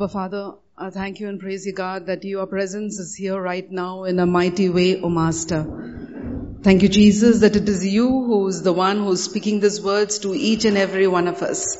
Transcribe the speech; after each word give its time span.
Abba 0.00 0.08
Father, 0.08 0.52
I 0.78 0.88
thank 0.88 1.20
you 1.20 1.28
and 1.28 1.38
praise 1.38 1.66
you, 1.66 1.74
God, 1.74 2.06
that 2.06 2.24
your 2.24 2.46
presence 2.46 2.98
is 2.98 3.14
here 3.14 3.38
right 3.38 3.70
now 3.70 4.04
in 4.04 4.18
a 4.18 4.24
mighty 4.24 4.70
way, 4.70 4.98
O 5.02 5.10
Master. 5.10 5.66
Thank 6.62 6.82
you, 6.82 6.88
Jesus, 6.88 7.40
that 7.40 7.54
it 7.54 7.68
is 7.68 7.86
you 7.86 8.08
who 8.08 8.48
is 8.48 8.62
the 8.62 8.72
one 8.72 8.96
who 8.96 9.12
is 9.12 9.22
speaking 9.22 9.60
these 9.60 9.82
words 9.82 10.20
to 10.20 10.34
each 10.34 10.64
and 10.64 10.78
every 10.78 11.06
one 11.06 11.28
of 11.28 11.42
us. 11.42 11.76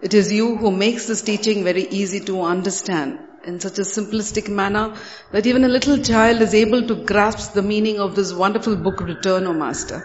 It 0.00 0.14
is 0.14 0.32
you 0.32 0.56
who 0.56 0.70
makes 0.70 1.08
this 1.08 1.22
teaching 1.22 1.64
very 1.64 1.82
easy 1.82 2.20
to 2.26 2.42
understand 2.42 3.18
in 3.44 3.58
such 3.58 3.80
a 3.80 3.88
simplistic 3.96 4.48
manner 4.48 4.94
that 5.32 5.48
even 5.48 5.64
a 5.64 5.74
little 5.76 5.98
child 5.98 6.40
is 6.40 6.54
able 6.54 6.86
to 6.86 6.94
grasp 6.94 7.54
the 7.54 7.68
meaning 7.74 7.98
of 7.98 8.14
this 8.14 8.32
wonderful 8.32 8.76
book, 8.76 9.00
Return, 9.00 9.48
O 9.48 9.52
Master. 9.52 10.00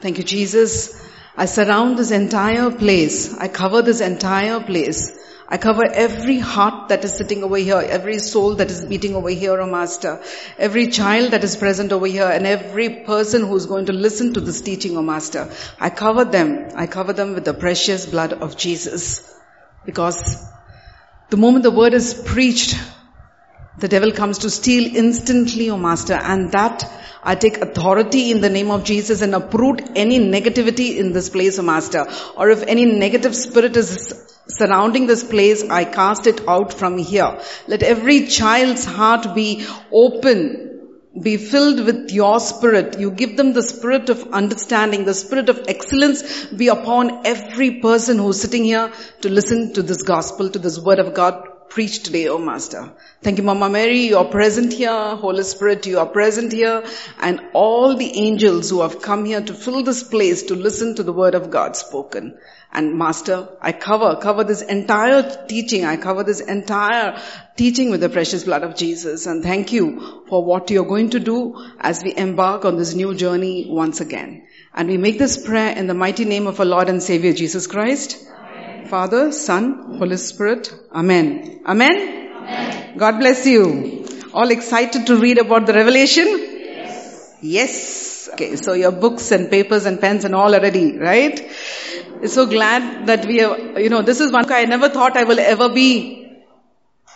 Thank 0.00 0.18
you, 0.18 0.24
Jesus. 0.24 1.00
I 1.36 1.44
surround 1.44 1.96
this 1.96 2.10
entire 2.10 2.72
place. 2.72 3.38
I 3.38 3.46
cover 3.46 3.82
this 3.82 4.00
entire 4.00 4.58
place 4.58 5.20
I 5.52 5.58
cover 5.58 5.84
every 5.84 6.38
heart 6.38 6.88
that 6.88 7.04
is 7.04 7.14
sitting 7.14 7.44
over 7.44 7.58
here, 7.58 7.76
every 7.76 8.18
soul 8.20 8.54
that 8.54 8.70
is 8.70 8.86
beating 8.86 9.14
over 9.14 9.28
here, 9.28 9.60
O 9.60 9.66
Master, 9.66 10.22
every 10.56 10.86
child 10.86 11.32
that 11.32 11.44
is 11.44 11.56
present 11.56 11.92
over 11.92 12.06
here, 12.06 12.26
and 12.26 12.46
every 12.46 12.88
person 13.08 13.42
who 13.46 13.54
is 13.56 13.66
going 13.66 13.84
to 13.90 13.92
listen 13.92 14.32
to 14.32 14.40
this 14.40 14.62
teaching, 14.62 14.96
O 14.96 15.02
Master. 15.02 15.50
I 15.78 15.90
cover 15.90 16.24
them. 16.24 16.70
I 16.74 16.86
cover 16.86 17.12
them 17.12 17.34
with 17.34 17.44
the 17.44 17.52
precious 17.52 18.06
blood 18.06 18.32
of 18.32 18.56
Jesus. 18.56 19.30
Because 19.84 20.42
the 21.28 21.36
moment 21.36 21.64
the 21.64 21.70
word 21.70 21.92
is 21.92 22.14
preached, 22.14 22.74
the 23.76 23.88
devil 23.88 24.10
comes 24.10 24.38
to 24.38 24.48
steal 24.48 24.96
instantly, 24.96 25.68
O 25.68 25.76
Master, 25.76 26.14
and 26.14 26.50
that 26.52 26.90
I 27.22 27.34
take 27.34 27.58
authority 27.58 28.30
in 28.30 28.40
the 28.40 28.48
name 28.48 28.70
of 28.70 28.84
Jesus 28.84 29.20
and 29.20 29.34
uproot 29.34 29.82
any 29.96 30.18
negativity 30.18 30.96
in 30.96 31.12
this 31.12 31.28
place, 31.28 31.58
O 31.58 31.62
Master. 31.62 32.06
Or 32.38 32.48
if 32.48 32.62
any 32.62 32.86
negative 32.86 33.36
spirit 33.36 33.76
is 33.76 34.30
surrounding 34.48 35.06
this 35.06 35.24
place, 35.24 35.62
I 35.68 35.84
cast 35.84 36.26
it 36.26 36.46
out 36.48 36.72
from 36.72 36.98
here. 36.98 37.40
Let 37.68 37.82
every 37.82 38.26
child's 38.26 38.84
heart 38.84 39.34
be 39.34 39.66
open, 39.92 40.90
be 41.20 41.36
filled 41.36 41.84
with 41.84 42.10
your 42.10 42.40
spirit. 42.40 42.98
You 42.98 43.10
give 43.10 43.36
them 43.36 43.52
the 43.52 43.62
spirit 43.62 44.08
of 44.08 44.32
understanding, 44.32 45.04
the 45.04 45.14
spirit 45.14 45.48
of 45.48 45.64
excellence 45.68 46.46
be 46.46 46.68
upon 46.68 47.26
every 47.26 47.80
person 47.80 48.18
who's 48.18 48.40
sitting 48.40 48.64
here 48.64 48.92
to 49.20 49.28
listen 49.28 49.74
to 49.74 49.82
this 49.82 50.02
gospel, 50.02 50.50
to 50.50 50.58
this 50.58 50.78
word 50.78 50.98
of 50.98 51.14
God 51.14 51.51
preached 51.72 52.04
today, 52.04 52.28
oh 52.28 52.38
Master. 52.38 52.92
Thank 53.22 53.38
you, 53.38 53.44
Mama 53.44 53.70
Mary. 53.70 54.00
You 54.08 54.18
are 54.18 54.26
present 54.26 54.74
here. 54.74 55.16
Holy 55.16 55.42
Spirit, 55.42 55.86
you 55.86 55.98
are 56.00 56.06
present 56.06 56.52
here. 56.52 56.84
And 57.18 57.40
all 57.54 57.96
the 57.96 58.10
angels 58.18 58.68
who 58.68 58.82
have 58.82 59.00
come 59.00 59.24
here 59.24 59.40
to 59.40 59.54
fill 59.54 59.82
this 59.82 60.02
place 60.02 60.42
to 60.44 60.54
listen 60.54 60.94
to 60.96 61.02
the 61.02 61.14
word 61.14 61.34
of 61.34 61.50
God 61.50 61.74
spoken. 61.74 62.36
And 62.74 62.98
Master, 62.98 63.48
I 63.60 63.72
cover, 63.72 64.16
cover 64.16 64.44
this 64.44 64.60
entire 64.60 65.46
teaching. 65.46 65.86
I 65.86 65.96
cover 65.96 66.24
this 66.24 66.40
entire 66.40 67.18
teaching 67.56 67.90
with 67.90 68.00
the 68.00 68.10
precious 68.10 68.44
blood 68.44 68.64
of 68.64 68.76
Jesus. 68.76 69.24
And 69.26 69.42
thank 69.42 69.72
you 69.72 70.24
for 70.28 70.44
what 70.44 70.70
you're 70.70 70.84
going 70.84 71.10
to 71.10 71.20
do 71.20 71.54
as 71.80 72.02
we 72.02 72.14
embark 72.14 72.66
on 72.66 72.76
this 72.76 72.94
new 72.94 73.14
journey 73.14 73.66
once 73.68 74.00
again. 74.00 74.46
And 74.74 74.88
we 74.88 74.98
make 74.98 75.18
this 75.18 75.42
prayer 75.42 75.74
in 75.76 75.86
the 75.86 75.94
mighty 75.94 76.26
name 76.26 76.46
of 76.46 76.60
our 76.60 76.66
Lord 76.66 76.90
and 76.90 77.02
Savior 77.02 77.32
Jesus 77.32 77.66
Christ. 77.66 78.26
Father, 78.92 79.32
Son, 79.32 79.96
Holy 79.98 80.18
Spirit. 80.18 80.70
Amen. 80.94 81.62
Amen. 81.64 81.92
Amen. 81.92 82.98
God 82.98 83.18
bless 83.20 83.46
you. 83.46 84.04
All 84.34 84.50
excited 84.50 85.06
to 85.06 85.16
read 85.16 85.38
about 85.38 85.64
the 85.64 85.72
revelation? 85.72 86.26
Yes. 86.26 87.38
Yes. 87.40 88.28
Okay, 88.34 88.56
so 88.56 88.74
your 88.74 88.92
books 88.92 89.30
and 89.30 89.48
papers 89.50 89.86
and 89.86 89.98
pens 89.98 90.26
and 90.26 90.34
all 90.34 90.54
are 90.54 90.60
ready, 90.60 90.98
right? 90.98 91.40
so 92.26 92.44
glad 92.44 93.06
that 93.06 93.24
we 93.24 93.38
have, 93.38 93.80
you 93.80 93.88
know, 93.88 94.02
this 94.02 94.20
is 94.20 94.30
one 94.30 94.52
I 94.52 94.66
never 94.66 94.90
thought 94.90 95.16
I 95.16 95.24
will 95.24 95.40
ever 95.40 95.70
be 95.70 96.42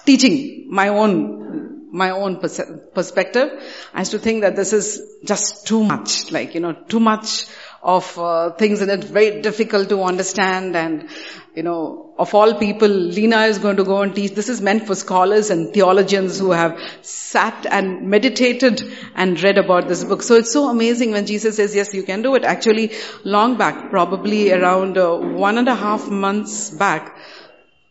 teaching 0.07 0.69
my 0.71 0.89
own, 0.89 1.91
my 1.93 2.09
own 2.09 2.37
perspective. 2.39 3.51
I 3.93 3.99
used 3.99 4.13
to 4.13 4.19
think 4.19 4.41
that 4.41 4.57
this 4.57 4.73
is 4.73 5.03
just 5.25 5.67
too 5.67 5.85
much, 5.85 6.33
like, 6.33 6.55
you 6.55 6.61
know, 6.61 6.73
too 6.73 7.01
much 7.01 7.45
of 7.83 8.19
uh, 8.19 8.51
things 8.51 8.81
and 8.81 8.91
it's 8.91 9.07
very 9.07 9.43
difficult 9.43 9.89
to 9.91 10.03
understand 10.03 10.75
and 10.75 11.09
you 11.57 11.63
know, 11.63 12.13
of 12.19 12.35
all 12.35 12.53
people, 12.59 12.87
Lena 12.87 13.45
is 13.45 13.59
going 13.59 13.79
to 13.79 13.85
go 13.85 14.03
and 14.03 14.15
teach. 14.15 14.33
This 14.33 14.51
is 14.51 14.61
meant 14.61 14.87
for 14.87 14.95
scholars 14.95 15.49
and 15.49 15.73
theologians 15.73 16.39
who 16.39 16.51
have 16.51 16.79
sat 17.01 17.65
and 17.71 18.11
meditated 18.11 18.83
and 19.15 19.43
read 19.43 19.57
about 19.57 19.89
this 19.89 20.05
book. 20.05 20.23
So 20.23 20.35
it's 20.35 20.53
so 20.53 20.69
amazing 20.69 21.13
when 21.13 21.25
Jesus 21.25 21.57
says, 21.57 21.75
yes, 21.75 21.95
you 21.95 22.03
can 22.03 22.21
do 22.21 22.35
it. 22.35 22.45
Actually, 22.45 22.93
long 23.25 23.57
back, 23.57 23.89
probably 23.89 24.53
around 24.53 24.99
uh, 24.99 25.17
one 25.17 25.57
and 25.57 25.67
a 25.67 25.75
half 25.75 26.11
months 26.11 26.69
back, 26.69 27.17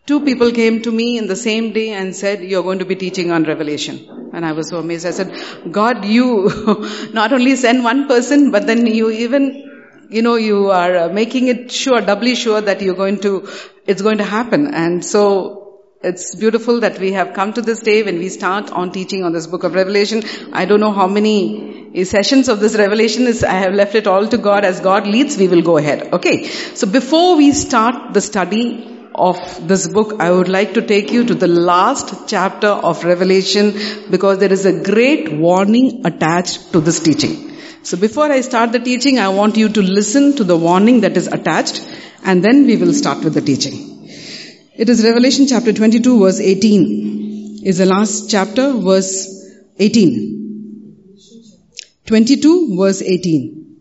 two 0.06 0.24
people 0.24 0.52
came 0.52 0.84
to 0.84 0.92
me 0.92 1.18
in 1.18 1.26
the 1.26 1.36
same 1.36 1.74
day 1.74 1.90
and 1.90 2.16
said, 2.16 2.44
you're 2.44 2.62
going 2.62 2.80
to 2.80 2.86
be 2.86 2.96
teaching 2.96 3.32
on 3.32 3.46
Revelation. 3.46 4.30
And 4.32 4.46
I 4.46 4.52
was 4.52 4.70
so 4.70 4.78
amazed. 4.78 5.08
I 5.08 5.12
said, 5.12 5.72
God, 5.72 6.06
you 6.06 7.10
not 7.14 7.34
only 7.34 7.56
send 7.56 7.84
one 7.84 8.08
person, 8.08 8.52
but 8.52 8.68
then 8.68 8.86
you 8.86 9.10
even 9.10 9.65
you 10.10 10.22
know, 10.22 10.36
you 10.36 10.72
are 10.72 10.96
uh, 10.96 11.10
making 11.10 11.48
it 11.48 11.72
sure, 11.72 12.02
doubly 12.02 12.36
sure 12.36 12.62
that 12.62 12.82
you're 12.82 12.96
going 12.96 13.20
to, 13.22 13.50
it's 13.86 14.02
going 14.02 14.18
to 14.20 14.24
happen. 14.24 14.74
And 14.74 15.04
so 15.04 15.66
it's 16.02 16.36
beautiful 16.36 16.82
that 16.82 17.00
we 17.00 17.14
have 17.14 17.34
come 17.34 17.54
to 17.54 17.62
this 17.62 17.80
day 17.80 18.04
when 18.04 18.20
we 18.20 18.30
start 18.30 18.72
on 18.72 18.92
teaching 18.92 19.24
on 19.24 19.34
this 19.34 19.48
book 19.48 19.64
of 19.64 19.74
Revelation. 19.74 20.24
I 20.54 20.66
don't 20.66 20.80
know 20.80 20.92
how 20.92 21.08
many 21.08 22.04
sessions 22.04 22.50
of 22.50 22.60
this 22.60 22.76
revelation 22.76 23.24
is, 23.24 23.44
I 23.44 23.54
have 23.54 23.74
left 23.74 23.96
it 23.96 24.06
all 24.06 24.28
to 24.28 24.38
God. 24.38 24.66
As 24.66 24.82
God 24.82 25.08
leads, 25.08 25.38
we 25.38 25.48
will 25.48 25.62
go 25.62 25.78
ahead. 25.78 26.14
Okay. 26.14 26.44
So 26.46 26.88
before 26.88 27.38
we 27.38 27.54
start 27.54 28.14
the 28.14 28.22
study 28.22 29.10
of 29.16 29.68
this 29.68 29.88
book, 29.88 30.20
I 30.20 30.30
would 30.30 30.50
like 30.50 30.74
to 30.74 30.82
take 30.82 31.12
you 31.12 31.26
to 31.26 31.34
the 31.34 31.48
last 31.48 32.28
chapter 32.28 32.68
of 32.68 33.04
Revelation 33.04 33.74
because 34.12 34.40
there 34.40 34.52
is 34.52 34.66
a 34.66 34.84
great 34.84 35.32
warning 35.32 36.06
attached 36.06 36.74
to 36.74 36.82
this 36.82 37.00
teaching. 37.00 37.55
So 37.86 37.98
before 37.98 38.32
I 38.32 38.42
start 38.42 38.72
the 38.72 38.80
teaching, 38.80 39.20
I 39.20 39.30
want 39.30 39.58
you 39.58 39.70
to 39.70 39.80
listen 39.80 40.36
to 40.38 40.44
the 40.44 40.58
warning 40.58 41.02
that 41.02 41.16
is 41.18 41.28
attached 41.28 41.88
and 42.24 42.44
then 42.44 42.66
we 42.66 42.78
will 42.78 42.94
start 42.94 43.24
with 43.24 43.36
the 43.36 43.42
teaching. 43.42 44.10
It 44.76 44.90
is 44.90 45.04
Revelation 45.04 45.46
chapter 45.46 45.72
22 45.72 46.20
verse 46.20 46.40
18 46.40 47.60
is 47.64 47.78
the 47.78 47.86
last 47.86 48.32
chapter 48.32 48.74
verse 48.74 49.52
18. 49.78 50.96
22 52.08 52.76
verse 52.76 53.04
18. 53.04 53.78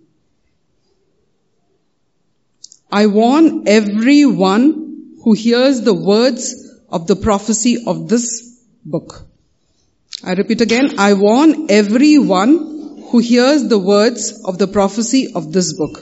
I 2.92 3.06
warn 3.06 3.66
everyone 3.66 5.14
who 5.24 5.32
hears 5.32 5.80
the 5.80 5.94
words 5.94 6.78
of 6.90 7.06
the 7.06 7.16
prophecy 7.16 7.84
of 7.86 8.10
this 8.10 8.60
book. 8.84 9.22
I 10.22 10.34
repeat 10.34 10.60
again, 10.60 10.98
I 10.98 11.14
warn 11.14 11.70
everyone 11.70 12.73
who 13.14 13.20
hears 13.20 13.68
the 13.68 13.78
words 13.78 14.22
of 14.44 14.58
the 14.58 14.66
prophecy 14.66 15.34
of 15.36 15.52
this 15.52 15.72
book. 15.74 16.00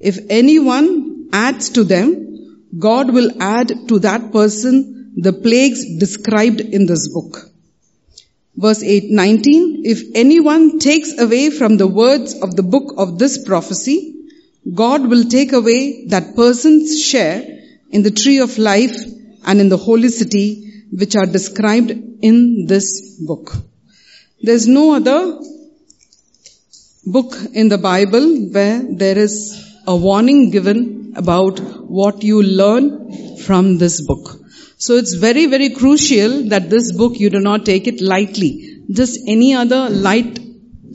If 0.00 0.18
anyone 0.30 1.28
adds 1.30 1.68
to 1.74 1.84
them, 1.84 2.70
God 2.78 3.12
will 3.12 3.42
add 3.42 3.72
to 3.88 3.98
that 3.98 4.32
person 4.32 5.12
the 5.14 5.34
plagues 5.34 5.98
described 5.98 6.62
in 6.62 6.86
this 6.86 7.12
book. 7.12 7.50
Verse 8.56 8.82
8, 8.82 9.10
19, 9.10 9.82
if 9.84 10.00
anyone 10.14 10.78
takes 10.78 11.18
away 11.18 11.50
from 11.50 11.76
the 11.76 11.86
words 11.86 12.40
of 12.40 12.56
the 12.56 12.62
book 12.62 12.94
of 12.96 13.18
this 13.18 13.44
prophecy, 13.44 14.14
God 14.74 15.06
will 15.06 15.24
take 15.24 15.52
away 15.52 16.06
that 16.06 16.34
person's 16.34 17.04
share 17.04 17.44
in 17.90 18.02
the 18.02 18.10
tree 18.22 18.38
of 18.38 18.56
life 18.56 18.96
and 19.44 19.60
in 19.60 19.68
the 19.68 19.76
holy 19.76 20.08
city 20.08 20.86
which 20.92 21.14
are 21.14 21.26
described 21.26 21.90
in 21.90 22.64
this 22.64 23.20
book. 23.20 23.54
There's 24.40 24.66
no 24.66 24.94
other 24.94 25.38
book 27.16 27.34
in 27.52 27.68
the 27.68 27.78
Bible 27.78 28.26
where 28.56 28.82
there 29.02 29.18
is 29.18 29.34
a 29.86 29.96
warning 29.96 30.50
given 30.50 31.14
about 31.16 31.58
what 31.98 32.22
you 32.22 32.42
learn 32.42 33.36
from 33.38 33.78
this 33.78 34.00
book. 34.06 34.38
So 34.76 34.94
it's 34.94 35.14
very, 35.14 35.46
very 35.46 35.70
crucial 35.70 36.44
that 36.50 36.70
this 36.70 36.92
book 36.92 37.18
you 37.18 37.30
do 37.30 37.40
not 37.40 37.64
take 37.64 37.88
it 37.88 38.00
lightly. 38.00 38.82
Just 38.90 39.20
any 39.26 39.54
other 39.54 39.88
light 39.88 40.38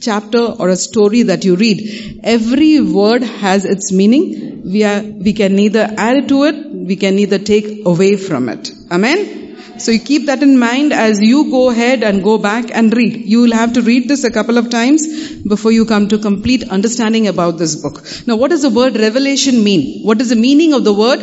chapter 0.02 0.40
or 0.40 0.70
a 0.70 0.76
story 0.76 1.24
that 1.24 1.44
you 1.44 1.56
read, 1.56 2.22
every 2.24 2.80
word 2.80 3.24
has 3.24 3.66
its 3.66 3.92
meaning. 3.92 4.62
We 4.64 4.84
are, 4.84 5.02
we 5.02 5.34
can 5.34 5.56
neither 5.56 5.88
add 5.98 6.30
to 6.30 6.44
it, 6.46 6.56
we 6.72 6.96
can 6.96 7.16
neither 7.16 7.40
take 7.40 7.86
away 7.86 8.16
from 8.18 8.50
it. 8.50 8.72
Amen? 8.92 9.43
So 9.78 9.92
you 9.92 10.00
keep 10.00 10.28
that 10.28 10.44
in 10.44 10.60
mind 10.60 10.94
as 10.94 11.20
you 11.20 11.50
go 11.50 11.70
ahead 11.72 12.04
and 12.04 12.24
go 12.24 12.38
back 12.38 12.66
and 12.72 12.96
read. 12.96 13.26
You 13.26 13.42
will 13.42 13.54
have 13.54 13.74
to 13.74 13.82
read 13.82 14.08
this 14.08 14.24
a 14.24 14.32
couple 14.32 14.58
of 14.58 14.70
times 14.70 15.42
before 15.42 15.72
you 15.72 15.86
come 15.86 16.08
to 16.10 16.20
complete 16.20 16.70
understanding 16.70 17.28
about 17.28 17.58
this 17.58 17.82
book. 17.82 18.06
Now 18.28 18.36
what 18.36 18.52
does 18.52 18.62
the 18.62 18.70
word 18.70 18.96
revelation 18.98 19.64
mean? 19.64 20.04
What 20.06 20.22
is 20.22 20.30
the 20.30 20.36
meaning 20.36 20.74
of 20.74 20.84
the 20.84 20.94
word 20.94 21.20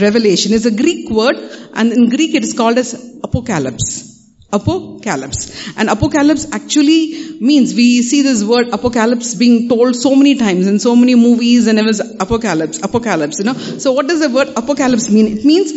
revelation? 0.00 0.54
It's 0.54 0.64
a 0.64 0.70
Greek 0.70 1.10
word 1.10 1.36
and 1.74 1.92
in 1.92 2.08
Greek 2.08 2.34
it 2.34 2.42
is 2.42 2.54
called 2.54 2.78
as 2.78 2.94
apocalypse. 3.22 4.12
Apocalypse. 4.50 5.76
And 5.76 5.90
apocalypse 5.90 6.52
actually 6.52 7.38
means, 7.40 7.74
we 7.74 8.02
see 8.02 8.22
this 8.22 8.44
word 8.44 8.68
apocalypse 8.68 9.34
being 9.34 9.68
told 9.68 9.96
so 9.96 10.14
many 10.14 10.36
times 10.36 10.68
in 10.68 10.78
so 10.78 10.94
many 10.94 11.16
movies 11.16 11.66
and 11.66 11.78
it 11.78 11.84
was 11.84 12.00
apocalypse, 12.00 12.82
apocalypse, 12.82 13.40
you 13.40 13.44
know. 13.46 13.54
So 13.54 13.92
what 13.92 14.06
does 14.06 14.20
the 14.20 14.30
word 14.30 14.48
apocalypse 14.56 15.10
mean? 15.10 15.38
It 15.38 15.44
means 15.44 15.72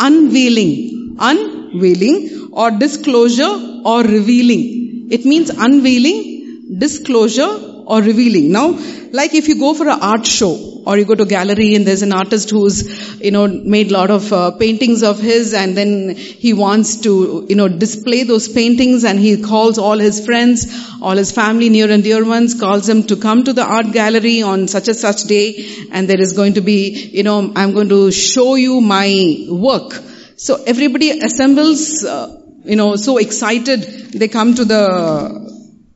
unveiling, 0.00 0.96
un 0.98 1.05
unveiling 1.18 2.50
or 2.52 2.70
disclosure 2.70 3.82
or 3.84 4.02
revealing. 4.02 5.08
It 5.10 5.24
means 5.24 5.50
unveiling, 5.50 6.78
disclosure 6.78 7.74
or 7.86 8.02
revealing. 8.02 8.50
Now, 8.50 8.70
like 9.12 9.34
if 9.34 9.48
you 9.48 9.58
go 9.58 9.72
for 9.74 9.88
an 9.88 10.00
art 10.00 10.26
show 10.26 10.82
or 10.84 10.98
you 10.98 11.04
go 11.04 11.14
to 11.14 11.22
a 11.22 11.26
gallery 11.26 11.74
and 11.74 11.86
there's 11.86 12.02
an 12.02 12.12
artist 12.12 12.50
who's, 12.50 13.20
you 13.20 13.30
know, 13.30 13.46
made 13.46 13.90
a 13.90 13.94
lot 13.94 14.10
of 14.10 14.32
uh, 14.32 14.50
paintings 14.52 15.02
of 15.02 15.18
his 15.18 15.54
and 15.54 15.76
then 15.76 16.16
he 16.16 16.52
wants 16.52 17.00
to, 17.02 17.46
you 17.48 17.54
know, 17.54 17.68
display 17.68 18.24
those 18.24 18.48
paintings 18.48 19.04
and 19.04 19.18
he 19.18 19.40
calls 19.40 19.78
all 19.78 19.98
his 19.98 20.24
friends, 20.24 20.66
all 21.00 21.16
his 21.16 21.30
family, 21.32 21.68
near 21.68 21.90
and 21.90 22.02
dear 22.02 22.24
ones, 22.24 22.58
calls 22.58 22.86
them 22.86 23.04
to 23.04 23.16
come 23.16 23.44
to 23.44 23.52
the 23.52 23.64
art 23.64 23.92
gallery 23.92 24.42
on 24.42 24.66
such 24.66 24.88
and 24.88 24.96
such 24.96 25.24
day 25.24 25.66
and 25.92 26.08
there 26.08 26.20
is 26.20 26.32
going 26.32 26.54
to 26.54 26.60
be, 26.60 27.10
you 27.12 27.22
know, 27.22 27.52
I'm 27.54 27.72
going 27.72 27.88
to 27.90 28.10
show 28.10 28.56
you 28.56 28.80
my 28.80 29.46
work. 29.48 30.02
So 30.36 30.62
everybody 30.64 31.10
assembles, 31.18 32.04
uh, 32.04 32.42
you 32.64 32.76
know, 32.76 32.96
so 32.96 33.16
excited. 33.18 33.80
They 34.12 34.28
come 34.28 34.54
to 34.54 34.64
the 34.64 34.82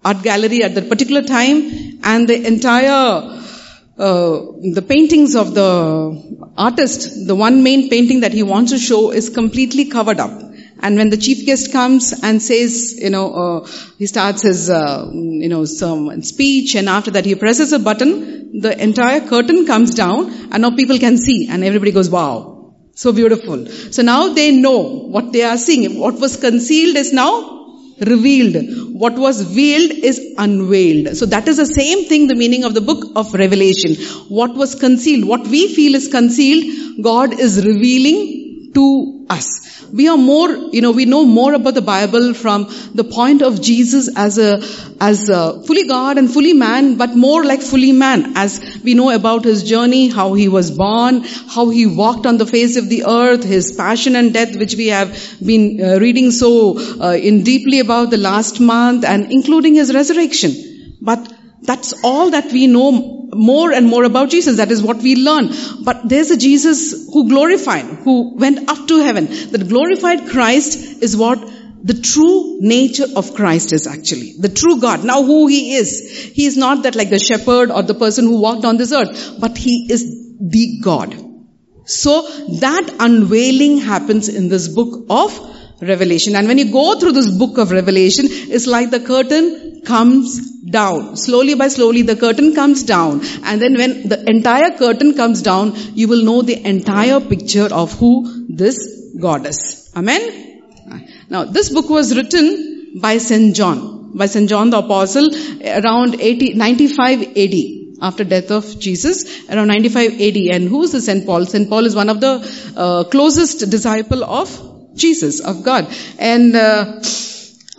art 0.02 0.22
gallery 0.22 0.62
at 0.62 0.74
that 0.74 0.88
particular 0.88 1.22
time 1.22 2.00
and 2.02 2.26
the 2.26 2.46
entire 2.46 3.38
uh, 3.98 4.40
the 4.76 4.80
paintings 4.80 5.36
of 5.36 5.52
the 5.52 6.50
artist, 6.56 7.26
the 7.26 7.34
one 7.34 7.62
main 7.62 7.90
painting 7.90 8.20
that 8.20 8.32
he 8.32 8.42
wants 8.42 8.72
to 8.72 8.78
show 8.78 9.10
is 9.10 9.28
completely 9.28 9.84
covered 9.90 10.18
up. 10.18 10.30
And 10.82 10.96
when 10.96 11.10
the 11.10 11.18
chief 11.18 11.44
guest 11.44 11.70
comes 11.70 12.14
and 12.22 12.40
says, 12.40 12.98
you 12.98 13.10
know, 13.10 13.34
uh, 13.34 13.68
he 13.98 14.06
starts 14.06 14.40
his, 14.40 14.70
uh, 14.70 15.06
you 15.12 15.50
know, 15.50 15.66
some 15.66 16.22
speech 16.22 16.74
and 16.76 16.88
after 16.88 17.10
that 17.10 17.26
he 17.26 17.34
presses 17.34 17.74
a 17.74 17.78
button, 17.78 18.58
the 18.60 18.82
entire 18.82 19.20
curtain 19.20 19.66
comes 19.66 19.94
down 19.94 20.32
and 20.50 20.62
now 20.62 20.70
people 20.70 20.98
can 20.98 21.18
see 21.18 21.48
and 21.50 21.62
everybody 21.62 21.92
goes, 21.92 22.08
wow, 22.08 22.49
so 23.02 23.12
beautiful. 23.12 23.66
So 23.96 24.02
now 24.02 24.34
they 24.34 24.50
know 24.50 24.80
what 25.14 25.32
they 25.32 25.42
are 25.42 25.56
seeing. 25.56 25.98
What 25.98 26.20
was 26.20 26.36
concealed 26.36 26.96
is 26.96 27.12
now 27.12 27.32
revealed. 28.00 28.56
What 28.94 29.14
was 29.14 29.40
veiled 29.40 29.90
is 29.90 30.20
unveiled. 30.36 31.16
So 31.16 31.26
that 31.26 31.48
is 31.48 31.56
the 31.56 31.66
same 31.66 32.04
thing, 32.08 32.26
the 32.26 32.34
meaning 32.34 32.64
of 32.64 32.74
the 32.74 32.82
book 32.82 33.04
of 33.16 33.32
Revelation. 33.32 33.94
What 34.28 34.54
was 34.54 34.74
concealed, 34.74 35.24
what 35.24 35.46
we 35.46 35.74
feel 35.74 35.94
is 35.94 36.08
concealed, 36.08 37.02
God 37.02 37.38
is 37.40 37.64
revealing 37.64 38.72
to 38.74 39.19
us. 39.30 39.82
We 39.92 40.08
are 40.08 40.16
more, 40.16 40.48
you 40.72 40.80
know, 40.82 40.90
we 40.90 41.04
know 41.04 41.24
more 41.24 41.54
about 41.54 41.74
the 41.74 41.82
Bible 41.82 42.34
from 42.34 42.64
the 42.94 43.04
point 43.04 43.42
of 43.42 43.60
Jesus 43.62 44.08
as 44.16 44.38
a, 44.38 44.62
as 45.00 45.28
a 45.28 45.62
fully 45.62 45.86
God 45.86 46.18
and 46.18 46.30
fully 46.30 46.52
man, 46.52 46.96
but 46.96 47.16
more 47.16 47.44
like 47.44 47.62
fully 47.62 47.92
man 47.92 48.36
as 48.36 48.80
we 48.84 48.94
know 48.94 49.10
about 49.10 49.44
his 49.44 49.62
journey, 49.64 50.08
how 50.08 50.34
he 50.34 50.48
was 50.48 50.70
born, 50.70 51.22
how 51.22 51.70
he 51.70 51.86
walked 51.86 52.26
on 52.26 52.38
the 52.38 52.46
face 52.46 52.76
of 52.76 52.88
the 52.88 53.04
earth, 53.06 53.44
his 53.44 53.72
passion 53.72 54.16
and 54.16 54.34
death, 54.34 54.56
which 54.56 54.74
we 54.74 54.88
have 54.88 55.10
been 55.44 55.80
uh, 55.82 55.98
reading 55.98 56.30
so 56.30 56.78
uh, 57.00 57.14
in 57.14 57.42
deeply 57.42 57.80
about 57.80 58.10
the 58.10 58.16
last 58.16 58.60
month 58.60 59.04
and 59.04 59.32
including 59.32 59.74
his 59.74 59.94
resurrection. 59.94 60.96
But 61.00 61.32
that's 61.62 61.94
all 62.04 62.30
that 62.30 62.52
we 62.52 62.66
know 62.66 63.19
more 63.32 63.72
and 63.72 63.86
more 63.86 64.04
about 64.04 64.30
Jesus. 64.30 64.56
That 64.56 64.70
is 64.70 64.82
what 64.82 64.98
we 64.98 65.16
learn. 65.16 65.50
But 65.84 66.08
there's 66.08 66.30
a 66.30 66.36
Jesus 66.36 67.08
who 67.12 67.28
glorified, 67.28 67.84
who 67.84 68.34
went 68.34 68.68
up 68.68 68.88
to 68.88 69.02
heaven. 69.02 69.26
That 69.26 69.68
glorified 69.68 70.28
Christ 70.28 71.02
is 71.02 71.16
what 71.16 71.38
the 71.82 71.94
true 71.94 72.58
nature 72.60 73.06
of 73.16 73.34
Christ 73.34 73.72
is 73.72 73.86
actually. 73.86 74.34
The 74.38 74.48
true 74.48 74.80
God. 74.80 75.04
Now 75.04 75.22
who 75.22 75.46
He 75.46 75.74
is. 75.74 76.32
He 76.34 76.46
is 76.46 76.56
not 76.56 76.82
that 76.82 76.94
like 76.94 77.10
the 77.10 77.18
shepherd 77.18 77.70
or 77.70 77.82
the 77.82 77.94
person 77.94 78.26
who 78.26 78.40
walked 78.40 78.64
on 78.64 78.76
this 78.76 78.92
earth, 78.92 79.36
but 79.40 79.56
He 79.56 79.86
is 79.90 80.36
the 80.40 80.80
God. 80.82 81.16
So 81.84 82.22
that 82.60 82.94
unveiling 83.00 83.78
happens 83.78 84.28
in 84.28 84.48
this 84.48 84.68
book 84.68 85.06
of 85.08 85.38
Revelation. 85.80 86.36
And 86.36 86.46
when 86.46 86.58
you 86.58 86.70
go 86.70 86.98
through 86.98 87.12
this 87.12 87.30
book 87.30 87.58
of 87.58 87.70
Revelation, 87.70 88.26
it's 88.28 88.66
like 88.66 88.90
the 88.90 89.00
curtain 89.00 89.82
comes 89.84 90.60
down. 90.62 91.16
Slowly 91.16 91.54
by 91.54 91.68
slowly 91.68 92.02
the 92.02 92.16
curtain 92.16 92.54
comes 92.54 92.82
down. 92.82 93.20
And 93.44 93.60
then 93.60 93.76
when 93.76 94.08
the 94.08 94.22
entire 94.28 94.76
curtain 94.76 95.14
comes 95.14 95.42
down, 95.42 95.72
you 95.94 96.08
will 96.08 96.24
know 96.24 96.42
the 96.42 96.66
entire 96.66 97.20
picture 97.20 97.68
of 97.72 97.98
who 97.98 98.46
this 98.48 98.78
God 99.18 99.46
is. 99.46 99.90
Amen? 99.96 100.62
Now 101.28 101.44
this 101.44 101.70
book 101.70 101.88
was 101.88 102.16
written 102.16 103.00
by 103.00 103.18
St. 103.18 103.54
John, 103.54 104.16
by 104.16 104.26
St. 104.26 104.48
John 104.48 104.70
the 104.70 104.78
Apostle 104.78 105.30
around 105.64 106.20
80, 106.20 106.54
95 106.54 107.36
AD 107.36 107.54
after 108.02 108.24
death 108.24 108.50
of 108.50 108.78
Jesus 108.78 109.48
around 109.48 109.68
95 109.68 110.20
AD. 110.20 110.36
And 110.36 110.68
who 110.68 110.82
is 110.82 110.92
the 110.92 111.00
St. 111.00 111.24
Paul? 111.24 111.46
St. 111.46 111.68
Paul 111.68 111.86
is 111.86 111.94
one 111.94 112.08
of 112.08 112.20
the 112.20 112.72
uh, 112.76 113.04
closest 113.04 113.70
disciple 113.70 114.24
of 114.24 114.69
Jesus, 115.00 115.40
of 115.40 115.62
God. 115.64 115.92
And 116.18 116.54
uh, 116.54 117.02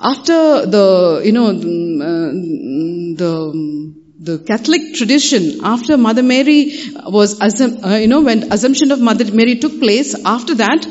after 0.02 0.66
the, 0.66 1.22
you 1.24 1.32
know, 1.32 1.48
uh, 1.48 2.32
the 3.24 4.02
the 4.22 4.38
Catholic 4.38 4.94
tradition, 4.94 5.62
after 5.64 5.98
Mother 5.98 6.22
Mary 6.22 6.74
was, 7.06 7.42
uh, 7.42 7.98
you 8.00 8.08
know, 8.08 8.22
when 8.22 8.52
assumption 8.52 8.92
of 8.92 9.02
Mother 9.02 9.26
Mary 9.34 9.56
took 9.58 9.80
place, 9.80 10.14
after 10.24 10.54
that, 10.56 10.86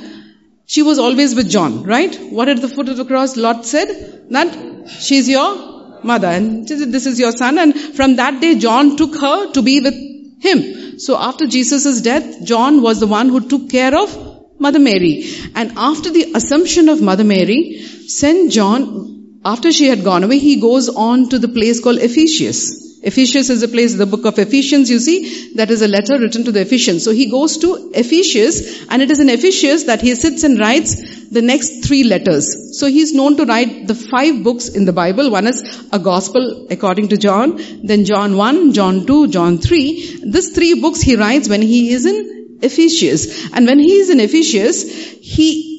she 0.66 0.82
was 0.82 0.98
always 0.98 1.36
with 1.36 1.48
John, 1.48 1.84
right? 1.84 2.14
What 2.38 2.48
at 2.48 2.60
the 2.60 2.68
foot 2.68 2.88
of 2.88 2.96
the 2.96 3.04
cross, 3.04 3.36
Lord 3.36 3.64
said 3.64 4.30
that 4.30 4.88
she's 4.88 5.28
your 5.28 6.02
mother 6.02 6.28
and 6.28 6.66
this 6.66 7.06
is 7.06 7.20
your 7.20 7.32
son. 7.32 7.58
And 7.58 7.76
from 7.76 8.16
that 8.16 8.40
day, 8.40 8.56
John 8.56 8.96
took 8.96 9.20
her 9.20 9.52
to 9.52 9.62
be 9.62 9.80
with 9.80 9.94
him. 10.40 10.98
So 10.98 11.16
after 11.16 11.46
Jesus' 11.46 12.00
death, 12.00 12.44
John 12.44 12.82
was 12.82 13.00
the 13.00 13.06
one 13.06 13.28
who 13.28 13.40
took 13.48 13.70
care 13.70 13.96
of 13.96 14.29
Mother 14.60 14.78
Mary. 14.78 15.24
And 15.54 15.72
after 15.76 16.10
the 16.10 16.32
assumption 16.34 16.88
of 16.88 17.00
Mother 17.00 17.24
Mary, 17.24 17.82
St. 18.06 18.52
John, 18.52 19.40
after 19.44 19.72
she 19.72 19.88
had 19.88 20.04
gone 20.04 20.22
away, 20.22 20.38
he 20.38 20.60
goes 20.60 20.88
on 20.88 21.30
to 21.30 21.38
the 21.38 21.48
place 21.48 21.80
called 21.80 21.98
Ephesus. 21.98 22.88
Ephesus 23.02 23.48
is 23.48 23.62
a 23.62 23.68
place, 23.68 23.94
the 23.94 24.04
book 24.04 24.26
of 24.26 24.38
Ephesians, 24.38 24.90
you 24.90 24.98
see, 24.98 25.54
that 25.54 25.70
is 25.70 25.80
a 25.80 25.88
letter 25.88 26.18
written 26.18 26.44
to 26.44 26.52
the 26.52 26.60
Ephesians. 26.60 27.02
So 27.02 27.12
he 27.12 27.30
goes 27.30 27.56
to 27.58 27.90
Ephesus, 27.94 28.84
and 28.90 29.00
it 29.00 29.10
is 29.10 29.20
in 29.20 29.30
Ephesus 29.30 29.84
that 29.84 30.02
he 30.02 30.14
sits 30.14 30.44
and 30.44 30.60
writes 30.60 31.30
the 31.30 31.40
next 31.40 31.86
three 31.86 32.04
letters. 32.04 32.78
So 32.78 32.86
he's 32.86 33.14
known 33.14 33.38
to 33.38 33.46
write 33.46 33.86
the 33.86 33.94
five 33.94 34.42
books 34.42 34.68
in 34.68 34.84
the 34.84 34.92
Bible. 34.92 35.30
One 35.30 35.46
is 35.46 35.62
a 35.90 35.98
gospel 35.98 36.66
according 36.70 37.08
to 37.08 37.16
John, 37.16 37.58
then 37.82 38.04
John 38.04 38.36
1, 38.36 38.74
John 38.74 39.06
2, 39.06 39.28
John 39.28 39.56
3. 39.56 40.24
These 40.26 40.54
three 40.54 40.78
books 40.78 41.00
he 41.00 41.16
writes 41.16 41.48
when 41.48 41.62
he 41.62 41.92
is 41.92 42.04
in 42.04 42.39
Ephesus. 42.62 43.50
And 43.52 43.66
when 43.66 43.78
he 43.78 43.94
is 43.94 44.10
in 44.10 44.20
Ephesus, 44.20 44.82
he 45.20 45.70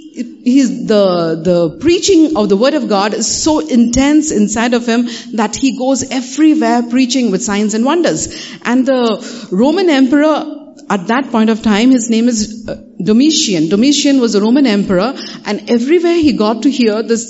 he's 0.44 0.88
the 0.88 1.40
the 1.42 1.78
preaching 1.80 2.36
of 2.36 2.50
the 2.50 2.58
word 2.58 2.74
of 2.74 2.88
God 2.90 3.14
is 3.14 3.44
so 3.44 3.60
intense 3.60 4.32
inside 4.32 4.74
of 4.74 4.86
him 4.86 5.08
that 5.34 5.56
he 5.56 5.78
goes 5.78 6.04
everywhere 6.10 6.84
preaching 6.84 7.32
with 7.32 7.44
signs 7.44 7.74
and 7.74 7.86
wonders. 7.86 8.28
And 8.64 8.86
the 8.86 9.48
Roman 9.52 9.90
emperor 9.90 10.61
at 10.96 11.08
that 11.08 11.32
point 11.32 11.50
of 11.50 11.62
time, 11.62 11.92
his 11.92 12.10
name 12.10 12.28
is 12.28 12.68
uh, 12.68 12.76
Domitian. 13.02 13.70
Domitian 13.70 14.20
was 14.20 14.36
a 14.36 14.42
Roman 14.42 14.68
emperor, 14.68 15.14
and 15.46 15.70
everywhere 15.70 16.16
he 16.16 16.34
got 16.34 16.64
to 16.64 16.72
hear 16.72 17.02
this 17.02 17.26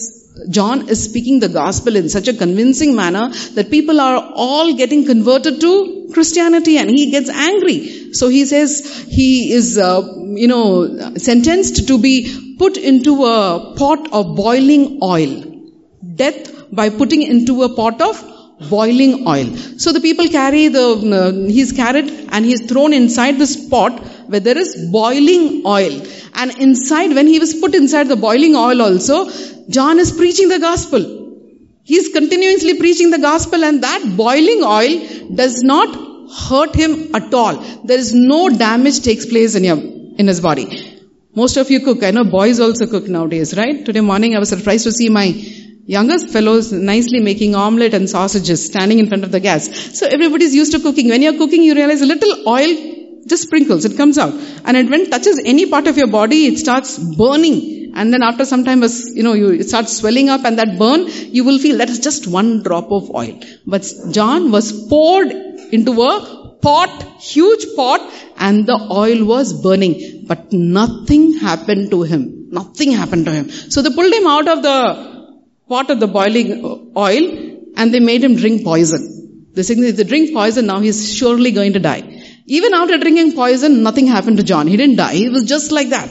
John 0.49 0.89
is 0.89 1.03
speaking 1.03 1.39
the 1.39 1.49
gospel 1.49 1.95
in 1.95 2.09
such 2.09 2.27
a 2.27 2.33
convincing 2.33 2.95
manner 2.95 3.29
that 3.55 3.69
people 3.69 3.99
are 3.99 4.31
all 4.33 4.73
getting 4.73 5.05
converted 5.05 5.59
to 5.61 6.09
Christianity 6.13 6.77
and 6.77 6.89
he 6.89 7.11
gets 7.11 7.29
angry. 7.29 8.13
So 8.13 8.29
he 8.29 8.45
says 8.45 9.05
he 9.09 9.51
is, 9.51 9.77
uh, 9.77 10.01
you 10.41 10.47
know, 10.47 11.17
sentenced 11.17 11.87
to 11.89 11.97
be 11.97 12.55
put 12.57 12.77
into 12.77 13.25
a 13.25 13.75
pot 13.77 14.11
of 14.11 14.35
boiling 14.35 14.99
oil. 15.03 15.43
Death 16.15 16.73
by 16.73 16.89
putting 16.89 17.21
into 17.21 17.63
a 17.63 17.75
pot 17.75 18.01
of 18.01 18.40
boiling 18.69 19.27
oil. 19.27 19.55
So 19.77 19.91
the 19.91 20.01
people 20.01 20.27
carry 20.27 20.67
the, 20.67 20.87
uh, 21.19 21.47
he's 21.47 21.71
carried 21.71 22.09
and 22.29 22.45
he's 22.45 22.65
thrown 22.67 22.93
inside 22.93 23.37
this 23.37 23.67
pot 23.69 23.99
where 24.27 24.39
there 24.39 24.57
is 24.57 24.89
boiling 24.91 25.63
oil. 25.65 26.01
And 26.33 26.57
inside, 26.59 27.13
when 27.13 27.27
he 27.27 27.39
was 27.39 27.53
put 27.53 27.75
inside 27.75 28.07
the 28.07 28.15
boiling 28.15 28.55
oil 28.55 28.81
also, 28.81 29.29
John 29.69 29.99
is 29.99 30.11
preaching 30.11 30.49
the 30.49 30.59
gospel. 30.59 31.01
He 31.83 31.95
is 31.95 32.09
continuously 32.13 32.77
preaching 32.77 33.09
the 33.09 33.19
gospel 33.19 33.63
and 33.63 33.83
that 33.83 34.03
boiling 34.15 34.63
oil 34.63 35.35
does 35.35 35.61
not 35.63 35.89
hurt 36.31 36.75
him 36.75 37.15
at 37.15 37.33
all. 37.33 37.57
There 37.83 37.97
is 37.97 38.13
no 38.13 38.49
damage 38.49 39.01
takes 39.01 39.25
place 39.25 39.55
in, 39.55 39.63
your, 39.63 39.77
in 39.77 40.27
his 40.27 40.39
body. 40.39 40.87
Most 41.33 41.57
of 41.57 41.71
you 41.71 41.79
cook. 41.79 42.03
I 42.03 42.11
know 42.11 42.23
boys 42.23 42.59
also 42.59 42.87
cook 42.87 43.07
nowadays, 43.07 43.55
right? 43.57 43.85
Today 43.85 44.01
morning 44.01 44.35
I 44.35 44.39
was 44.39 44.49
surprised 44.49 44.83
to 44.83 44.91
see 44.91 45.09
my 45.09 45.33
youngest 45.97 46.29
fellows 46.35 46.71
nicely 46.71 47.19
making 47.19 47.53
omelette 47.55 47.93
and 47.93 48.09
sausages 48.09 48.65
standing 48.65 48.99
in 48.99 49.07
front 49.07 49.23
of 49.23 49.31
the 49.31 49.39
gas. 49.39 49.69
So 49.99 50.07
everybody's 50.07 50.55
used 50.61 50.73
to 50.73 50.79
cooking. 50.79 51.09
When 51.09 51.21
you're 51.21 51.37
cooking, 51.43 51.63
you 51.63 51.75
realize 51.75 52.01
a 52.01 52.11
little 52.13 52.47
oil 52.47 52.71
just 53.27 53.43
sprinkles, 53.43 53.85
it 53.85 53.97
comes 53.97 54.17
out. 54.17 54.33
And 54.65 54.75
it, 54.77 54.89
when 54.89 55.01
it 55.01 55.11
touches 55.11 55.39
any 55.45 55.67
part 55.69 55.87
of 55.87 55.97
your 55.97 56.07
body, 56.07 56.47
it 56.47 56.57
starts 56.57 56.97
burning 56.97 57.81
and 57.93 58.13
then 58.13 58.23
after 58.23 58.45
some 58.45 58.63
time, 58.63 58.81
you 59.13 59.23
know, 59.23 59.33
you, 59.33 59.49
it 59.51 59.67
starts 59.67 59.97
swelling 59.97 60.29
up 60.29 60.45
and 60.45 60.57
that 60.59 60.77
burn, 60.77 61.07
you 61.07 61.43
will 61.43 61.59
feel 61.59 61.77
that 61.79 61.89
is 61.89 61.99
just 61.99 62.27
one 62.27 62.63
drop 62.63 62.91
of 62.91 63.13
oil. 63.13 63.39
But 63.65 63.85
John 64.11 64.51
was 64.51 64.87
poured 64.87 65.31
into 65.31 66.01
a 66.01 66.57
pot, 66.61 67.21
huge 67.21 67.65
pot, 67.75 68.01
and 68.37 68.65
the 68.65 68.77
oil 68.91 69.25
was 69.25 69.61
burning. 69.61 70.25
But 70.27 70.53
nothing 70.53 71.37
happened 71.37 71.91
to 71.91 72.03
him. 72.03 72.49
Nothing 72.49 72.91
happened 72.91 73.25
to 73.25 73.31
him. 73.31 73.49
So 73.49 73.81
they 73.81 73.89
pulled 73.89 74.13
him 74.13 74.27
out 74.27 74.47
of 74.47 74.61
the 74.61 75.10
pot 75.73 75.89
of 75.93 75.99
the 76.03 76.11
boiling 76.19 76.49
oil 77.07 77.25
and 77.75 77.93
they 77.93 77.99
made 78.11 78.23
him 78.23 78.35
drink 78.35 78.63
poison. 78.63 79.03
They 79.53 79.63
said, 79.63 79.77
if 79.79 79.97
they 79.97 80.03
drink 80.03 80.33
poison 80.33 80.65
now, 80.65 80.79
he's 80.79 80.99
surely 81.17 81.51
going 81.51 81.73
to 81.73 81.79
die. 81.79 82.01
Even 82.45 82.73
after 82.73 82.97
drinking 82.97 83.33
poison, 83.33 83.83
nothing 83.83 84.07
happened 84.07 84.37
to 84.37 84.43
John. 84.43 84.67
He 84.67 84.77
didn't 84.77 84.97
die. 84.97 85.13
He 85.13 85.29
was 85.29 85.45
just 85.45 85.71
like 85.71 85.89
that. 85.89 86.09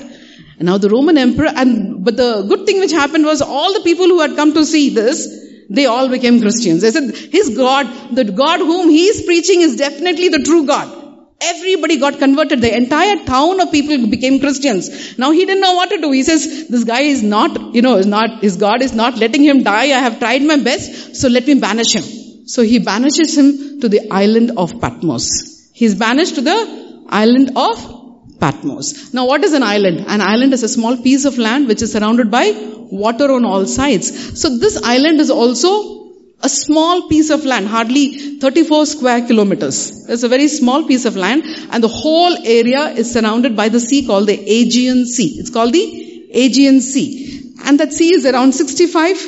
And 0.59 0.67
now 0.67 0.77
the 0.79 0.91
Roman 0.91 1.17
emperor, 1.17 1.51
and, 1.63 2.05
but 2.05 2.17
the 2.17 2.43
good 2.43 2.67
thing 2.67 2.81
which 2.81 2.93
happened 2.93 3.25
was 3.25 3.41
all 3.43 3.73
the 3.73 3.81
people 3.81 4.07
who 4.07 4.21
had 4.21 4.37
come 4.37 4.53
to 4.55 4.65
see 4.65 4.91
this, 4.91 5.27
they 5.71 5.87
all 5.87 6.09
became 6.09 6.41
Christians. 6.41 6.83
They 6.83 6.91
said, 6.91 7.15
his 7.15 7.57
God, 7.57 8.15
the 8.15 8.25
God 8.25 8.61
whom 8.61 8.91
he 8.91 9.07
is 9.07 9.23
preaching 9.23 9.63
is 9.63 9.77
definitely 9.77 10.29
the 10.29 10.41
true 10.41 10.67
God. 10.67 11.00
Everybody 11.43 11.97
got 11.99 12.19
converted. 12.19 12.61
The 12.61 12.75
entire 12.77 13.25
town 13.25 13.61
of 13.61 13.73
people 13.73 14.07
became 14.07 14.41
Christians. 14.41 15.19
Now 15.19 15.31
he 15.31 15.47
didn't 15.47 15.63
know 15.63 15.75
what 15.75 15.89
to 15.91 15.99
do. 15.99 16.11
He 16.11 16.23
says, 16.23 16.69
this 16.69 16.85
guy 16.85 17.01
is 17.01 17.23
not, 17.23 17.75
you 17.75 17.81
know, 17.81 17.97
is 17.97 18.07
not, 18.07 18.43
his 18.43 18.57
God 18.57 18.83
is 18.83 18.93
not 18.93 19.17
letting 19.17 19.43
him 19.43 19.63
die. 19.63 19.85
I 19.85 20.01
have 20.07 20.19
tried 20.19 20.43
my 20.43 20.57
best, 20.57 21.17
so 21.17 21.29
let 21.29 21.47
me 21.47 21.55
banish 21.55 21.95
him. 21.95 22.47
So 22.47 22.63
he 22.63 22.79
banishes 22.79 23.39
him 23.39 23.81
to 23.81 23.89
the 23.89 24.11
island 24.11 24.53
of 24.59 24.81
Patmos. 24.81 25.71
He's 25.73 25.95
banished 25.95 26.35
to 26.35 26.43
the 26.43 27.07
island 27.09 27.53
of 27.57 28.39
Patmos. 28.39 29.15
Now 29.15 29.27
what 29.27 29.43
is 29.45 29.55
an 29.55 29.63
island? 29.63 30.05
An 30.09 30.21
island 30.21 30.53
is 30.53 30.63
a 30.63 30.69
small 30.69 30.97
piece 30.97 31.25
of 31.25 31.39
land 31.39 31.69
which 31.69 31.81
is 31.81 31.93
surrounded 31.93 32.31
by 32.31 32.53
water 32.91 33.31
on 33.33 33.45
all 33.45 33.67
sides. 33.67 34.41
So 34.41 34.59
this 34.59 34.83
island 34.83 35.21
is 35.21 35.31
also 35.31 36.00
a 36.43 36.49
small 36.49 37.09
piece 37.09 37.31
of 37.31 37.45
land, 37.45 37.67
hardly 37.69 38.39
34 38.39 38.87
square 38.87 39.27
kilometers. 39.27 40.09
It's 40.09 40.23
a 40.23 40.29
very 40.29 40.49
small 40.49 40.87
piece 40.87 41.05
of 41.05 41.17
land 41.17 41.43
and 41.71 41.83
the 41.83 41.89
whole 41.89 42.37
area 42.47 42.89
is 42.91 43.13
surrounded 43.13 43.57
by 43.57 43.69
the 43.69 43.81
sea 43.81 44.07
called 44.07 44.29
the 44.29 44.39
Aegean 44.39 45.07
Sea. 45.07 45.37
It's 45.39 45.51
called 45.51 45.73
the 45.73 46.31
Aegean 46.33 46.81
Sea. 46.81 47.55
And 47.65 47.79
that 47.81 47.93
sea 47.93 48.15
is 48.15 48.25
around 48.25 48.55
65 48.55 49.27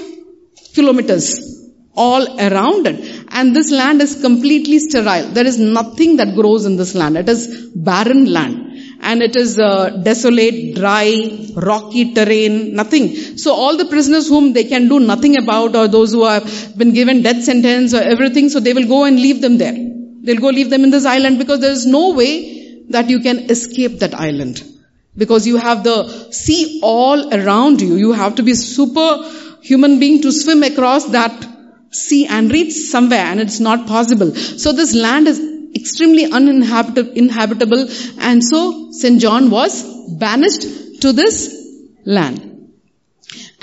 kilometers 0.75 1.53
all 1.95 2.41
around 2.41 2.87
it. 2.87 3.27
And 3.29 3.55
this 3.55 3.71
land 3.71 4.01
is 4.01 4.21
completely 4.21 4.79
sterile. 4.79 5.29
There 5.29 5.47
is 5.47 5.59
nothing 5.59 6.17
that 6.17 6.35
grows 6.35 6.65
in 6.65 6.77
this 6.77 6.95
land. 6.95 7.19
It 7.19 7.29
is 7.29 7.69
barren 7.75 8.25
land 8.33 8.72
and 9.03 9.23
it 9.23 9.37
is 9.37 9.59
uh, 9.59 9.91
desolate, 9.91 10.77
dry, 10.77 11.05
rocky 11.55 12.15
terrain, 12.15 12.75
nothing. 12.75 13.37
So 13.37 13.53
all 13.53 13.77
the 13.77 13.87
prisoners 13.87 14.29
whom 14.29 14.53
they 14.53 14.65
can 14.65 14.89
do 14.89 15.01
nothing 15.01 15.37
about 15.37 15.75
or 15.75 15.89
those 15.89 16.13
who 16.13 16.25
have 16.25 16.79
been 16.79 16.93
given 16.93 17.23
death 17.23 17.43
sentence 17.43 17.95
or 17.95 18.01
everything, 18.01 18.49
so 18.49 18.61
they 18.61 18.73
will 18.73 18.87
go 18.87 19.05
and 19.05 19.17
leave 19.17 19.41
them 19.41 19.59
there. 19.59 19.77
They'll 20.23 20.41
go 20.41 20.49
leave 20.49 20.71
them 20.71 20.85
in 20.85 20.91
this 20.91 21.05
island 21.05 21.39
because 21.39 21.61
there 21.61 21.73
is 21.73 21.85
no 21.85 22.13
way 22.15 22.85
that 22.91 23.11
you 23.11 23.21
can 23.21 23.51
escape 23.51 23.99
that 24.01 24.15
island. 24.15 24.63
Because 25.17 25.47
you 25.47 25.57
have 25.57 25.83
the 25.85 26.31
sea 26.33 26.81
all 26.83 27.35
around 27.35 27.81
you. 27.81 27.97
You 27.97 28.13
have 28.13 28.37
to 28.37 28.43
be 28.43 28.55
super 28.55 29.29
human 29.63 29.99
being 29.99 30.23
to 30.23 30.33
swim 30.33 30.63
across 30.63 31.07
that 31.07 31.49
sea 31.91 32.27
and 32.27 32.51
reach 32.51 32.73
somewhere 32.73 33.21
and 33.21 33.41
it's 33.41 33.61
not 33.61 33.87
possible. 33.87 34.35
So 34.35 34.73
this 34.73 34.95
land 34.95 35.29
is 35.29 35.52
extremely 35.75 36.27
uninhabitable 36.27 37.89
and 38.19 38.45
so 38.45 38.91
St. 38.93 39.21
John 39.21 39.51
was 39.51 39.83
banished 40.19 40.63
to 41.03 41.13
this 41.13 41.37
land. 42.05 42.53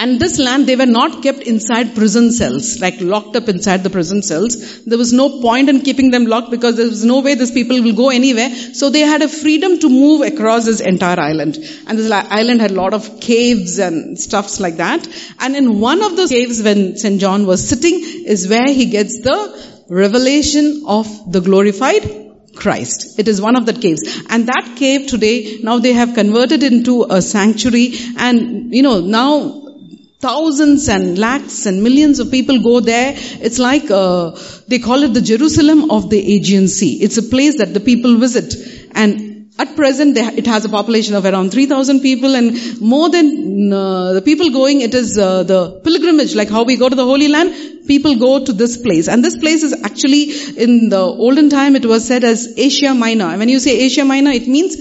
And 0.01 0.17
this 0.17 0.39
land, 0.39 0.65
they 0.65 0.77
were 0.77 0.85
not 0.85 1.21
kept 1.21 1.39
inside 1.39 1.93
prison 1.93 2.31
cells, 2.31 2.79
like 2.79 3.01
locked 3.01 3.35
up 3.35 3.49
inside 3.49 3.83
the 3.83 3.89
prison 3.89 4.21
cells. 4.21 4.85
There 4.85 4.97
was 4.97 5.11
no 5.11 5.41
point 5.41 5.67
in 5.67 5.81
keeping 5.81 6.09
them 6.09 6.25
locked 6.25 6.51
because 6.51 6.77
there 6.77 6.87
was 6.87 7.03
no 7.03 7.19
way 7.19 7.35
these 7.35 7.51
people 7.51 7.81
will 7.83 7.93
go 7.93 8.09
anywhere. 8.09 8.49
So 8.49 8.89
they 8.89 9.01
had 9.01 9.21
a 9.21 9.27
freedom 9.27 9.77
to 9.79 9.89
move 9.89 10.21
across 10.21 10.63
this 10.63 10.79
entire 10.79 11.19
island. 11.19 11.57
And 11.85 11.99
this 11.99 12.09
island 12.09 12.61
had 12.61 12.71
a 12.71 12.75
lot 12.75 12.93
of 12.93 13.19
caves 13.19 13.77
and 13.77 14.17
stuffs 14.17 14.61
like 14.61 14.77
that. 14.77 15.05
And 15.37 15.57
in 15.57 15.81
one 15.81 16.01
of 16.01 16.15
those 16.15 16.29
caves 16.29 16.63
when 16.63 16.95
St. 16.95 17.19
John 17.19 17.45
was 17.45 17.67
sitting 17.67 17.99
is 18.25 18.47
where 18.47 18.67
he 18.67 18.85
gets 18.85 19.19
the 19.19 19.78
revelation 19.89 20.83
of 20.87 21.31
the 21.31 21.41
glorified 21.41 22.27
Christ. 22.55 23.19
It 23.19 23.27
is 23.27 23.41
one 23.41 23.55
of 23.55 23.65
the 23.65 23.73
caves. 23.73 24.01
And 24.29 24.47
that 24.47 24.75
cave 24.75 25.07
today, 25.07 25.59
now 25.61 25.79
they 25.79 25.93
have 25.93 26.13
converted 26.13 26.63
into 26.63 27.05
a 27.09 27.21
sanctuary 27.21 27.93
and, 28.17 28.73
you 28.73 28.83
know, 28.83 28.99
now 29.01 29.65
thousands 30.19 30.89
and 30.89 31.17
lakhs 31.17 31.65
and 31.65 31.81
millions 31.81 32.19
of 32.19 32.29
people 32.29 32.61
go 32.61 32.81
there. 32.81 33.13
It's 33.15 33.59
like, 33.59 33.89
uh, 33.89 34.37
they 34.67 34.79
call 34.79 35.03
it 35.03 35.13
the 35.13 35.21
Jerusalem 35.21 35.91
of 35.91 36.09
the 36.09 36.35
Aegean 36.35 36.67
Sea. 36.67 37.01
It's 37.01 37.17
a 37.17 37.23
place 37.23 37.57
that 37.59 37.73
the 37.73 37.79
people 37.79 38.17
visit. 38.17 38.55
And 38.91 39.28
at 39.59 39.75
present, 39.75 40.17
it 40.17 40.47
has 40.47 40.63
a 40.63 40.69
population 40.69 41.15
of 41.15 41.25
around 41.25 41.51
3,000 41.51 41.99
people 41.99 42.35
and 42.35 42.79
more 42.79 43.09
than 43.09 43.73
uh, 43.73 44.13
the 44.13 44.21
people 44.21 44.49
going, 44.51 44.81
it 44.81 44.93
is 44.93 45.17
uh, 45.17 45.43
the 45.43 45.81
pilgrimage, 45.83 46.33
like 46.33 46.49
how 46.49 46.63
we 46.63 46.77
go 46.77 46.87
to 46.87 46.95
the 46.95 47.03
Holy 47.03 47.27
Land, 47.27 47.85
people 47.85 48.15
go 48.15 48.45
to 48.45 48.53
this 48.53 48.77
place. 48.77 49.09
And 49.09 49.23
this 49.23 49.37
place 49.37 49.63
is 49.63 49.73
actually, 49.83 50.23
in 50.65 50.89
the 50.89 50.99
olden 50.99 51.49
time, 51.49 51.75
it 51.75 51.85
was 51.85 52.07
said 52.07 52.23
as 52.23 52.57
Asia 52.57 52.93
Minor. 52.93 53.25
And 53.25 53.39
when 53.39 53.49
you 53.49 53.59
say 53.59 53.77
Asia 53.77 54.05
Minor, 54.05 54.31
it 54.31 54.47
means 54.47 54.77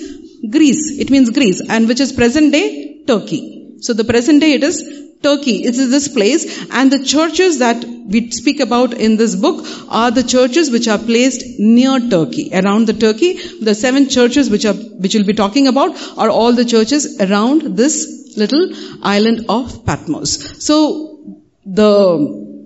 Greece. 0.49 0.99
It 0.99 1.11
means 1.11 1.31
Greece. 1.31 1.61
And 1.69 1.89
which 1.89 2.01
is 2.01 2.13
present 2.13 2.53
day 2.53 3.03
Turkey. 3.05 3.79
So 3.81 3.95
the 3.95 4.05
present 4.05 4.41
day 4.41 4.53
it 4.53 4.63
is 4.63 4.81
Turkey. 5.23 5.65
It 5.65 5.77
is 5.77 5.91
this 5.91 6.09
place 6.09 6.71
and 6.71 6.93
the 6.93 7.03
churches 7.03 7.59
that 7.59 7.85
we 8.09 8.31
speak 8.31 8.61
about 8.61 8.95
in 8.95 9.17
this 9.17 9.35
book 9.37 9.65
are 9.89 10.11
the 10.11 10.23
churches 10.23 10.71
which 10.71 10.89
are 10.89 10.99
placed 10.99 11.45
near 11.59 11.99
Turkey. 12.01 12.51
Around 12.53 12.87
the 12.87 12.95
Turkey, 12.95 13.35
the 13.61 13.75
seven 13.75 14.09
churches 14.09 14.49
which 14.51 14.65
are, 14.65 14.75
which 14.75 15.15
we'll 15.15 15.25
be 15.25 15.35
talking 15.35 15.69
about 15.69 15.97
are 16.17 16.31
all 16.31 16.53
the 16.53 16.65
churches 16.65 17.21
around 17.21 17.77
this 17.77 18.35
little 18.37 18.71
island 19.03 19.47
of 19.49 19.85
Patmos. 19.85 20.65
So 20.65 21.19
the, 21.67 22.59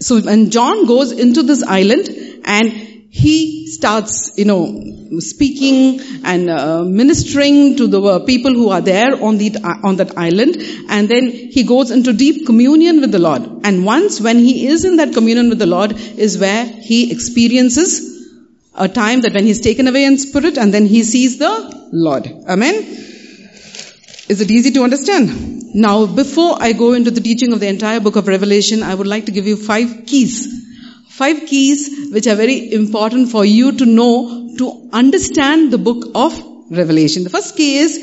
so 0.00 0.20
when 0.20 0.50
John 0.50 0.86
goes 0.86 1.12
into 1.12 1.42
this 1.42 1.62
island 1.62 2.08
and 2.44 2.87
he 3.10 3.66
starts, 3.68 4.36
you 4.36 4.44
know, 4.44 5.20
speaking 5.20 6.00
and 6.24 6.50
uh, 6.50 6.84
ministering 6.84 7.76
to 7.76 7.86
the 7.86 8.00
uh, 8.02 8.18
people 8.20 8.52
who 8.52 8.68
are 8.68 8.82
there 8.82 9.22
on 9.22 9.38
the 9.38 9.56
on 9.82 9.96
that 9.96 10.16
island, 10.18 10.56
and 10.90 11.08
then 11.08 11.30
he 11.30 11.62
goes 11.62 11.90
into 11.90 12.12
deep 12.12 12.44
communion 12.44 13.00
with 13.00 13.10
the 13.10 13.18
Lord. 13.18 13.42
And 13.64 13.86
once 13.86 14.20
when 14.20 14.38
he 14.38 14.66
is 14.66 14.84
in 14.84 14.96
that 14.96 15.14
communion 15.14 15.48
with 15.48 15.58
the 15.58 15.66
Lord, 15.66 15.92
is 15.92 16.38
where 16.38 16.66
he 16.66 17.10
experiences 17.10 18.16
a 18.74 18.88
time 18.88 19.22
that 19.22 19.32
when 19.32 19.46
he's 19.46 19.60
taken 19.60 19.88
away 19.88 20.04
in 20.04 20.18
spirit, 20.18 20.58
and 20.58 20.72
then 20.72 20.84
he 20.84 21.02
sees 21.02 21.38
the 21.38 21.88
Lord. 21.92 22.26
Amen. 22.46 22.74
Is 24.28 24.42
it 24.42 24.50
easy 24.50 24.70
to 24.72 24.82
understand? 24.82 25.74
Now, 25.74 26.04
before 26.04 26.56
I 26.60 26.72
go 26.72 26.92
into 26.92 27.10
the 27.10 27.22
teaching 27.22 27.54
of 27.54 27.60
the 27.60 27.68
entire 27.68 28.00
book 28.00 28.16
of 28.16 28.28
Revelation, 28.28 28.82
I 28.82 28.94
would 28.94 29.06
like 29.06 29.26
to 29.26 29.32
give 29.32 29.46
you 29.46 29.56
five 29.56 30.04
keys 30.04 30.67
Five 31.18 31.46
keys 31.46 32.12
which 32.12 32.26
are 32.28 32.36
very 32.36 32.72
important 32.72 33.30
for 33.30 33.44
you 33.44 33.72
to 33.72 33.86
know 33.86 34.10
to 34.58 34.88
understand 34.92 35.72
the 35.72 35.78
book 35.78 36.04
of 36.14 36.36
Revelation. 36.70 37.24
The 37.24 37.30
first 37.30 37.56
key 37.56 37.78
is, 37.78 37.96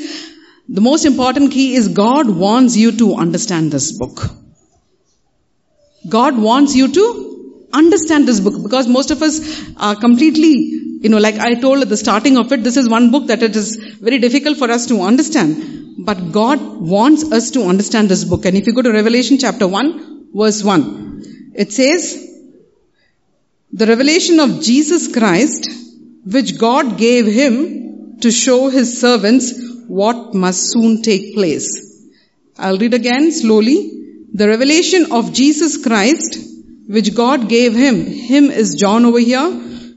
the 0.68 0.82
most 0.82 1.06
important 1.06 1.52
key 1.52 1.74
is 1.76 1.88
God 1.88 2.28
wants 2.28 2.76
you 2.76 2.92
to 2.98 3.14
understand 3.14 3.72
this 3.72 3.92
book. 3.96 4.20
God 6.08 6.36
wants 6.36 6.76
you 6.76 6.92
to 6.92 7.06
understand 7.72 8.28
this 8.28 8.40
book 8.40 8.62
because 8.62 8.86
most 8.86 9.10
of 9.10 9.22
us 9.22 9.40
are 9.76 9.96
completely, 9.96 10.52
you 11.04 11.08
know, 11.08 11.18
like 11.18 11.38
I 11.38 11.54
told 11.54 11.80
at 11.80 11.88
the 11.88 11.96
starting 11.96 12.36
of 12.36 12.52
it, 12.52 12.62
this 12.64 12.76
is 12.76 12.86
one 12.86 13.10
book 13.10 13.28
that 13.28 13.42
it 13.42 13.56
is 13.56 13.76
very 13.76 14.18
difficult 14.18 14.58
for 14.58 14.70
us 14.70 14.86
to 14.88 15.00
understand. 15.00 16.04
But 16.04 16.32
God 16.32 16.60
wants 16.60 17.32
us 17.32 17.50
to 17.52 17.62
understand 17.62 18.10
this 18.10 18.24
book. 18.24 18.44
And 18.44 18.58
if 18.58 18.66
you 18.66 18.74
go 18.74 18.82
to 18.82 18.92
Revelation 18.92 19.38
chapter 19.38 19.66
1, 19.66 20.32
verse 20.34 20.62
1, 20.62 21.52
it 21.54 21.72
says, 21.72 22.34
the 23.80 23.86
revelation 23.86 24.40
of 24.40 24.62
Jesus 24.62 25.06
Christ, 25.14 25.68
which 26.24 26.56
God 26.58 26.96
gave 26.96 27.26
him 27.26 28.20
to 28.22 28.30
show 28.30 28.70
his 28.70 28.98
servants 28.98 29.52
what 29.86 30.32
must 30.32 30.70
soon 30.70 31.02
take 31.02 31.34
place. 31.34 31.68
I'll 32.58 32.78
read 32.78 32.94
again 32.94 33.30
slowly. 33.32 33.76
The 34.32 34.48
revelation 34.48 35.12
of 35.12 35.34
Jesus 35.34 35.76
Christ, 35.86 36.38
which 36.88 37.14
God 37.14 37.50
gave 37.50 37.74
him, 37.74 38.06
him 38.06 38.50
is 38.50 38.76
John 38.76 39.04
over 39.04 39.18
here, 39.18 39.50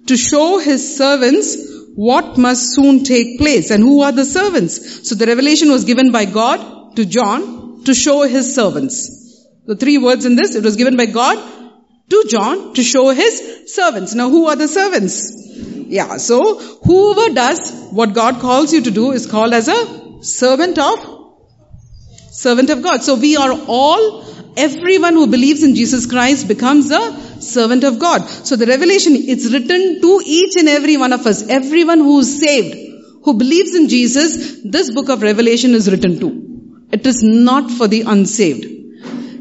to 0.08 0.18
show 0.18 0.58
his 0.58 0.98
servants 0.98 1.56
what 1.96 2.38
must 2.38 2.76
soon 2.76 3.06
take 3.06 3.38
place. 3.38 3.72
And 3.72 3.82
who 3.82 4.02
are 4.02 4.12
the 4.12 4.26
servants? 4.26 5.08
So 5.08 5.16
the 5.16 5.28
revelation 5.28 5.72
was 5.72 5.86
given 5.86 6.12
by 6.12 6.26
God 6.26 6.98
to 6.98 7.06
John 7.06 7.86
to 7.86 7.94
show 7.94 8.24
his 8.24 8.54
servants. 8.54 9.46
The 9.68 9.78
three 9.78 9.98
words 9.98 10.26
in 10.26 10.36
this, 10.36 10.56
it 10.56 10.66
was 10.66 10.76
given 10.76 10.98
by 10.98 11.06
God 11.06 11.59
to 12.10 12.26
John 12.28 12.74
to 12.74 12.84
show 12.84 13.10
his 13.10 13.74
servants. 13.74 14.16
Now 14.16 14.30
who 14.30 14.48
are 14.48 14.56
the 14.56 14.68
servants? 14.68 15.34
Yeah, 15.98 16.18
so 16.18 16.60
whoever 16.60 17.34
does 17.34 17.90
what 17.92 18.14
God 18.14 18.40
calls 18.40 18.74
you 18.74 18.82
to 18.82 18.92
do 18.92 19.12
is 19.12 19.26
called 19.26 19.54
as 19.54 19.68
a 19.68 20.24
servant 20.24 20.78
of 20.78 21.20
servant 22.32 22.70
of 22.70 22.82
God. 22.82 23.04
So 23.04 23.16
we 23.16 23.38
are 23.38 23.52
all 23.68 24.26
everyone 24.58 25.14
who 25.14 25.28
believes 25.28 25.64
in 25.64 25.76
Jesus 25.76 26.06
Christ 26.06 26.48
becomes 26.48 26.92
a 26.92 27.42
servant 27.42 27.84
of 27.84 28.00
God. 28.00 28.22
So 28.28 28.56
the 28.56 28.66
revelation, 28.66 29.14
it's 29.16 29.52
written 29.52 30.02
to 30.02 30.22
each 30.26 30.56
and 30.58 30.70
every 30.70 30.98
one 30.98 31.14
of 31.14 31.26
us. 31.26 31.48
Everyone 31.48 32.00
who 32.00 32.20
is 32.20 32.40
saved, 32.40 32.76
who 33.24 33.34
believes 33.34 33.76
in 33.76 33.88
Jesus, 33.90 34.62
this 34.64 34.92
book 34.92 35.10
of 35.10 35.22
Revelation 35.22 35.74
is 35.74 35.90
written 35.92 36.20
to. 36.20 36.88
It 36.92 37.06
is 37.06 37.22
not 37.24 37.72
for 37.72 37.88
the 37.88 38.02
unsaved. 38.02 38.66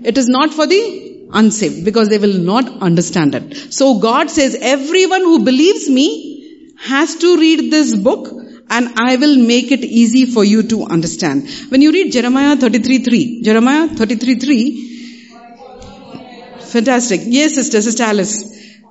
It 0.04 0.18
is 0.18 0.28
not 0.28 0.52
for 0.52 0.66
the 0.66 1.07
unsaved 1.32 1.85
because 1.85 2.08
they 2.08 2.18
will 2.18 2.38
not 2.38 2.82
understand 2.82 3.35
it. 3.35 3.73
So 3.73 3.99
God 3.99 4.30
says 4.30 4.56
everyone 4.61 5.23
who 5.23 5.44
believes 5.44 5.88
me 5.88 6.66
has 6.78 7.16
to 7.16 7.37
read 7.37 7.70
this 7.70 7.97
book 7.97 8.28
and 8.70 8.99
I 8.99 9.16
will 9.16 9.37
make 9.37 9.73
it 9.73 9.85
easy 9.85 10.26
for 10.26 10.44
you 10.44 10.62
to 10.64 10.85
understand. 10.85 11.49
When 11.70 11.80
you 11.82 11.92
read 11.92 12.12
Jeremiah 12.12 12.56
33.3, 12.56 13.42
Jeremiah 13.42 13.88
33.3, 13.88 16.61
fantastic. 16.61 17.23
Yes, 17.25 17.54
sister, 17.54 17.80
sister 17.80 18.02
Alice. 18.04 18.44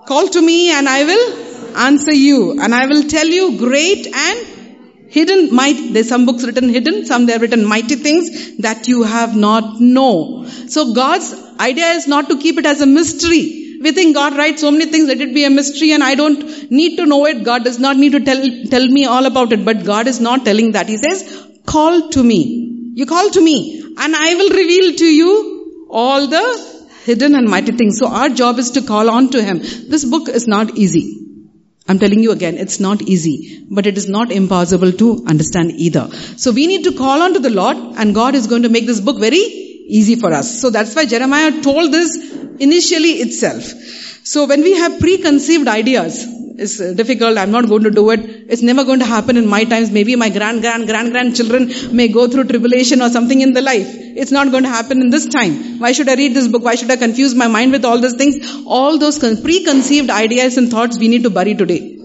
Call 0.08 0.28
to 0.30 0.42
me 0.42 0.72
and 0.72 0.90
I 0.90 1.04
will 1.04 1.78
answer 1.78 2.14
you 2.14 2.60
and 2.60 2.74
I 2.74 2.88
will 2.88 3.04
tell 3.04 3.28
you 3.28 3.58
great 3.58 4.08
and 4.08 4.48
hidden 5.10 5.54
might 5.54 5.94
there's 5.94 6.10
some 6.10 6.26
books 6.26 6.44
written 6.44 6.70
hidden 6.70 7.06
some 7.06 7.26
they 7.26 7.36
are 7.36 7.40
written 7.40 7.66
mighty 7.66 7.96
things 7.96 8.58
that 8.58 8.88
you 8.88 9.04
have 9.04 9.36
not 9.36 9.80
know 9.80 10.46
so 10.68 10.94
god's 10.94 11.34
idea 11.60 11.92
is 11.92 12.08
not 12.08 12.30
to 12.30 12.38
keep 12.38 12.58
it 12.58 12.66
as 12.66 12.82
a 12.82 12.86
mystery 12.86 13.68
we 13.80 13.92
think 13.92 14.16
God 14.16 14.36
writes 14.36 14.62
so 14.62 14.72
many 14.72 14.86
things, 14.88 15.08
let 15.08 15.22
it 15.22 15.34
be 15.34 15.44
a 15.44 15.50
mystery 15.50 15.92
and 15.92 16.04
I 16.04 16.16
don't 16.16 16.72
need 16.72 16.98
to 16.98 17.06
know 17.06 17.26
it. 17.26 17.44
God 17.44 17.64
does 17.64 17.80
not 17.80 17.98
need 17.98 18.14
to 18.14 18.20
tell, 18.20 18.44
tell 18.70 18.88
me 18.88 19.06
all 19.06 19.26
about 19.26 19.54
it. 19.54 19.64
But 19.64 19.86
God 19.86 20.08
is 20.08 20.20
not 20.20 20.46
telling 20.46 20.72
that. 20.72 20.88
He 20.88 20.98
says, 20.98 21.48
call 21.66 22.10
to 22.10 22.24
me. 22.24 22.94
You 22.96 23.06
call 23.06 23.30
to 23.30 23.42
me 23.42 23.84
and 23.98 24.16
I 24.16 24.34
will 24.36 24.50
reveal 24.50 24.96
to 24.96 25.06
you 25.06 25.88
all 25.90 26.28
the 26.28 26.44
hidden 27.04 27.36
and 27.36 27.48
mighty 27.48 27.72
things. 27.74 28.00
So 28.00 28.08
our 28.08 28.30
job 28.30 28.58
is 28.58 28.72
to 28.72 28.82
call 28.82 29.10
on 29.10 29.30
to 29.30 29.44
Him. 29.44 29.60
This 29.60 30.06
book 30.06 30.28
is 30.28 30.48
not 30.48 30.76
easy. 30.76 31.14
I'm 31.88 32.00
telling 32.00 32.20
you 32.20 32.32
again, 32.32 32.58
it's 32.58 32.80
not 32.82 33.02
easy, 33.04 33.66
but 33.70 33.86
it 33.86 33.98
is 33.98 34.10
not 34.10 34.32
impossible 34.32 34.92
to 34.92 35.24
understand 35.26 35.72
either. 35.72 36.10
So 36.36 36.52
we 36.52 36.68
need 36.68 36.84
to 36.84 36.92
call 36.94 37.22
on 37.22 37.34
to 37.34 37.40
the 37.40 37.50
Lord 37.50 37.78
and 37.78 38.14
God 38.14 38.36
is 38.36 38.48
going 38.48 38.64
to 38.64 38.70
make 38.70 38.88
this 38.88 39.00
book 39.00 39.20
very 39.20 39.67
easy 39.88 40.16
for 40.16 40.34
us. 40.34 40.62
So 40.62 40.70
that's 40.70 40.96
why 40.96 41.06
Jeremiah 41.06 41.62
told 41.62 41.92
this 41.92 42.16
initially 42.60 43.14
itself. 43.26 43.64
So 44.24 44.46
when 44.46 44.62
we 44.62 44.78
have 44.78 45.00
preconceived 45.00 45.68
ideas, 45.68 46.26
it's 46.60 46.78
difficult, 46.96 47.38
I'm 47.38 47.52
not 47.52 47.68
going 47.68 47.84
to 47.84 47.92
do 47.92 48.10
it, 48.10 48.20
it's 48.50 48.64
never 48.64 48.84
going 48.84 49.00
to 49.00 49.06
happen 49.06 49.38
in 49.38 49.48
my 49.48 49.64
times, 49.64 49.92
maybe 49.92 50.16
my 50.16 50.30
grand, 50.30 50.62
grand, 50.62 50.88
grand, 50.88 51.12
grandchildren 51.12 51.96
may 51.96 52.08
go 52.08 52.28
through 52.28 52.46
tribulation 52.46 53.02
or 53.02 53.10
something 53.10 53.42
in 53.42 53.54
the 53.54 53.62
life. 53.62 53.88
It's 53.90 54.32
not 54.32 54.50
going 54.50 54.64
to 54.64 54.70
happen 54.70 55.02
in 55.02 55.12
this 55.12 55.28
time. 55.28 55.80
Why 55.80 55.92
should 55.92 56.10
I 56.10 56.16
read 56.16 56.34
this 56.34 56.48
book? 56.48 56.64
Why 56.64 56.74
should 56.76 56.90
I 56.90 56.98
confuse 56.98 57.36
my 57.36 57.48
mind 57.48 57.74
with 57.74 57.86
all 57.86 58.00
those 58.00 58.16
things? 58.16 58.64
All 58.66 58.98
those 58.98 59.20
preconceived 59.20 60.10
ideas 60.10 60.58
and 60.58 60.72
thoughts 60.72 60.98
we 60.98 61.08
need 61.08 61.24
to 61.24 61.30
bury 61.30 61.54
today. 61.54 62.00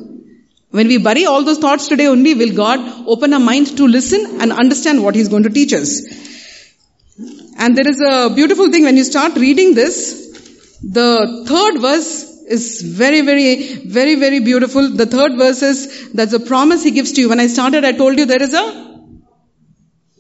When 0.71 0.89
we 0.89 0.99
bury 0.99 1.25
all 1.25 1.45
those 1.45 1.59
thoughts 1.59 1.89
today 1.89 2.07
only 2.07 2.35
will 2.35 2.55
God 2.55 3.09
open 3.09 3.33
our 3.33 3.41
mind 3.41 3.77
to 3.79 3.87
listen 3.87 4.41
and 4.41 4.53
understand 4.53 5.03
what 5.03 5.15
He's 5.15 5.29
going 5.29 5.43
to 5.43 5.51
teach 5.51 5.73
us. 5.73 6.32
And 7.57 7.77
there 7.77 7.89
is 7.89 8.01
a 8.01 8.35
beautiful 8.35 8.71
thing 8.71 8.85
when 8.85 8.97
you 8.97 9.05
start 9.05 9.35
reading 9.37 9.75
this, 9.75 10.79
the 10.83 11.45
third 11.47 11.81
verse 11.81 12.25
is 12.49 12.83
very, 12.83 13.21
very, 13.21 13.77
very, 13.87 14.17
very 14.17 14.41
beautiful. 14.41 14.89
The 14.89 15.07
third 15.07 15.37
verse 15.37 15.63
is, 15.63 16.13
that's 16.13 16.33
a 16.33 16.41
promise 16.41 16.83
he 16.83 16.91
gives 16.91 17.13
to 17.13 17.21
you. 17.21 17.29
When 17.29 17.41
I 17.41 17.47
started, 17.47 17.85
I 17.85 17.93
told 17.93 18.19
you 18.19 18.27
there 18.27 18.43
is 18.43 18.55
a, 18.55 19.01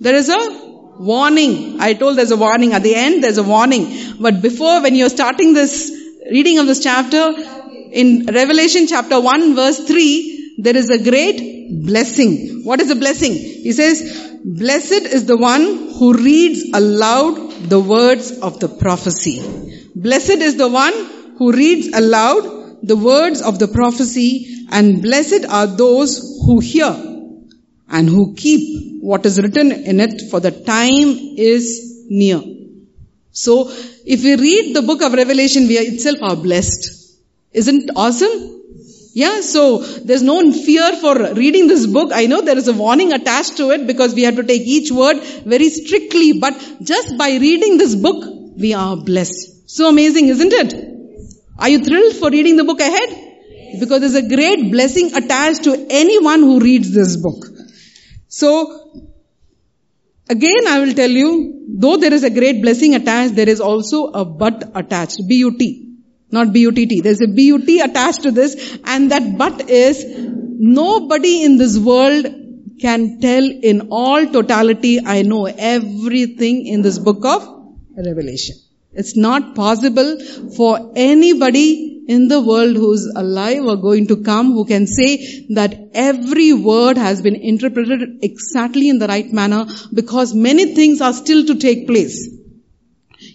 there 0.01 0.15
is 0.15 0.29
a 0.29 0.97
warning. 0.99 1.81
I 1.81 1.95
told 1.95 2.19
there's 2.19 2.31
a 2.31 2.37
warning. 2.37 2.73
At 2.75 2.83
the 2.83 2.95
end, 2.95 3.25
there's 3.25 3.39
a 3.39 3.43
warning. 3.43 4.17
But 4.21 4.41
before, 4.41 4.83
when 4.83 4.95
you're 4.95 5.11
starting 5.11 5.53
this 5.53 5.91
reading 6.31 6.59
of 6.59 6.67
this 6.67 6.83
chapter, 6.83 7.35
in 7.93 8.27
Revelation 8.27 8.87
chapter 8.87 9.21
1 9.21 9.55
verse 9.55 9.81
3, 9.87 10.42
there 10.63 10.77
is 10.77 10.91
a 10.91 11.03
great 11.03 11.85
blessing. 11.85 12.63
What 12.65 12.81
is 12.81 12.91
a 12.91 12.95
blessing? 12.95 13.33
He 13.33 13.73
says, 13.73 14.31
Blessed 14.45 15.07
is 15.17 15.27
the 15.27 15.37
one 15.37 15.65
who 15.99 16.15
reads 16.15 16.63
aloud 16.73 17.51
the 17.69 17.81
words 17.81 18.39
of 18.39 18.61
the 18.61 18.69
prophecy. 18.69 19.37
Blessed 19.95 20.41
is 20.49 20.57
the 20.57 20.69
one 20.69 20.93
who 21.39 21.53
reads 21.53 21.89
aloud 21.89 22.87
the 22.87 22.97
words 22.97 23.43
of 23.43 23.59
the 23.59 23.69
prophecy 23.69 24.67
and 24.71 25.03
blessed 25.03 25.45
are 25.49 25.67
those 25.67 26.19
who 26.47 26.61
hear 26.61 26.93
and 27.89 28.09
who 28.09 28.35
keep 28.35 29.03
what 29.03 29.27
is 29.27 29.41
written 29.41 29.73
in 29.73 29.99
it 29.99 30.31
for 30.31 30.41
the 30.41 30.51
time 30.51 31.19
is 31.37 32.07
near. 32.09 32.41
So, 33.33 33.69
if 34.07 34.23
we 34.23 34.37
read 34.37 34.77
the 34.77 34.83
book 34.83 35.03
of 35.03 35.13
Revelation, 35.13 35.67
we 35.67 35.79
are 35.79 35.93
itself 35.93 36.19
are 36.23 36.37
blessed. 36.37 37.19
Isn't 37.53 37.91
awesome? 37.97 38.62
Yeah, 39.15 39.43
so 39.43 39.79
there's 39.79 40.23
no 40.23 40.51
fear 40.53 40.97
for 40.97 41.35
reading 41.35 41.67
this 41.69 41.87
book. 41.87 42.13
I 42.15 42.27
know 42.27 42.41
there 42.41 42.57
is 42.57 42.69
a 42.69 42.73
warning 42.73 43.13
attached 43.13 43.59
to 43.59 43.71
it 43.71 43.87
because 43.87 44.15
we 44.15 44.23
have 44.23 44.37
to 44.37 44.43
take 44.43 44.63
each 44.63 44.91
word 44.91 45.19
very 45.45 45.69
strictly, 45.69 46.39
but 46.39 46.55
just 46.83 47.19
by 47.19 47.29
reading 47.37 47.77
this 47.77 47.95
book, 47.95 48.25
we 48.57 48.73
are 48.73 48.97
blessed. 48.97 49.71
So 49.71 49.89
amazing, 49.89 50.29
isn't 50.29 50.53
it? 50.53 50.75
Are 51.59 51.69
you 51.69 51.85
thrilled 51.85 52.17
for 52.17 52.31
reading 52.31 52.57
the 52.57 52.65
book 52.65 52.81
ahead? 52.81 53.79
Because 53.79 54.01
there's 54.01 54.15
a 54.15 54.29
great 54.29 54.71
blessing 54.71 55.15
attached 55.15 55.65
to 55.65 55.87
anyone 55.91 56.41
who 56.41 56.61
reads 56.61 56.93
this 56.93 57.17
book. 57.17 57.47
So, 58.29 59.11
again 60.31 60.67
I 60.67 60.81
will 60.81 60.95
tell 60.95 61.11
you, 61.11 61.67
though 61.69 61.99
there 61.99 62.15
is 62.15 62.25
a 62.25 62.31
great 62.31 62.63
blessing 62.63 62.95
attached, 62.95 63.35
there 63.35 63.49
is 63.49 63.61
also 63.61 64.07
a 64.07 64.25
but 64.25 64.73
attached. 64.75 65.21
B-U-T. 65.29 65.82
Not 66.33 66.53
B-U-T-T. 66.53 67.03
There's 67.03 67.21
a 67.21 67.29
B-U-T 67.29 67.81
attached 67.81 68.23
to 68.23 68.31
this 68.31 68.79
and 68.85 69.11
that 69.13 69.37
but 69.39 69.69
is 69.69 70.05
nobody 70.09 71.43
in 71.45 71.59
this 71.59 71.79
world 71.79 72.27
can 72.81 73.21
tell 73.21 73.45
in 73.45 73.89
all 73.91 74.27
totality, 74.27 74.99
I 75.05 75.23
know 75.23 75.45
everything 75.47 76.67
in 76.67 76.83
this 76.83 76.99
book 76.99 77.25
of 77.25 77.47
Revelation. 77.97 78.57
It's 78.93 79.17
not 79.17 79.55
possible 79.55 80.19
for 80.57 80.93
anybody 80.97 82.05
in 82.09 82.29
the 82.29 82.41
world 82.41 82.77
who's 82.77 83.07
alive 83.15 83.65
or 83.65 83.77
going 83.77 84.09
to 84.09 84.17
come 84.23 84.53
who 84.53 84.65
can 84.65 84.87
say 84.87 85.47
that 85.51 85.91
every 85.95 86.53
word 86.53 86.99
has 86.99 87.23
been 87.23 87.37
interpreted 87.37 88.19
exactly 88.23 88.89
in 88.89 88.99
the 88.99 89.07
right 89.07 89.33
manner 89.33 89.67
because 89.95 90.35
many 90.35 90.75
things 90.75 91.01
are 91.01 91.13
still 91.13 91.47
to 91.47 91.59
take 91.59 91.87
place. 91.87 92.29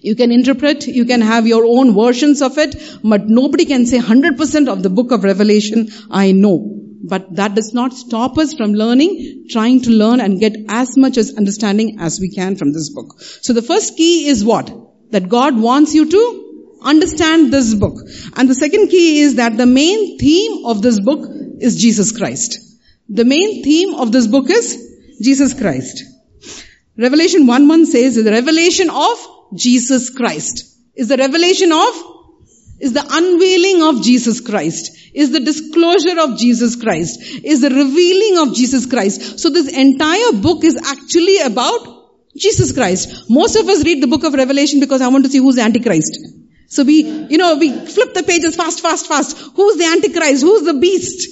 You 0.01 0.15
can 0.15 0.31
interpret, 0.31 0.87
you 0.87 1.05
can 1.05 1.21
have 1.21 1.47
your 1.47 1.65
own 1.65 1.93
versions 1.93 2.41
of 2.41 2.57
it, 2.57 2.75
but 3.03 3.27
nobody 3.27 3.65
can 3.65 3.85
say 3.85 3.99
100% 3.99 4.67
of 4.67 4.83
the 4.83 4.89
book 4.89 5.11
of 5.11 5.23
Revelation, 5.23 5.89
I 6.09 6.31
know. 6.31 6.73
But 7.03 7.35
that 7.35 7.55
does 7.55 7.73
not 7.73 7.93
stop 7.93 8.37
us 8.37 8.53
from 8.53 8.73
learning, 8.73 9.45
trying 9.49 9.81
to 9.81 9.91
learn 9.91 10.19
and 10.19 10.39
get 10.39 10.55
as 10.67 10.97
much 10.97 11.17
as 11.17 11.35
understanding 11.35 11.99
as 11.99 12.19
we 12.19 12.29
can 12.29 12.55
from 12.55 12.73
this 12.73 12.89
book. 12.89 13.21
So 13.21 13.53
the 13.53 13.61
first 13.61 13.95
key 13.95 14.27
is 14.27 14.43
what? 14.43 14.71
that 15.11 15.29
God 15.29 15.59
wants 15.59 15.93
you 15.93 16.09
to 16.09 16.77
understand 16.81 17.51
this 17.51 17.73
book. 17.73 17.95
And 18.35 18.49
the 18.49 18.55
second 18.55 18.89
key 18.89 19.21
is 19.21 19.35
that 19.35 19.57
the 19.57 19.65
main 19.65 20.17
theme 20.17 20.65
of 20.65 20.81
this 20.81 20.99
book 20.99 21.29
is 21.59 21.81
Jesus 21.81 22.15
Christ. 22.15 22.59
The 23.09 23.25
main 23.25 23.63
theme 23.63 23.95
of 23.95 24.11
this 24.11 24.27
book 24.27 24.49
is 24.49 25.17
Jesus 25.21 25.53
Christ. 25.53 26.03
Revelation 26.97 27.47
1 27.47 27.67
1 27.67 27.85
says 27.85 28.15
the 28.15 28.31
revelation 28.31 28.89
of 28.89 29.36
Jesus 29.53 30.09
Christ. 30.09 30.63
Is 30.95 31.09
the 31.09 31.17
revelation 31.17 31.71
of 31.71 32.17
is 32.79 32.93
the 32.93 33.03
unveiling 33.09 33.81
of 33.81 34.03
Jesus 34.03 34.39
Christ, 34.39 34.91
is 35.13 35.31
the 35.31 35.39
disclosure 35.39 36.19
of 36.19 36.37
Jesus 36.37 36.75
Christ, 36.75 37.19
is 37.43 37.61
the 37.61 37.69
revealing 37.69 38.37
of 38.37 38.53
Jesus 38.53 38.85
Christ. 38.85 39.39
So 39.39 39.49
this 39.49 39.67
entire 39.67 40.33
book 40.33 40.63
is 40.63 40.75
actually 40.75 41.39
about 41.39 41.95
Jesus 42.35 42.71
Christ. 42.71 43.29
Most 43.29 43.55
of 43.55 43.67
us 43.67 43.83
read 43.83 44.03
the 44.03 44.07
book 44.07 44.23
of 44.23 44.33
Revelation 44.33 44.79
because 44.79 45.01
I 45.01 45.07
want 45.07 45.25
to 45.25 45.31
see 45.31 45.39
who's 45.39 45.55
the 45.55 45.63
Antichrist. 45.63 46.19
So 46.67 46.83
we, 46.83 47.03
you 47.03 47.37
know, 47.37 47.55
we 47.55 47.71
flip 47.71 48.13
the 48.13 48.23
pages 48.23 48.55
fast, 48.55 48.81
fast, 48.81 49.07
fast. 49.07 49.37
Who's 49.55 49.77
the 49.77 49.85
Antichrist? 49.85 50.43
Who's 50.43 50.63
the 50.63 50.75
beast? 50.75 51.27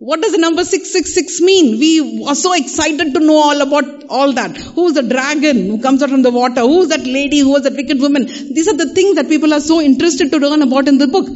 What 0.00 0.22
does 0.22 0.30
the 0.30 0.38
number 0.38 0.62
666 0.62 1.40
mean? 1.40 1.80
We 1.80 2.24
are 2.24 2.36
so 2.36 2.52
excited 2.52 3.14
to 3.14 3.20
know 3.20 3.34
all 3.34 3.60
about 3.60 4.04
all 4.08 4.32
that. 4.32 4.56
Who's 4.56 4.92
the 4.92 5.02
dragon 5.02 5.66
who 5.66 5.82
comes 5.82 6.04
out 6.04 6.10
from 6.10 6.22
the 6.22 6.30
water? 6.30 6.60
Who's 6.60 6.88
that 6.88 7.04
lady? 7.04 7.40
Who 7.40 7.50
was 7.50 7.64
that 7.64 7.72
wicked 7.72 7.98
woman? 8.00 8.26
These 8.26 8.68
are 8.68 8.76
the 8.76 8.94
things 8.94 9.16
that 9.16 9.26
people 9.28 9.52
are 9.52 9.60
so 9.60 9.80
interested 9.80 10.30
to 10.30 10.38
learn 10.38 10.62
about 10.62 10.86
in 10.86 10.98
the 10.98 11.08
book. 11.08 11.26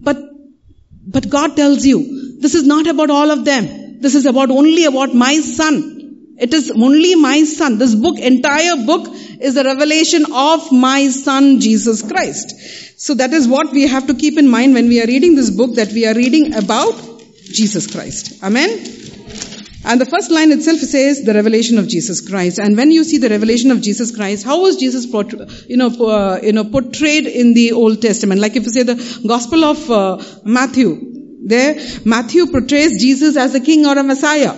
But, 0.00 0.18
but 1.06 1.30
God 1.30 1.54
tells 1.54 1.86
you, 1.86 2.40
this 2.40 2.56
is 2.56 2.64
not 2.66 2.88
about 2.88 3.10
all 3.10 3.30
of 3.30 3.44
them. 3.44 4.00
This 4.00 4.16
is 4.16 4.26
about 4.26 4.50
only 4.50 4.86
about 4.86 5.14
my 5.14 5.36
son. 5.36 6.34
It 6.36 6.52
is 6.52 6.72
only 6.72 7.14
my 7.14 7.44
son. 7.44 7.78
This 7.78 7.94
book, 7.94 8.18
entire 8.18 8.84
book 8.86 9.06
is 9.40 9.56
a 9.56 9.62
revelation 9.62 10.26
of 10.32 10.72
my 10.72 11.06
son 11.10 11.60
Jesus 11.60 12.02
Christ. 12.02 13.00
So 13.00 13.14
that 13.14 13.32
is 13.32 13.46
what 13.46 13.70
we 13.70 13.86
have 13.86 14.08
to 14.08 14.14
keep 14.14 14.36
in 14.36 14.48
mind 14.48 14.74
when 14.74 14.88
we 14.88 15.00
are 15.00 15.06
reading 15.06 15.36
this 15.36 15.50
book 15.50 15.76
that 15.76 15.92
we 15.92 16.06
are 16.06 16.14
reading 16.14 16.54
about 16.54 17.09
Jesus 17.52 17.86
Christ. 17.86 18.42
Amen. 18.42 18.68
And 19.82 19.98
the 19.98 20.04
first 20.04 20.30
line 20.30 20.52
itself 20.52 20.78
says 20.78 21.22
the 21.24 21.32
revelation 21.32 21.78
of 21.78 21.88
Jesus 21.88 22.20
Christ. 22.20 22.58
And 22.58 22.76
when 22.76 22.90
you 22.90 23.02
see 23.02 23.16
the 23.16 23.30
revelation 23.30 23.70
of 23.70 23.80
Jesus 23.80 24.14
Christ, 24.14 24.44
how 24.44 24.60
was 24.60 24.76
Jesus, 24.76 25.06
portray- 25.06 25.46
you 25.68 25.78
know, 25.78 25.88
uh, 25.88 26.38
you 26.42 26.52
know, 26.52 26.64
portrayed 26.64 27.26
in 27.26 27.54
the 27.54 27.72
Old 27.72 28.02
Testament? 28.02 28.40
Like 28.40 28.56
if 28.56 28.64
you 28.64 28.70
say 28.70 28.82
the 28.82 29.22
Gospel 29.26 29.64
of 29.64 29.90
uh, 29.90 30.22
Matthew, 30.44 31.38
there 31.44 31.80
Matthew 32.04 32.46
portrays 32.46 33.00
Jesus 33.00 33.36
as 33.36 33.54
a 33.54 33.60
king 33.60 33.86
or 33.86 33.98
a 33.98 34.02
Messiah. 34.02 34.54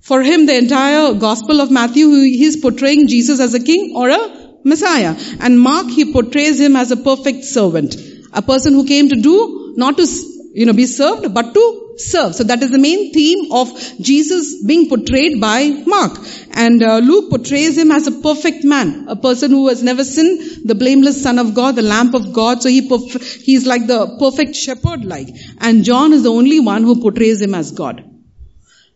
For 0.00 0.22
him, 0.22 0.46
the 0.46 0.56
entire 0.56 1.14
Gospel 1.14 1.60
of 1.60 1.70
Matthew, 1.70 2.10
he's 2.10 2.56
portraying 2.58 3.06
Jesus 3.06 3.40
as 3.40 3.54
a 3.54 3.60
king 3.60 3.94
or 3.96 4.10
a 4.10 4.58
Messiah. 4.64 5.16
And 5.40 5.58
Mark, 5.58 5.88
he 5.88 6.12
portrays 6.12 6.60
him 6.60 6.76
as 6.76 6.90
a 6.90 6.96
perfect 6.96 7.44
servant, 7.44 7.96
a 8.32 8.42
person 8.42 8.74
who 8.74 8.86
came 8.86 9.08
to 9.08 9.16
do 9.16 9.74
not 9.76 9.96
to 9.96 10.06
you 10.52 10.66
know, 10.66 10.72
be 10.72 10.86
served, 10.86 11.32
but 11.32 11.54
to 11.54 11.94
serve. 11.96 12.34
So 12.34 12.44
that 12.44 12.62
is 12.62 12.70
the 12.70 12.78
main 12.78 13.12
theme 13.12 13.52
of 13.52 13.68
Jesus 14.00 14.64
being 14.64 14.88
portrayed 14.88 15.40
by 15.40 15.68
Mark. 15.86 16.18
And 16.52 16.82
uh, 16.82 16.98
Luke 16.98 17.30
portrays 17.30 17.78
him 17.78 17.92
as 17.92 18.06
a 18.06 18.12
perfect 18.12 18.64
man, 18.64 19.06
a 19.08 19.16
person 19.16 19.52
who 19.52 19.68
has 19.68 19.82
never 19.82 20.02
sinned, 20.02 20.66
the 20.66 20.74
blameless 20.74 21.22
son 21.22 21.38
of 21.38 21.54
God, 21.54 21.76
the 21.76 21.82
lamp 21.82 22.14
of 22.14 22.32
God. 22.32 22.62
So 22.62 22.68
he 22.68 22.88
perf- 22.88 23.42
he's 23.42 23.66
like 23.66 23.86
the 23.86 24.16
perfect 24.18 24.56
shepherd 24.56 25.04
like. 25.04 25.28
And 25.58 25.84
John 25.84 26.12
is 26.12 26.24
the 26.24 26.32
only 26.32 26.58
one 26.58 26.82
who 26.82 27.00
portrays 27.00 27.40
him 27.40 27.54
as 27.54 27.70
God. 27.70 28.04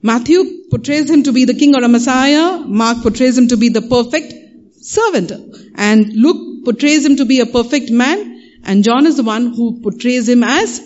Matthew 0.03 0.69
portrays 0.71 1.09
him 1.09 1.23
to 1.23 1.33
be 1.33 1.45
the 1.45 1.55
king 1.55 1.75
or 1.77 1.85
a 1.85 1.89
messiah. 1.89 2.59
Mark 2.59 3.03
portrays 3.03 3.39
him 3.39 3.49
to 3.49 3.57
be 3.57 3.69
the 3.69 3.83
perfect 3.83 4.35
servant. 4.85 5.33
And 5.77 6.13
Luke 6.15 6.65
portrays 6.65 7.07
him 7.07 7.17
to 7.17 7.25
be 7.25 7.41
a 7.41 7.47
perfect 7.47 7.91
man. 7.91 8.33
And 8.65 8.83
John 8.83 9.07
is 9.07 9.17
the 9.17 9.23
one 9.23 9.55
who 9.55 9.81
portrays 9.81 10.29
him 10.29 10.43
as 10.43 10.83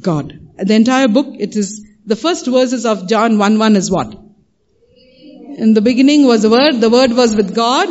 God. 0.00 0.38
The 0.56 0.74
entire 0.74 1.08
book, 1.08 1.26
it 1.38 1.56
is, 1.56 1.86
the 2.06 2.16
first 2.16 2.46
verses 2.46 2.86
of 2.86 3.08
John 3.08 3.38
1 3.38 3.58
1 3.58 3.76
is 3.76 3.90
what? 3.90 4.18
In 5.58 5.74
the 5.74 5.82
beginning 5.82 6.26
was 6.26 6.42
the 6.42 6.50
Word, 6.50 6.80
the 6.80 6.90
Word 6.90 7.12
was 7.12 7.34
with 7.34 7.54
God, 7.54 7.88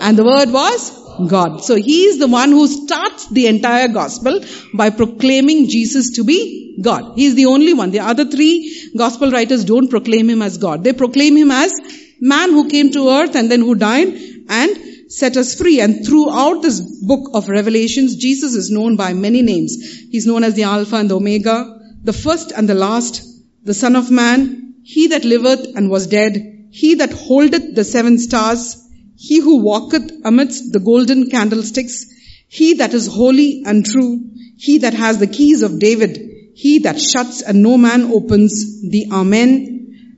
and 0.00 0.18
the 0.18 0.24
Word 0.24 0.50
was 0.50 1.04
God. 1.28 1.62
So 1.62 1.76
He 1.76 2.04
is 2.04 2.18
the 2.18 2.26
one 2.26 2.50
who 2.50 2.66
starts 2.66 3.28
the 3.28 3.46
entire 3.46 3.88
gospel 3.88 4.40
by 4.74 4.90
proclaiming 4.90 5.68
Jesus 5.68 6.12
to 6.16 6.24
be 6.24 6.78
God. 6.82 7.12
He 7.14 7.26
is 7.26 7.36
the 7.36 7.46
only 7.46 7.74
one. 7.74 7.90
The 7.90 8.00
other 8.00 8.24
three 8.24 8.90
gospel 8.96 9.30
writers 9.30 9.64
don't 9.64 9.88
proclaim 9.88 10.28
Him 10.28 10.42
as 10.42 10.58
God. 10.58 10.82
They 10.82 10.92
proclaim 10.92 11.36
Him 11.36 11.52
as 11.52 11.72
man 12.20 12.50
who 12.50 12.68
came 12.68 12.90
to 12.92 13.08
earth 13.10 13.36
and 13.36 13.50
then 13.50 13.60
who 13.60 13.74
died 13.74 14.08
and 14.48 14.93
set 15.08 15.36
us 15.36 15.54
free. 15.54 15.80
And 15.80 16.06
throughout 16.06 16.62
this 16.62 16.80
book 16.80 17.30
of 17.34 17.48
Revelations, 17.48 18.16
Jesus 18.16 18.54
is 18.54 18.70
known 18.70 18.96
by 18.96 19.12
many 19.12 19.42
names. 19.42 19.76
He's 20.10 20.26
known 20.26 20.44
as 20.44 20.54
the 20.54 20.64
Alpha 20.64 20.96
and 20.96 21.10
the 21.10 21.16
Omega, 21.16 21.80
the 22.02 22.12
first 22.12 22.52
and 22.52 22.68
the 22.68 22.74
last, 22.74 23.22
the 23.62 23.74
Son 23.74 23.96
of 23.96 24.10
Man, 24.10 24.74
He 24.82 25.08
that 25.08 25.24
liveth 25.24 25.74
and 25.76 25.90
was 25.90 26.06
dead, 26.06 26.68
He 26.70 26.96
that 26.96 27.12
holdeth 27.12 27.74
the 27.74 27.84
seven 27.84 28.18
stars, 28.18 28.76
He 29.16 29.40
who 29.40 29.62
walketh 29.62 30.12
amidst 30.24 30.72
the 30.72 30.80
golden 30.80 31.30
candlesticks, 31.30 32.06
He 32.48 32.74
that 32.74 32.92
is 32.92 33.06
holy 33.06 33.62
and 33.64 33.84
true, 33.84 34.20
He 34.58 34.78
that 34.78 34.94
has 34.94 35.18
the 35.18 35.26
keys 35.26 35.62
of 35.62 35.78
David, 35.78 36.18
He 36.54 36.80
that 36.80 37.00
shuts 37.00 37.42
and 37.42 37.62
no 37.62 37.78
man 37.78 38.12
opens, 38.12 38.82
the 38.82 39.06
Amen, 39.10 39.73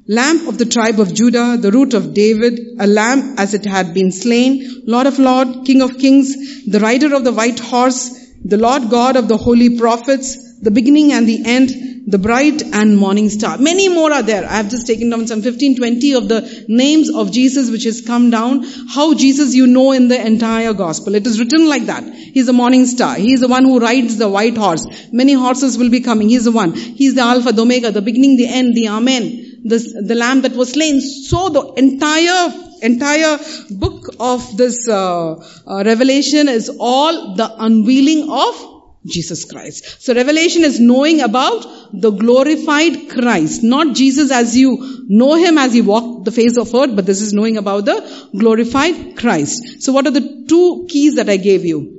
Lamb 0.09 0.47
of 0.47 0.57
the 0.57 0.67
tribe 0.67 1.01
of 1.01 1.13
Judah, 1.13 1.57
the 1.57 1.73
root 1.73 1.93
of 1.93 2.15
David, 2.15 2.61
a 2.79 2.87
lamb 2.87 3.35
as 3.39 3.55
it 3.55 3.65
had 3.65 3.93
been 3.93 4.13
slain, 4.13 4.85
Lord 4.87 5.09
of 5.09 5.19
Lords, 5.19 5.67
King 5.67 5.83
of 5.83 5.99
Kings, 5.99 6.65
the 6.65 6.79
rider 6.79 7.13
of 7.13 7.25
the 7.25 7.33
white 7.33 7.59
horse, 7.59 8.11
the 8.45 8.57
Lord 8.57 8.89
God 8.89 9.17
of 9.17 9.27
the 9.27 9.37
holy 9.37 9.77
prophets, 9.77 10.61
the 10.61 10.71
beginning 10.71 11.13
and 11.13 11.29
the 11.29 11.45
end, 11.45 12.05
the 12.07 12.19
bright 12.19 12.63
and 12.63 12.97
morning 12.97 13.31
star. 13.31 13.59
Many 13.59 13.89
more 13.89 14.13
are 14.13 14.23
there. 14.23 14.45
I 14.45 14.59
have 14.59 14.71
just 14.71 14.87
taken 14.87 15.11
down 15.11 15.27
some 15.27 15.43
15, 15.43 15.79
20 15.79 16.15
of 16.15 16.29
the 16.29 16.65
names 16.69 17.11
of 17.11 17.33
Jesus 17.33 17.69
which 17.73 17.83
has 17.83 18.01
come 18.01 18.31
down. 18.31 18.63
How 18.89 19.15
Jesus 19.15 19.57
you 19.57 19.67
know 19.67 19.91
in 19.91 20.07
the 20.07 20.25
entire 20.25 20.73
gospel. 20.73 21.17
It 21.17 21.27
is 21.27 21.41
written 21.41 21.69
like 21.69 21.87
that. 21.87 22.05
He's 22.15 22.47
the 22.47 22.53
morning 22.53 22.87
star. 22.87 23.17
He 23.17 23.33
is 23.33 23.41
the 23.41 23.49
one 23.49 23.65
who 23.65 23.81
rides 23.81 24.19
the 24.19 24.29
white 24.29 24.57
horse. 24.57 24.87
Many 25.11 25.33
horses 25.33 25.77
will 25.77 25.91
be 25.91 26.01
coming. 26.01 26.29
He's 26.29 26.45
the 26.45 26.53
one. 26.53 26.75
He's 26.75 27.17
the 27.17 27.23
Alpha, 27.23 27.51
the 27.51 27.63
Omega, 27.63 27.91
the 27.91 28.03
beginning, 28.03 28.37
the 28.37 28.47
end, 28.47 28.77
the 28.77 28.89
Amen 28.89 29.46
the, 29.69 30.03
the 30.07 30.15
lamb 30.15 30.43
that 30.43 30.53
was 30.53 30.73
slain. 30.73 31.01
So 31.01 31.49
the 31.49 31.73
entire, 31.75 32.53
entire 32.83 33.39
book 33.71 34.15
of 34.21 34.57
this 34.57 34.89
uh, 34.89 35.35
uh, 35.67 35.83
revelation 35.85 36.49
is 36.49 36.71
all 36.79 37.35
the 37.35 37.53
unveiling 37.59 38.31
of 38.31 38.77
Jesus 39.07 39.45
Christ. 39.45 40.03
So 40.03 40.15
revelation 40.15 40.65
is 40.65 40.81
knowing 40.81 41.21
about 41.21 41.65
the 41.93 42.11
glorified 42.11 43.11
Christ, 43.11 43.63
not 43.63 43.95
Jesus 43.95 44.33
as 44.33 44.57
you 44.57 45.05
know 45.09 45.35
him 45.35 45.59
as 45.59 45.73
he 45.73 45.81
walked 45.81 46.25
the 46.25 46.33
face 46.33 46.57
of 46.57 46.75
earth, 46.75 46.97
but 46.97 47.07
this 47.07 47.21
is 47.21 47.33
knowing 47.33 47.57
about 47.57 47.85
the 47.85 48.29
glorified 48.37 49.17
Christ. 49.17 49.83
So 49.83 49.93
what 49.93 50.07
are 50.07 50.11
the 50.11 50.45
two 50.49 50.87
keys 50.89 51.17
that 51.17 51.29
I 51.29 51.37
gave 51.37 51.65
you? 51.65 51.93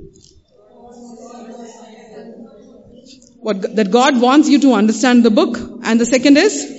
What, 3.40 3.76
that 3.76 3.90
God 3.90 4.20
wants 4.20 4.48
you 4.48 4.58
to 4.60 4.74
understand 4.74 5.24
the 5.24 5.30
book, 5.30 5.56
and 5.84 5.98
the 5.98 6.04
second 6.04 6.36
is 6.36 6.77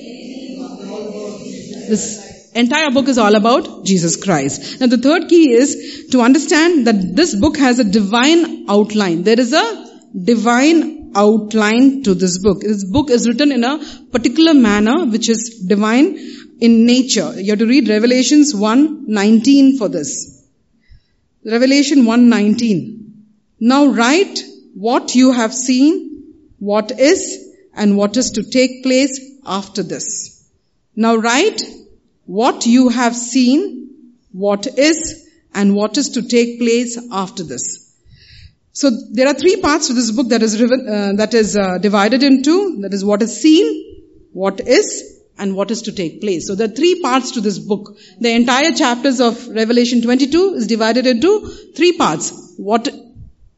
this 1.90 2.52
entire 2.54 2.92
book 2.92 3.08
is 3.08 3.18
all 3.18 3.36
about 3.36 3.86
Jesus 3.86 4.16
Christ. 4.16 4.80
Now 4.80 4.88
the 4.88 4.98
third 4.98 5.28
key 5.28 5.52
is 5.52 6.08
to 6.12 6.22
understand 6.22 6.88
that 6.88 7.16
this 7.16 7.36
book 7.36 7.58
has 7.58 7.80
a 7.80 7.84
divine 7.84 8.66
outline. 8.70 9.24
There 9.24 9.40
is 9.40 9.54
a 9.54 9.66
divine 10.32 11.12
outline 11.16 12.04
to 12.04 12.14
this 12.14 12.38
book. 12.40 12.62
This 12.62 12.84
book 12.84 13.10
is 13.10 13.28
written 13.28 13.52
in 13.52 13.64
a 13.64 13.78
particular 14.12 14.54
manner 14.54 15.06
which 15.06 15.30
is 15.30 15.66
divine 15.68 16.18
in 16.60 16.86
nature. 16.86 17.34
You 17.40 17.52
have 17.52 17.60
to 17.60 17.68
read 17.68 17.90
Revelations 17.90 18.54
1:19 18.54 19.78
for 19.78 19.90
this. 19.90 20.44
Revelation 21.46 22.06
1:19. 22.06 22.82
Now 23.60 23.86
write 23.88 24.44
what 24.74 25.16
you 25.16 25.32
have 25.32 25.54
seen, 25.54 26.24
what 26.60 26.92
is 27.00 27.38
and 27.74 27.98
what 27.98 28.18
is 28.18 28.32
to 28.32 28.44
take 28.44 28.84
place 28.84 29.20
after 29.46 29.84
this. 29.84 30.39
Now 31.04 31.16
write 31.16 31.62
what 32.26 32.66
you 32.66 32.90
have 32.90 33.16
seen, 33.16 33.60
what 34.34 34.68
is, 34.68 35.30
and 35.54 35.74
what 35.74 35.98
is 35.98 36.10
to 36.16 36.22
take 36.22 36.60
place 36.60 36.98
after 37.10 37.44
this. 37.44 37.68
So 38.74 38.90
there 39.12 39.30
are 39.30 39.34
three 39.34 39.62
parts 39.62 39.88
to 39.88 39.94
this 39.94 40.12
book 40.12 40.28
that 40.30 40.44
is 40.44 40.62
uh, 40.62 41.14
that 41.16 41.34
is 41.34 41.56
uh, 41.56 41.78
divided 41.78 42.22
into 42.22 42.82
that 42.82 42.94
is 42.94 43.06
what 43.06 43.22
is 43.22 43.42
seen, 43.42 43.70
what 44.34 44.60
is, 44.60 44.90
and 45.38 45.56
what 45.56 45.72
is 45.72 45.84
to 45.84 45.94
take 45.94 46.20
place. 46.20 46.48
So 46.48 46.56
there 46.56 46.68
are 46.68 46.76
three 46.82 47.02
parts 47.02 47.32
to 47.32 47.42
this 47.42 47.60
book. 47.60 47.96
The 48.20 48.32
entire 48.32 48.72
chapters 48.72 49.22
of 49.22 49.48
Revelation 49.48 50.02
22 50.02 50.56
is 50.56 50.68
divided 50.68 51.08
into 51.08 51.48
three 51.78 51.94
parts. 51.94 52.34
What 52.58 52.90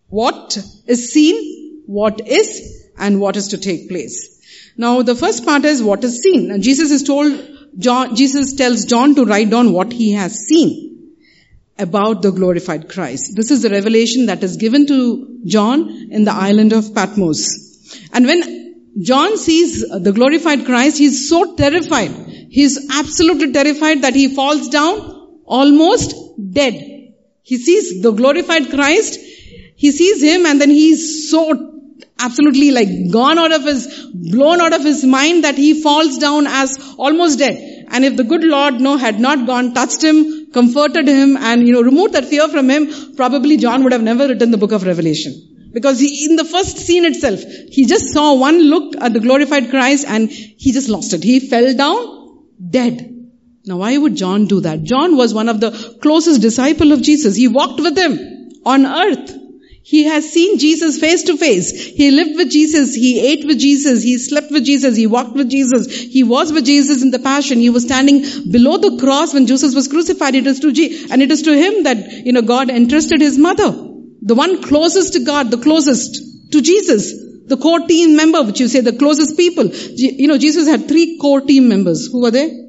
what 0.10 0.60
is 0.86 1.12
seen, 1.12 1.84
what 1.88 2.21
is, 2.27 2.54
and 2.99 3.19
what 3.19 3.36
is 3.36 3.47
to 3.56 3.58
take 3.58 3.89
place. 3.89 4.40
Now 4.82 5.02
the 5.04 5.15
first 5.15 5.46
part 5.46 5.65
is 5.65 5.82
what 5.84 6.04
is 6.04 6.22
seen. 6.22 6.48
Now 6.48 6.58
Jesus 6.58 6.91
is 6.91 7.04
told 7.04 7.39
John, 7.78 8.15
Jesus 8.15 8.54
tells 8.54 8.86
John 8.86 9.15
to 9.15 9.26
write 9.26 9.50
down 9.50 9.74
what 9.74 9.91
he 9.94 10.13
has 10.13 10.39
seen 10.48 11.13
about 11.78 12.22
the 12.22 12.32
glorified 12.32 12.89
Christ. 12.89 13.34
This 13.36 13.52
is 13.52 13.62
the 13.62 13.70
revelation 13.70 14.26
that 14.26 14.44
is 14.44 14.58
given 14.58 14.88
to 14.88 15.39
John 15.46 15.88
in 16.12 16.24
the 16.24 16.34
island 16.34 16.74
of 16.74 16.94
Patmos. 16.96 18.10
And 18.12 18.26
when 18.26 18.41
John 19.02 19.38
sees 19.38 19.88
the 19.88 20.12
glorified 20.12 20.65
Christ, 20.65 20.98
he's 20.98 21.30
so 21.30 21.56
terrified. 21.56 22.12
He's 22.50 22.78
absolutely 22.91 23.52
terrified 23.54 24.02
that 24.02 24.15
he 24.15 24.36
falls 24.36 24.67
down 24.70 25.39
almost 25.46 26.15
dead. 26.52 27.13
He 27.44 27.58
sees 27.58 28.02
the 28.02 28.12
glorified 28.12 28.70
Christ. 28.70 29.20
He 29.76 29.91
sees 29.91 30.24
him 30.24 30.46
and 30.46 30.60
then 30.60 30.70
he's 30.72 31.30
so 31.30 31.72
absolutely 32.21 32.71
like 32.71 33.12
gone 33.12 33.38
out 33.39 33.51
of 33.51 33.63
his, 33.63 34.07
blown 34.13 34.62
out 34.62 34.73
of 34.73 34.84
his 34.84 35.03
mind 35.03 35.43
that 35.43 35.55
he 35.55 35.81
falls 35.81 36.17
down 36.17 36.47
as 36.47 36.77
almost 36.97 37.39
dead. 37.39 37.86
And 37.89 38.05
if 38.05 38.15
the 38.15 38.23
good 38.23 38.43
Lord, 38.43 38.79
no, 38.79 38.97
had 38.97 39.19
not 39.19 39.45
gone, 39.45 39.73
touched 39.73 40.03
him, 40.03 40.51
comforted 40.51 41.07
him, 41.07 41.36
and, 41.38 41.67
you 41.67 41.73
know, 41.73 41.81
removed 41.81 42.13
that 42.13 42.25
fear 42.25 42.47
from 42.47 42.69
him, 42.69 43.15
probably 43.15 43.57
John 43.57 43.84
would 43.84 43.91
have 43.91 44.01
never 44.01 44.27
written 44.27 44.51
the 44.51 44.57
book 44.57 44.71
of 44.71 44.86
Revelation. 44.86 45.34
Because 45.73 45.99
he, 45.99 46.25
in 46.29 46.36
the 46.36 46.45
first 46.45 46.77
scene 46.77 47.05
itself, 47.05 47.41
he 47.69 47.86
just 47.86 48.10
saw 48.13 48.36
one 48.36 48.62
look 48.62 48.95
at 48.97 49.13
the 49.13 49.19
glorified 49.19 49.69
Christ 49.69 50.05
and 50.07 50.29
he 50.29 50.71
just 50.71 50.89
lost 50.89 51.13
it. 51.13 51.23
He 51.23 51.39
fell 51.39 51.73
down 51.75 52.45
dead. 52.69 53.07
Now 53.65 53.77
why 53.77 53.97
would 53.97 54.15
John 54.15 54.47
do 54.47 54.62
that? 54.62 54.84
John 54.84 55.15
was 55.15 55.34
one 55.34 55.47
of 55.47 55.60
the 55.60 55.71
closest 56.01 56.41
disciple 56.41 56.91
of 56.91 57.01
Jesus. 57.01 57.36
He 57.36 57.47
walked 57.47 57.79
with 57.79 57.97
him 57.97 58.51
on 58.65 58.86
earth. 58.86 59.38
He 59.84 60.04
has 60.04 60.32
seen 60.32 60.60
Jesus 60.60 61.00
face 61.00 61.24
to 61.24 61.38
face. 61.38 61.72
He 61.72 62.12
lived 62.12 62.36
with 62.38 62.52
Jesus. 62.52 62.94
He 62.94 63.20
ate 63.20 63.46
with 63.46 63.60
Jesus. 63.60 64.04
He 64.04 64.17
slept 64.20 64.52
with 64.52 64.63
Jesus. 64.63 64.96
He 64.96 65.08
walked 65.08 65.34
with 65.34 65.50
Jesus. 65.50 65.88
He 65.88 66.24
was 66.24 66.54
with 66.54 66.65
Jesus 66.65 67.02
in 67.02 67.10
the 67.10 67.20
passion. 67.20 67.60
He 67.60 67.72
was 67.72 67.84
standing 67.84 68.22
below 68.52 68.78
the 68.78 68.98
cross 69.00 69.34
when 69.34 69.48
Jesus 69.48 69.74
was 69.74 69.88
crucified. 69.88 70.36
It 70.36 70.46
is 70.46 70.60
to 70.60 70.72
G- 70.72 71.08
and 71.10 71.22
it 71.22 71.32
is 71.32 71.41
to 71.44 71.58
him 71.58 71.84
that, 71.84 72.26
you 72.26 72.32
know, 72.32 72.44
God 72.44 72.70
entrusted 72.70 73.22
his 73.22 73.38
mother. 73.38 73.72
The 74.22 74.36
one 74.36 74.62
closest 74.62 75.13
to 75.13 75.20
God, 75.26 75.50
the 75.50 75.58
closest 75.58 76.52
to 76.52 76.62
Jesus. 76.62 77.12
The 77.48 77.58
core 77.58 77.80
team 77.80 78.15
member, 78.15 78.44
which 78.44 78.60
you 78.60 78.67
say 78.67 78.82
the 78.82 78.94
closest 78.94 79.36
people. 79.36 79.65
You 79.65 80.28
know, 80.28 80.38
Jesus 80.38 80.67
had 80.67 80.88
three 80.88 81.17
core 81.17 81.41
team 81.41 81.67
members. 81.67 82.08
Who 82.12 82.22
were 82.22 82.32
they? 82.32 82.61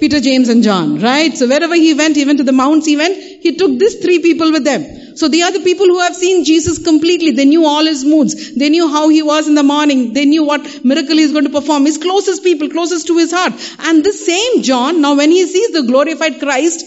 Peter, 0.00 0.20
James 0.20 0.48
and 0.48 0.62
John, 0.62 1.00
right? 1.00 1.36
So 1.36 1.46
wherever 1.46 1.74
he 1.74 1.94
went, 1.94 2.16
even 2.16 2.36
to 2.38 2.42
the 2.44 2.52
mounts 2.52 2.86
he 2.86 2.96
went, 2.96 3.16
he 3.16 3.56
took 3.56 3.78
these 3.78 3.96
three 3.96 4.20
people 4.20 4.52
with 4.52 4.64
them. 4.64 5.16
So 5.16 5.28
they 5.28 5.42
are 5.42 5.50
the 5.50 5.60
people 5.60 5.86
who 5.86 5.98
have 6.00 6.14
seen 6.14 6.44
Jesus 6.44 6.78
completely. 6.78 7.30
They 7.30 7.46
knew 7.46 7.64
all 7.64 7.84
his 7.84 8.04
moods. 8.04 8.54
They 8.54 8.68
knew 8.68 8.88
how 8.88 9.08
he 9.08 9.22
was 9.22 9.48
in 9.48 9.54
the 9.54 9.62
morning. 9.62 10.12
They 10.12 10.26
knew 10.26 10.44
what 10.44 10.84
miracle 10.84 11.16
he's 11.16 11.32
going 11.32 11.44
to 11.44 11.50
perform. 11.50 11.86
His 11.86 11.98
closest 11.98 12.44
people, 12.44 12.68
closest 12.68 13.06
to 13.06 13.16
his 13.16 13.32
heart. 13.32 13.54
And 13.78 14.04
the 14.04 14.12
same 14.12 14.62
John, 14.62 15.00
now 15.00 15.16
when 15.16 15.30
he 15.30 15.46
sees 15.46 15.72
the 15.72 15.84
glorified 15.84 16.38
Christ, 16.38 16.84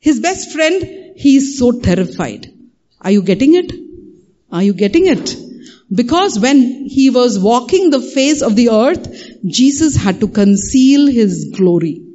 his 0.00 0.20
best 0.20 0.52
friend, 0.52 1.14
he 1.16 1.36
is 1.36 1.58
so 1.58 1.72
terrified. 1.80 2.52
Are 3.00 3.10
you 3.12 3.22
getting 3.22 3.54
it? 3.54 3.72
Are 4.50 4.62
you 4.62 4.72
getting 4.72 5.06
it? 5.06 5.36
Because 5.92 6.38
when 6.40 6.86
he 6.86 7.10
was 7.10 7.38
walking 7.38 7.90
the 7.90 8.00
face 8.00 8.42
of 8.42 8.56
the 8.56 8.70
earth, 8.70 9.44
Jesus 9.44 9.94
had 9.94 10.18
to 10.20 10.28
conceal 10.28 11.06
his 11.06 11.52
glory. 11.56 12.05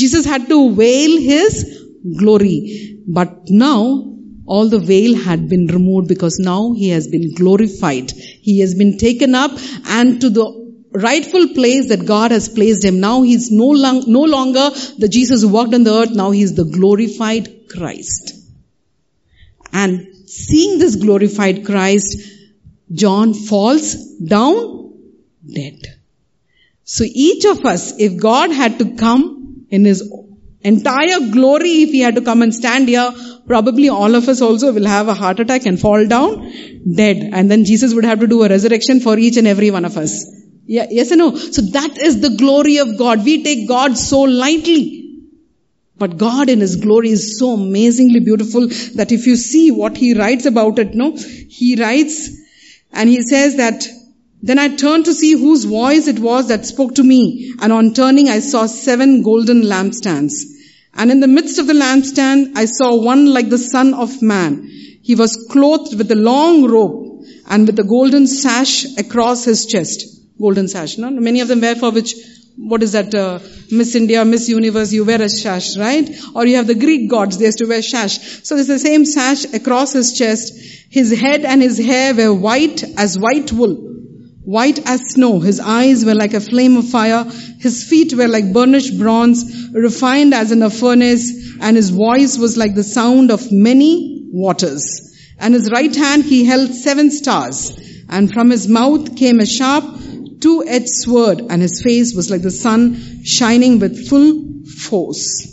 Jesus 0.00 0.24
had 0.24 0.48
to 0.48 0.74
veil 0.74 1.20
his 1.20 1.80
glory. 2.18 2.98
But 3.06 3.48
now, 3.48 4.10
all 4.46 4.68
the 4.68 4.80
veil 4.80 5.16
had 5.16 5.48
been 5.48 5.66
removed 5.68 6.08
because 6.08 6.38
now 6.38 6.72
he 6.72 6.90
has 6.90 7.08
been 7.08 7.34
glorified. 7.34 8.10
He 8.10 8.60
has 8.60 8.74
been 8.74 8.98
taken 8.98 9.34
up 9.34 9.52
and 9.86 10.20
to 10.20 10.30
the 10.30 10.64
rightful 10.92 11.48
place 11.54 11.88
that 11.88 12.06
God 12.06 12.30
has 12.30 12.48
placed 12.48 12.84
him. 12.84 13.00
Now 13.00 13.22
he's 13.22 13.50
no, 13.50 13.68
long, 13.68 14.04
no 14.06 14.22
longer 14.22 14.70
the 14.98 15.08
Jesus 15.08 15.42
who 15.42 15.48
walked 15.48 15.74
on 15.74 15.84
the 15.84 15.94
earth. 15.94 16.14
Now 16.14 16.30
he's 16.30 16.54
the 16.54 16.64
glorified 16.64 17.68
Christ. 17.68 18.34
And 19.72 20.28
seeing 20.28 20.78
this 20.78 20.96
glorified 20.96 21.64
Christ, 21.64 22.18
John 22.92 23.34
falls 23.34 23.94
down 24.18 24.92
dead. 25.52 25.80
So 26.84 27.04
each 27.04 27.44
of 27.44 27.64
us, 27.64 27.98
if 27.98 28.20
God 28.20 28.50
had 28.50 28.78
to 28.78 28.94
come 28.96 29.43
in 29.74 29.84
his 29.84 30.02
entire 30.72 31.18
glory, 31.30 31.72
if 31.82 31.90
he 31.90 32.00
had 32.00 32.14
to 32.16 32.22
come 32.22 32.42
and 32.42 32.54
stand 32.54 32.88
here, 32.88 33.10
probably 33.46 33.88
all 33.88 34.14
of 34.14 34.28
us 34.28 34.40
also 34.40 34.72
will 34.72 34.86
have 34.86 35.08
a 35.08 35.14
heart 35.14 35.40
attack 35.40 35.66
and 35.66 35.80
fall 35.80 36.06
down 36.06 36.52
dead. 37.00 37.30
And 37.32 37.50
then 37.50 37.64
Jesus 37.64 37.94
would 37.94 38.04
have 38.04 38.20
to 38.20 38.26
do 38.26 38.42
a 38.42 38.48
resurrection 38.48 39.00
for 39.00 39.18
each 39.18 39.36
and 39.36 39.46
every 39.46 39.70
one 39.70 39.84
of 39.84 39.96
us. 39.96 40.12
Yeah, 40.66 40.86
yes 40.90 41.10
and 41.10 41.18
no. 41.18 41.36
So 41.36 41.62
that 41.78 41.98
is 41.98 42.20
the 42.20 42.30
glory 42.30 42.78
of 42.78 42.96
God. 42.98 43.24
We 43.24 43.42
take 43.42 43.68
God 43.68 43.98
so 43.98 44.20
lightly. 44.22 45.00
But 45.96 46.16
God 46.16 46.48
in 46.48 46.60
His 46.60 46.76
glory 46.76 47.10
is 47.10 47.38
so 47.38 47.50
amazingly 47.54 48.20
beautiful 48.20 48.68
that 48.96 49.12
if 49.12 49.26
you 49.26 49.36
see 49.36 49.70
what 49.70 49.96
He 49.96 50.14
writes 50.14 50.46
about 50.46 50.78
it, 50.78 50.94
no, 50.94 51.16
He 51.16 51.76
writes 51.80 52.30
and 52.92 53.08
He 53.08 53.22
says 53.22 53.56
that 53.56 53.86
then 54.46 54.58
I 54.58 54.68
turned 54.76 55.06
to 55.06 55.14
see 55.14 55.32
whose 55.32 55.64
voice 55.64 56.06
it 56.06 56.18
was 56.18 56.48
that 56.48 56.66
spoke 56.66 56.96
to 56.96 57.02
me. 57.02 57.54
And 57.62 57.72
on 57.72 57.94
turning, 57.94 58.28
I 58.28 58.40
saw 58.40 58.66
seven 58.66 59.22
golden 59.22 59.62
lampstands. 59.62 60.34
And 60.92 61.10
in 61.10 61.20
the 61.20 61.26
midst 61.26 61.58
of 61.58 61.66
the 61.66 61.72
lampstand, 61.72 62.52
I 62.54 62.66
saw 62.66 62.94
one 62.94 63.24
like 63.32 63.48
the 63.48 63.56
son 63.56 63.94
of 63.94 64.20
man. 64.20 64.68
He 65.02 65.14
was 65.14 65.48
clothed 65.50 65.96
with 65.96 66.12
a 66.12 66.14
long 66.14 66.66
robe 66.70 67.24
and 67.48 67.66
with 67.66 67.78
a 67.78 67.84
golden 67.84 68.26
sash 68.26 68.84
across 68.98 69.44
his 69.44 69.64
chest. 69.64 70.04
Golden 70.38 70.68
sash, 70.68 70.98
no? 70.98 71.08
Many 71.08 71.40
of 71.40 71.48
them 71.48 71.62
wear 71.62 71.76
for 71.76 71.90
which, 71.90 72.14
what 72.58 72.82
is 72.82 72.92
that, 72.92 73.14
uh, 73.14 73.38
Miss 73.70 73.94
India, 73.94 74.26
Miss 74.26 74.50
Universe, 74.50 74.92
you 74.92 75.06
wear 75.06 75.22
a 75.22 75.30
sash, 75.30 75.78
right? 75.78 76.06
Or 76.34 76.44
you 76.44 76.56
have 76.56 76.66
the 76.66 76.74
Greek 76.74 77.08
gods, 77.08 77.38
they 77.38 77.46
used 77.46 77.58
to 77.58 77.66
wear 77.66 77.80
sash. 77.80 78.18
So 78.42 78.58
it's 78.58 78.68
the 78.68 78.78
same 78.78 79.06
sash 79.06 79.46
across 79.54 79.94
his 79.94 80.12
chest. 80.12 80.52
His 80.90 81.18
head 81.18 81.46
and 81.46 81.62
his 81.62 81.78
hair 81.78 82.14
were 82.14 82.34
white 82.34 82.84
as 82.98 83.18
white 83.18 83.50
wool 83.50 83.93
white 84.44 84.86
as 84.86 85.00
snow. 85.12 85.40
His 85.40 85.58
eyes 85.58 86.04
were 86.04 86.14
like 86.14 86.34
a 86.34 86.40
flame 86.40 86.76
of 86.76 86.88
fire. 86.88 87.24
His 87.58 87.84
feet 87.84 88.14
were 88.14 88.28
like 88.28 88.52
burnished 88.52 88.98
bronze, 88.98 89.70
refined 89.72 90.34
as 90.34 90.52
in 90.52 90.62
a 90.62 90.70
furnace, 90.70 91.56
and 91.60 91.76
his 91.76 91.90
voice 91.90 92.36
was 92.38 92.56
like 92.56 92.74
the 92.74 92.82
sound 92.82 93.30
of 93.30 93.50
many 93.50 94.28
waters. 94.30 95.16
And 95.38 95.54
his 95.54 95.70
right 95.70 95.94
hand 95.94 96.24
he 96.24 96.44
held 96.44 96.74
seven 96.74 97.10
stars, 97.10 98.04
and 98.08 98.32
from 98.32 98.50
his 98.50 98.68
mouth 98.68 99.16
came 99.16 99.40
a 99.40 99.46
sharp, 99.46 99.84
two-edged 100.40 100.88
sword, 100.88 101.40
and 101.40 101.62
his 101.62 101.82
face 101.82 102.14
was 102.14 102.30
like 102.30 102.42
the 102.42 102.50
sun 102.50 103.24
shining 103.24 103.78
with 103.78 104.08
full 104.08 104.64
force. 104.64 105.50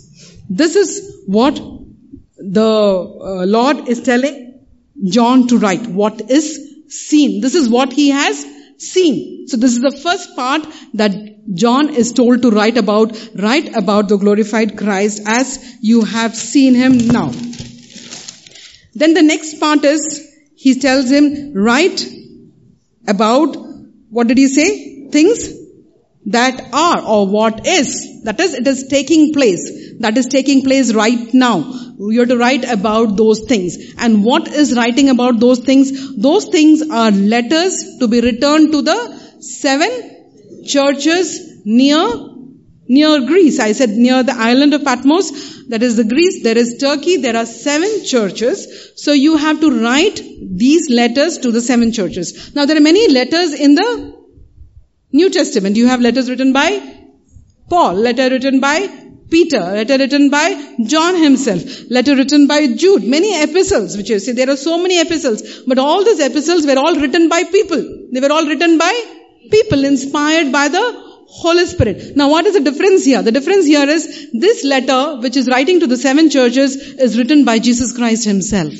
This 0.49 0.75
is 0.75 1.23
what 1.27 1.55
the 2.37 2.61
uh, 2.61 3.45
Lord 3.45 3.87
is 3.87 4.01
telling 4.01 4.65
John 5.05 5.47
to 5.47 5.57
write. 5.57 5.87
What 5.87 6.29
is 6.29 6.59
seen? 6.89 7.39
This 7.39 7.55
is 7.55 7.69
what 7.69 7.93
he 7.93 8.09
has 8.09 8.45
seen. 8.81 9.47
So 9.47 9.57
this 9.57 9.73
is 9.73 9.79
the 9.79 9.91
first 9.91 10.35
part 10.35 10.65
that 10.95 11.11
John 11.53 11.93
is 11.93 12.13
told 12.13 12.41
to 12.41 12.51
write 12.51 12.77
about, 12.77 13.17
write 13.35 13.75
about 13.75 14.09
the 14.09 14.17
glorified 14.17 14.77
Christ 14.77 15.21
as 15.25 15.77
you 15.81 16.03
have 16.03 16.35
seen 16.35 16.75
him 16.75 16.97
now. 17.07 17.29
Then 18.93 19.13
the 19.13 19.23
next 19.23 19.59
part 19.59 19.85
is, 19.85 20.27
he 20.55 20.79
tells 20.79 21.09
him, 21.09 21.53
write 21.53 22.05
about, 23.07 23.55
what 24.09 24.27
did 24.27 24.37
he 24.37 24.47
say? 24.47 25.09
Things 25.09 25.60
that 26.25 26.73
are 26.73 27.01
or 27.01 27.27
what 27.27 27.65
is. 27.65 28.23
That 28.23 28.39
is, 28.39 28.53
it 28.53 28.67
is 28.67 28.87
taking 28.87 29.33
place. 29.33 29.93
That 29.99 30.17
is 30.17 30.27
taking 30.27 30.63
place 30.63 30.93
right 30.93 31.33
now. 31.33 31.59
You 31.97 32.19
have 32.19 32.29
to 32.29 32.37
write 32.37 32.63
about 32.65 33.17
those 33.17 33.41
things. 33.41 33.93
And 33.97 34.23
what 34.23 34.47
is 34.47 34.75
writing 34.75 35.09
about 35.09 35.39
those 35.39 35.59
things? 35.59 36.15
Those 36.17 36.45
things 36.45 36.81
are 36.89 37.11
letters 37.11 37.97
to 37.99 38.07
be 38.07 38.21
returned 38.21 38.71
to 38.71 38.81
the 38.81 39.41
seven 39.41 40.65
churches 40.65 41.63
near, 41.65 41.97
near 42.87 43.25
Greece. 43.25 43.59
I 43.59 43.71
said 43.71 43.89
near 43.89 44.23
the 44.23 44.35
island 44.35 44.73
of 44.73 44.83
Patmos. 44.83 45.67
That 45.69 45.81
is 45.83 45.95
the 45.95 46.03
Greece. 46.03 46.43
There 46.43 46.57
is 46.57 46.77
Turkey. 46.79 47.17
There 47.17 47.35
are 47.35 47.45
seven 47.45 48.03
churches. 48.05 48.91
So 48.95 49.11
you 49.13 49.37
have 49.37 49.59
to 49.61 49.71
write 49.81 50.21
these 50.41 50.89
letters 50.89 51.39
to 51.39 51.51
the 51.51 51.61
seven 51.61 51.91
churches. 51.91 52.53
Now 52.55 52.65
there 52.65 52.77
are 52.77 52.81
many 52.81 53.07
letters 53.07 53.53
in 53.53 53.75
the 53.75 54.20
New 55.11 55.29
Testament. 55.29 55.75
You 55.75 55.87
have 55.87 56.01
letters 56.01 56.29
written 56.29 56.53
by 56.53 56.97
Paul, 57.69 57.93
letter 57.95 58.29
written 58.29 58.59
by 58.59 58.89
Peter, 59.29 59.59
letter 59.59 59.97
written 59.97 60.29
by 60.29 60.75
John 60.85 61.15
himself, 61.15 61.63
letter 61.89 62.15
written 62.15 62.47
by 62.47 62.67
Jude, 62.75 63.03
many 63.03 63.41
epistles, 63.41 63.95
which 63.95 64.09
you 64.09 64.19
see, 64.19 64.33
there 64.33 64.49
are 64.49 64.57
so 64.57 64.77
many 64.77 64.99
epistles, 64.99 65.63
but 65.65 65.77
all 65.77 66.03
these 66.03 66.19
epistles 66.19 66.65
were 66.65 66.77
all 66.77 66.99
written 66.99 67.29
by 67.29 67.43
people. 67.45 68.07
They 68.11 68.19
were 68.19 68.31
all 68.31 68.45
written 68.45 68.77
by 68.77 68.91
people 69.49 69.85
inspired 69.85 70.51
by 70.51 70.67
the 70.67 70.83
Holy 71.27 71.65
Spirit. 71.65 72.17
Now 72.17 72.29
what 72.29 72.45
is 72.45 72.55
the 72.55 72.59
difference 72.59 73.05
here? 73.05 73.21
The 73.21 73.31
difference 73.31 73.65
here 73.65 73.87
is 73.87 74.31
this 74.33 74.65
letter, 74.65 75.21
which 75.21 75.37
is 75.37 75.47
writing 75.47 75.79
to 75.79 75.87
the 75.87 75.97
seven 75.97 76.29
churches, 76.29 76.75
is 76.75 77.17
written 77.17 77.45
by 77.45 77.59
Jesus 77.59 77.95
Christ 77.95 78.25
himself. 78.25 78.73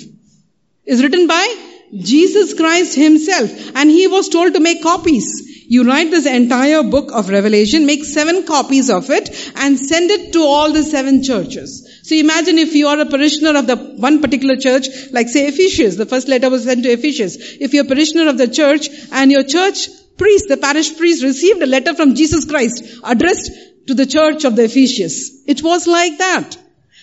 Is 0.86 1.02
written 1.02 1.28
by 1.28 1.71
Jesus 1.98 2.54
Christ 2.54 2.96
himself. 2.96 3.52
And 3.76 3.90
he 3.90 4.08
was 4.08 4.30
told 4.30 4.54
to 4.54 4.60
make 4.60 4.82
copies. 4.82 5.50
You 5.68 5.86
write 5.88 6.12
this 6.12 6.26
entire 6.26 6.84
book 6.84 7.12
of 7.14 7.30
Revelation, 7.30 7.86
make 7.86 8.04
seven 8.04 8.44
copies 8.46 8.90
of 8.90 9.10
it 9.10 9.30
and 9.56 9.80
send 9.80 10.12
it 10.12 10.34
to 10.34 10.42
all 10.42 10.74
the 10.74 10.84
seven 10.84 11.24
churches. 11.24 11.88
So 12.04 12.14
imagine 12.16 12.58
if 12.58 12.76
you 12.76 12.88
are 12.88 13.00
a 13.00 13.06
parishioner 13.06 13.58
of 13.58 13.68
the 13.68 13.78
one 13.78 14.22
particular 14.22 14.58
church, 14.58 14.90
like 15.12 15.30
say 15.30 15.48
Ephesians, 15.48 15.96
the 15.96 16.06
first 16.06 16.28
letter 16.28 16.50
was 16.50 16.66
sent 16.66 16.84
to 16.84 16.90
Ephesians. 16.90 17.38
If 17.40 17.74
you're 17.74 17.86
a 17.86 17.88
parishioner 17.88 18.28
of 18.30 18.38
the 18.38 18.50
church 18.50 18.90
and 19.14 19.32
your 19.32 19.44
church 19.44 19.88
priest, 20.18 20.50
the 20.50 20.58
parish 20.58 20.98
priest 20.98 21.24
received 21.24 21.62
a 21.62 21.68
letter 21.68 21.94
from 21.94 22.16
Jesus 22.16 22.44
Christ 22.44 23.00
addressed 23.04 23.52
to 23.88 23.94
the 23.94 24.06
church 24.06 24.44
of 24.44 24.58
the 24.58 24.66
Ephesians. 24.66 25.44
It 25.48 25.64
was 25.64 25.88
like 25.88 26.18
that. 26.18 26.58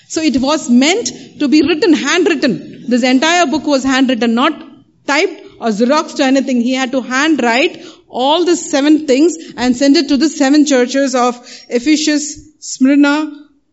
So 0.09 0.21
it 0.21 0.37
was 0.37 0.69
meant 0.69 1.11
to 1.39 1.49
be 1.49 1.63
written, 1.63 1.95
handwritten. 1.95 2.85
This 2.87 3.03
entire 3.03 3.47
book 3.47 3.65
was 3.67 3.83
handwritten, 3.83 4.35
not 4.35 4.68
typed 5.09 5.41
or 5.61 5.69
Xerox 5.79 6.17
to 6.17 6.25
anything. 6.25 6.61
He 6.61 6.75
had 6.75 6.93
to 6.93 7.01
handwrite 7.01 7.85
all 8.09 8.45
the 8.45 8.57
seven 8.57 9.07
things 9.07 9.37
and 9.57 9.77
send 9.77 9.97
it 9.97 10.09
to 10.09 10.17
the 10.17 10.29
seven 10.29 10.67
churches 10.67 11.15
of 11.15 11.37
Ephesus, 11.69 12.29
Smyrna, 12.61 13.15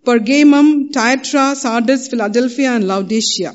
Pergamum, 0.06 0.94
Thyatira, 0.94 1.56
Sardis, 1.56 2.08
Philadelphia, 2.08 2.72
and 2.72 2.88
Laodicea. 2.88 3.54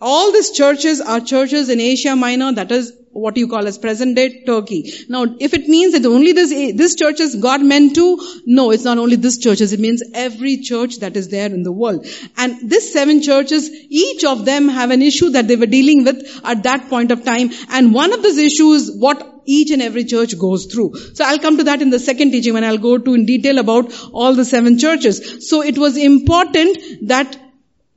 All 0.00 0.32
these 0.32 0.50
churches 0.50 1.00
are 1.00 1.20
churches 1.20 1.68
in 1.68 1.80
Asia 1.80 2.16
Minor, 2.16 2.52
that 2.52 2.72
is 2.72 2.92
what 3.12 3.36
you 3.36 3.48
call 3.48 3.66
as 3.66 3.76
present 3.76 4.16
day 4.16 4.42
Turkey. 4.44 4.90
Now, 5.08 5.26
if 5.38 5.52
it 5.54 5.68
means 5.68 5.92
that 5.92 6.06
only 6.06 6.32
this, 6.32 6.50
this 6.50 6.94
church 6.94 7.10
churches 7.10 7.36
God 7.36 7.62
meant 7.62 7.94
to, 7.96 8.18
no, 8.46 8.70
it's 8.70 8.84
not 8.84 8.98
only 8.98 9.16
this 9.16 9.38
churches, 9.38 9.72
it 9.72 9.80
means 9.80 10.02
every 10.14 10.58
church 10.58 10.98
that 10.98 11.16
is 11.16 11.28
there 11.28 11.46
in 11.46 11.62
the 11.62 11.72
world. 11.72 12.06
And 12.36 12.70
this 12.70 12.92
seven 12.92 13.22
churches, 13.22 13.70
each 13.88 14.24
of 14.24 14.44
them 14.44 14.68
have 14.68 14.90
an 14.90 15.02
issue 15.02 15.30
that 15.30 15.48
they 15.48 15.56
were 15.56 15.66
dealing 15.66 16.04
with 16.04 16.40
at 16.44 16.62
that 16.64 16.88
point 16.88 17.10
of 17.10 17.24
time. 17.24 17.50
And 17.70 17.94
one 17.94 18.12
of 18.12 18.22
those 18.22 18.38
issues, 18.38 18.90
what 18.94 19.26
each 19.44 19.70
and 19.70 19.82
every 19.82 20.04
church 20.04 20.38
goes 20.38 20.66
through. 20.66 20.94
So 21.14 21.24
I'll 21.24 21.38
come 21.38 21.56
to 21.58 21.64
that 21.64 21.82
in 21.82 21.90
the 21.90 21.98
second 21.98 22.30
teaching 22.30 22.54
when 22.54 22.64
I'll 22.64 22.78
go 22.78 22.98
to 22.98 23.14
in 23.14 23.26
detail 23.26 23.58
about 23.58 23.92
all 24.12 24.34
the 24.34 24.44
seven 24.44 24.78
churches. 24.78 25.48
So 25.48 25.62
it 25.62 25.78
was 25.78 25.96
important 25.96 27.08
that 27.08 27.36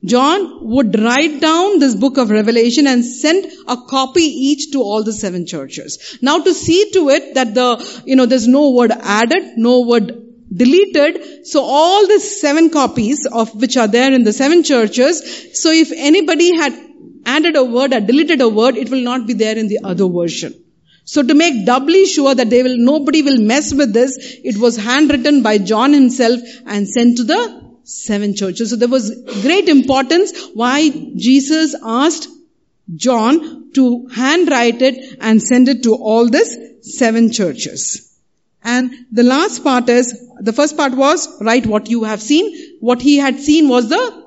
John 0.04 0.58
would 0.68 0.98
write 1.00 1.40
down 1.40 1.78
this 1.78 1.94
book 1.94 2.18
of 2.18 2.30
Revelation 2.30 2.86
and 2.86 3.04
send 3.04 3.46
a 3.66 3.76
copy 3.76 4.22
each 4.22 4.72
to 4.72 4.82
all 4.82 5.02
the 5.02 5.12
seven 5.12 5.46
churches. 5.46 6.18
Now 6.20 6.40
to 6.42 6.52
see 6.52 6.90
to 6.92 7.08
it 7.08 7.34
that 7.34 7.54
the, 7.54 8.02
you 8.04 8.16
know, 8.16 8.26
there's 8.26 8.46
no 8.46 8.70
word 8.70 8.92
added, 8.92 9.56
no 9.56 9.80
word 9.82 10.12
deleted. 10.54 11.46
So 11.46 11.62
all 11.62 12.06
the 12.06 12.20
seven 12.20 12.70
copies 12.70 13.26
of 13.26 13.54
which 13.54 13.76
are 13.76 13.88
there 13.88 14.12
in 14.12 14.24
the 14.24 14.32
seven 14.32 14.62
churches. 14.62 15.60
So 15.60 15.70
if 15.70 15.90
anybody 15.92 16.54
had 16.54 16.74
added 17.24 17.56
a 17.56 17.64
word 17.64 17.94
or 17.94 18.00
deleted 18.00 18.42
a 18.42 18.48
word, 18.48 18.76
it 18.76 18.90
will 18.90 19.02
not 19.02 19.26
be 19.26 19.32
there 19.32 19.56
in 19.56 19.68
the 19.68 19.80
other 19.84 20.08
version. 20.08 20.54
So 21.06 21.22
to 21.22 21.34
make 21.34 21.66
doubly 21.66 22.06
sure 22.06 22.34
that 22.34 22.50
they 22.50 22.62
will, 22.62 22.76
nobody 22.76 23.22
will 23.22 23.38
mess 23.38 23.72
with 23.74 23.92
this, 23.92 24.16
it 24.20 24.56
was 24.58 24.76
handwritten 24.76 25.42
by 25.42 25.58
John 25.58 25.92
himself 25.92 26.40
and 26.66 26.88
sent 26.88 27.18
to 27.18 27.24
the 27.24 27.63
seven 27.84 28.34
churches. 28.34 28.70
So 28.70 28.76
there 28.76 28.88
was 28.88 29.10
great 29.42 29.68
importance 29.68 30.32
why 30.54 30.88
Jesus 30.90 31.74
asked 31.82 32.28
John 32.94 33.72
to 33.74 34.06
handwrite 34.08 34.82
it 34.82 35.18
and 35.20 35.42
send 35.42 35.68
it 35.68 35.82
to 35.84 35.94
all 35.94 36.28
these 36.28 36.56
seven 36.82 37.32
churches. 37.32 38.10
And 38.62 38.94
the 39.12 39.22
last 39.22 39.62
part 39.62 39.88
is, 39.88 40.28
the 40.40 40.52
first 40.52 40.76
part 40.76 40.94
was, 40.94 41.28
write 41.40 41.66
what 41.66 41.90
you 41.90 42.04
have 42.04 42.22
seen. 42.22 42.78
What 42.80 43.02
he 43.02 43.18
had 43.18 43.38
seen 43.38 43.68
was 43.68 43.88
the 43.88 44.24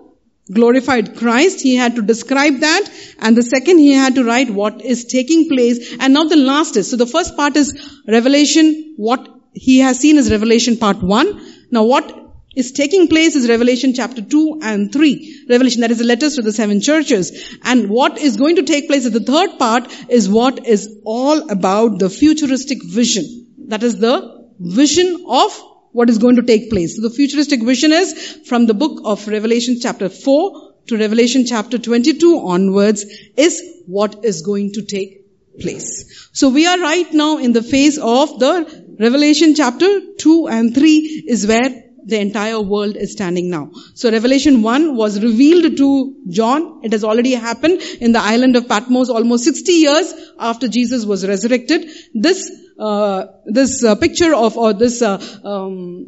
glorified 0.54 1.18
Christ. 1.18 1.62
He 1.62 1.76
had 1.76 1.96
to 1.96 2.02
describe 2.02 2.60
that. 2.60 2.90
And 3.20 3.36
the 3.36 3.42
second, 3.42 3.80
he 3.80 3.94
had 3.94 4.16
to 4.16 4.24
write 4.24 4.50
what 4.50 4.82
is 4.82 5.06
taking 5.06 5.50
place. 5.50 5.96
And 6.00 6.14
now 6.14 6.26
the 6.26 6.36
last 6.36 6.78
is, 6.78 6.92
so 6.92 6.98
the 6.98 7.08
first 7.08 7.36
part 7.36 7.58
is 7.58 8.00
Revelation, 8.08 8.94
what 8.98 9.28
he 9.54 9.80
has 9.80 10.00
seen 10.00 10.18
is 10.18 10.32
Revelation 10.32 10.78
part 10.78 11.02
1. 11.02 11.42
Now 11.72 11.84
what 11.84 12.17
is 12.58 12.72
taking 12.72 13.08
place 13.08 13.36
is 13.36 13.48
Revelation 13.48 13.94
chapter 13.94 14.22
2 14.22 14.60
and 14.64 14.92
3. 14.92 15.46
Revelation, 15.50 15.82
that 15.82 15.92
is 15.92 16.00
the 16.00 16.06
letters 16.06 16.36
to 16.36 16.42
the 16.42 16.52
seven 16.52 16.82
churches. 16.82 17.56
And 17.64 17.90
what 17.90 18.18
is 18.18 18.38
going 18.38 18.56
to 18.56 18.64
take 18.64 18.88
place 18.88 19.06
in 19.06 19.14
the 19.14 19.20
third 19.20 19.60
part 19.60 19.92
is 20.10 20.28
what 20.28 20.66
is 20.66 20.90
all 21.06 21.52
about 21.52 22.00
the 22.00 22.10
futuristic 22.10 22.84
vision. 22.84 23.26
That 23.68 23.84
is 23.84 24.00
the 24.00 24.48
vision 24.60 25.26
of 25.28 25.64
what 25.92 26.10
is 26.10 26.18
going 26.18 26.38
to 26.38 26.42
take 26.42 26.70
place. 26.72 26.96
So 26.96 27.04
the 27.04 27.14
futuristic 27.14 27.62
vision 27.62 27.92
is 27.92 28.40
from 28.48 28.66
the 28.66 28.74
book 28.74 29.02
of 29.06 29.28
Revelation 29.28 29.78
chapter 29.80 30.10
4 30.10 30.74
to 30.88 30.98
Revelation 30.98 31.46
chapter 31.46 31.78
22 31.78 32.40
onwards 32.40 33.06
is 33.36 33.62
what 33.86 34.24
is 34.26 34.42
going 34.42 34.72
to 34.74 34.82
take 34.82 35.26
place. 35.60 36.30
So 36.34 36.50
we 36.50 36.66
are 36.66 36.80
right 36.80 37.12
now 37.14 37.38
in 37.38 37.52
the 37.52 37.64
phase 37.64 37.98
of 37.98 38.40
the 38.40 38.96
Revelation 39.00 39.54
chapter 39.54 39.90
2 40.18 40.48
and 40.48 40.74
3 40.74 41.26
is 41.28 41.46
where 41.46 41.87
the 42.08 42.20
entire 42.20 42.60
world 42.62 42.96
is 42.96 43.12
standing 43.12 43.50
now. 43.50 43.72
So 43.94 44.10
Revelation 44.10 44.62
1 44.62 44.96
was 44.96 45.22
revealed 45.22 45.76
to 45.78 46.16
John. 46.30 46.80
It 46.84 46.94
has 46.94 47.04
already 47.04 47.34
happened 47.34 47.82
in 48.00 48.14
the 48.14 48.20
island 48.20 48.56
of 48.56 48.68
Patmos 48.68 49.10
almost 49.10 49.44
60 49.44 49.72
years 49.72 50.14
after 50.40 50.68
Jesus 50.70 51.06
was 51.06 51.28
resurrected. 51.28 51.90
This, 52.14 52.50
uh, 52.80 53.26
this 53.46 53.84
uh, 53.84 53.96
picture 53.96 54.34
of, 54.34 54.58
or 54.58 54.72
this, 54.74 55.02
uh, 55.02 55.18
um, 55.44 56.06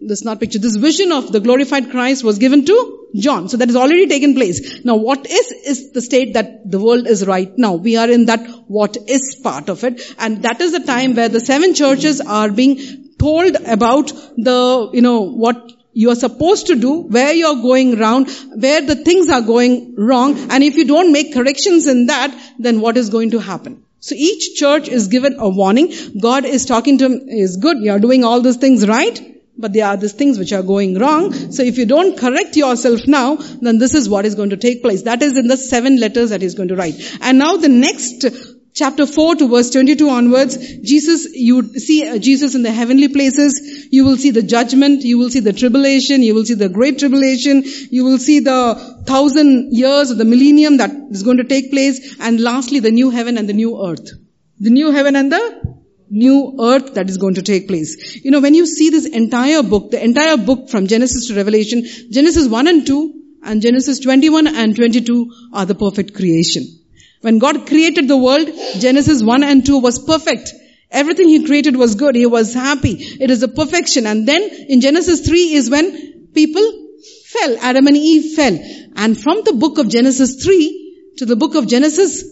this 0.00 0.24
not 0.24 0.38
picture, 0.38 0.60
this 0.60 0.76
vision 0.76 1.10
of 1.10 1.32
the 1.32 1.40
glorified 1.40 1.90
Christ 1.90 2.22
was 2.22 2.38
given 2.38 2.64
to 2.66 3.08
John. 3.16 3.48
So 3.48 3.56
that 3.56 3.68
has 3.68 3.76
already 3.76 4.06
taken 4.06 4.34
place. 4.34 4.84
Now 4.84 4.94
what 4.94 5.26
is, 5.26 5.50
is 5.50 5.90
the 5.92 6.00
state 6.00 6.34
that 6.34 6.70
the 6.70 6.78
world 6.78 7.08
is 7.08 7.26
right 7.26 7.50
now. 7.58 7.74
We 7.74 7.96
are 7.96 8.08
in 8.08 8.26
that 8.26 8.46
what 8.68 8.96
is 9.08 9.40
part 9.42 9.68
of 9.68 9.82
it. 9.82 10.14
And 10.20 10.42
that 10.42 10.60
is 10.60 10.70
the 10.70 10.80
time 10.80 11.16
where 11.16 11.28
the 11.28 11.40
seven 11.40 11.74
churches 11.74 12.20
are 12.20 12.50
being 12.50 13.05
told 13.18 13.56
about 13.66 14.08
the, 14.36 14.90
you 14.92 15.02
know, 15.02 15.20
what 15.22 15.72
you 15.92 16.10
are 16.10 16.14
supposed 16.14 16.66
to 16.66 16.74
do, 16.74 17.00
where 17.02 17.32
you're 17.32 17.62
going 17.62 17.98
round, 17.98 18.28
where 18.54 18.82
the 18.82 18.96
things 18.96 19.30
are 19.30 19.40
going 19.40 19.94
wrong, 19.96 20.38
and 20.50 20.62
if 20.62 20.76
you 20.76 20.84
don't 20.84 21.10
make 21.12 21.32
corrections 21.32 21.86
in 21.86 22.06
that, 22.06 22.36
then 22.58 22.80
what 22.80 22.98
is 22.98 23.08
going 23.08 23.30
to 23.30 23.38
happen? 23.38 23.82
So 24.00 24.14
each 24.14 24.56
church 24.56 24.88
is 24.88 25.08
given 25.08 25.36
a 25.38 25.48
warning. 25.48 25.92
God 26.20 26.44
is 26.44 26.66
talking 26.66 26.98
to 26.98 27.06
him, 27.06 27.28
is 27.28 27.56
good, 27.56 27.78
you're 27.78 27.98
doing 27.98 28.24
all 28.24 28.42
these 28.42 28.58
things 28.58 28.86
right, 28.86 29.40
but 29.56 29.72
there 29.72 29.86
are 29.86 29.96
these 29.96 30.12
things 30.12 30.38
which 30.38 30.52
are 30.52 30.62
going 30.62 30.98
wrong. 30.98 31.32
So 31.50 31.62
if 31.62 31.78
you 31.78 31.86
don't 31.86 32.18
correct 32.18 32.56
yourself 32.56 33.06
now, 33.06 33.36
then 33.36 33.78
this 33.78 33.94
is 33.94 34.06
what 34.06 34.26
is 34.26 34.34
going 34.34 34.50
to 34.50 34.58
take 34.58 34.82
place. 34.82 35.02
That 35.02 35.22
is 35.22 35.38
in 35.38 35.46
the 35.46 35.56
seven 35.56 35.98
letters 35.98 36.28
that 36.28 36.42
he's 36.42 36.54
going 36.54 36.68
to 36.68 36.76
write. 36.76 36.96
And 37.22 37.38
now 37.38 37.56
the 37.56 37.70
next 37.70 38.26
chapter 38.76 39.06
4 39.06 39.36
to 39.36 39.48
verse 39.48 39.70
22 39.70 40.08
onwards, 40.10 40.56
Jesus, 40.82 41.26
you 41.32 41.74
see 41.78 42.06
uh, 42.06 42.18
Jesus 42.18 42.54
in 42.54 42.62
the 42.62 42.70
heavenly 42.70 43.08
places, 43.08 43.88
you 43.90 44.04
will 44.04 44.18
see 44.18 44.30
the 44.30 44.42
judgment, 44.42 45.02
you 45.02 45.16
will 45.16 45.30
see 45.30 45.40
the 45.40 45.54
tribulation, 45.54 46.22
you 46.22 46.34
will 46.34 46.44
see 46.44 46.54
the 46.54 46.68
great 46.68 46.98
tribulation, 46.98 47.62
you 47.64 48.04
will 48.04 48.18
see 48.18 48.40
the 48.40 48.58
thousand 49.06 49.72
years 49.72 50.10
of 50.10 50.18
the 50.18 50.26
millennium 50.26 50.76
that 50.76 50.90
is 51.10 51.22
going 51.22 51.38
to 51.38 51.44
take 51.44 51.70
place, 51.70 52.16
and 52.20 52.38
lastly 52.38 52.80
the 52.80 52.90
new 52.90 53.08
heaven 53.08 53.38
and 53.38 53.48
the 53.48 53.54
new 53.54 53.82
earth. 53.82 54.10
The 54.60 54.70
new 54.70 54.90
heaven 54.90 55.16
and 55.16 55.32
the 55.32 55.76
new 56.10 56.56
earth 56.60 56.94
that 56.94 57.08
is 57.08 57.16
going 57.16 57.34
to 57.34 57.42
take 57.42 57.68
place. 57.68 58.20
You 58.22 58.30
know, 58.30 58.40
when 58.40 58.54
you 58.54 58.66
see 58.66 58.90
this 58.90 59.06
entire 59.06 59.62
book, 59.62 59.90
the 59.90 60.04
entire 60.04 60.36
book 60.36 60.68
from 60.68 60.86
Genesis 60.86 61.28
to 61.28 61.34
Revelation, 61.34 61.84
Genesis 62.10 62.46
1 62.46 62.68
and 62.68 62.86
2 62.86 63.22
and 63.42 63.62
Genesis 63.62 64.00
21 64.00 64.46
and 64.46 64.76
22 64.76 65.32
are 65.54 65.64
the 65.64 65.74
perfect 65.74 66.14
creation. 66.14 66.64
When 67.26 67.40
God 67.40 67.66
created 67.66 68.06
the 68.06 68.16
world, 68.16 68.48
Genesis 68.78 69.20
1 69.20 69.42
and 69.42 69.66
2 69.66 69.78
was 69.80 69.98
perfect. 69.98 70.52
Everything 70.92 71.28
He 71.28 71.44
created 71.44 71.76
was 71.76 71.96
good. 71.96 72.14
He 72.14 72.26
was 72.34 72.54
happy. 72.54 72.92
It 73.20 73.30
is 73.32 73.42
a 73.42 73.48
perfection. 73.48 74.06
And 74.06 74.28
then 74.28 74.42
in 74.68 74.80
Genesis 74.80 75.26
3 75.26 75.54
is 75.54 75.68
when 75.68 76.28
people 76.34 76.66
fell. 77.32 77.56
Adam 77.60 77.88
and 77.88 77.96
Eve 77.96 78.36
fell. 78.36 78.56
And 78.94 79.18
from 79.18 79.42
the 79.44 79.54
book 79.54 79.78
of 79.78 79.88
Genesis 79.88 80.36
3 80.44 81.14
to 81.16 81.26
the 81.26 81.34
book 81.34 81.56
of 81.56 81.66
Genesis 81.66 82.24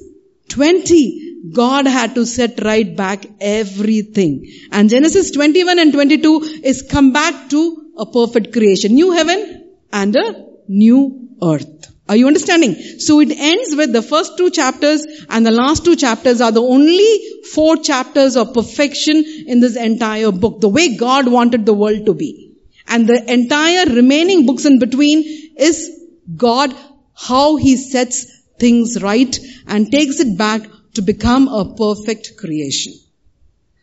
20, 0.51 1.51
God 1.53 1.89
had 1.89 2.15
to 2.15 2.25
set 2.25 2.63
right 2.63 2.97
back 2.97 3.27
everything. 3.41 4.49
And 4.71 4.89
Genesis 4.89 5.33
21 5.33 5.81
and 5.81 5.93
22 5.93 6.61
is 6.63 6.83
come 6.83 7.13
back 7.13 7.51
to 7.51 7.63
a 7.97 8.07
perfect 8.07 8.53
creation. 8.53 8.95
New 8.95 9.11
heaven 9.11 9.75
and 9.93 10.15
a 10.15 10.47
new 10.69 11.31
earth. 11.43 11.94
Are 12.07 12.17
you 12.17 12.27
understanding? 12.27 12.75
So 12.99 13.21
it 13.21 13.31
ends 13.31 13.75
with 13.75 13.93
the 13.93 14.03
first 14.03 14.37
two 14.37 14.51
chapters 14.51 15.07
and 15.31 15.47
the 15.47 15.51
last 15.51 15.85
two 15.85 15.97
chapters 15.97 16.43
are 16.43 16.53
the 16.53 16.63
only 16.63 17.21
four 17.53 17.79
chapters 17.79 18.37
of 18.37 18.53
perfection 18.53 19.25
in 19.47 19.61
this 19.61 19.77
entire 19.77 20.31
book. 20.31 20.61
The 20.61 20.69
way 20.69 20.97
God 20.97 21.29
wanted 21.29 21.65
the 21.65 21.73
world 21.73 22.05
to 22.07 22.15
be. 22.15 22.57
And 22.87 23.07
the 23.07 23.33
entire 23.33 23.87
remaining 23.87 24.45
books 24.45 24.67
in 24.67 24.79
between 24.79 25.25
is 25.57 25.99
God, 26.37 26.75
how 27.15 27.57
He 27.57 27.77
sets 27.79 28.27
things 28.59 29.03
right 29.03 29.39
and 29.67 29.91
takes 29.91 30.21
it 30.21 30.37
back 30.37 30.63
to 30.95 31.03
become 31.03 31.49
a 31.49 31.75
perfect 31.75 32.37
creation. 32.37 32.93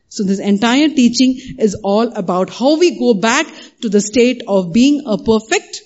So 0.09 0.23
this 0.23 0.39
entire 0.39 0.89
teaching 0.89 1.39
is 1.57 1.75
all 1.83 2.13
about 2.13 2.49
how 2.51 2.77
we 2.77 2.99
go 2.99 3.15
back 3.15 3.47
to 3.81 3.89
the 3.89 4.01
state 4.01 4.43
of 4.47 4.73
being 4.73 5.03
a 5.07 5.17
perfect 5.17 5.81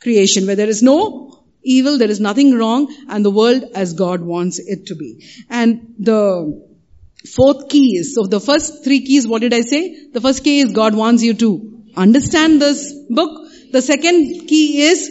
creation 0.00 0.46
where 0.46 0.56
there 0.56 0.68
is 0.68 0.82
no 0.82 1.29
evil, 1.62 1.98
there 1.98 2.10
is 2.10 2.20
nothing 2.20 2.56
wrong, 2.56 2.94
and 3.08 3.24
the 3.24 3.30
world 3.30 3.64
as 3.74 3.94
God 3.94 4.20
wants 4.20 4.58
it 4.58 4.86
to 4.86 4.94
be. 4.94 5.26
And 5.48 5.94
the 5.98 6.68
fourth 7.34 7.68
key 7.68 7.98
is, 7.98 8.14
so 8.14 8.24
the 8.24 8.40
first 8.40 8.84
three 8.84 9.04
keys, 9.04 9.26
what 9.26 9.42
did 9.42 9.54
I 9.54 9.62
say? 9.62 10.08
The 10.12 10.20
first 10.20 10.44
key 10.44 10.60
is 10.60 10.72
God 10.72 10.94
wants 10.94 11.22
you 11.22 11.34
to 11.34 11.82
understand 11.96 12.60
this 12.60 12.92
book. 13.08 13.48
The 13.72 13.82
second 13.82 14.48
key 14.48 14.82
is 14.82 15.08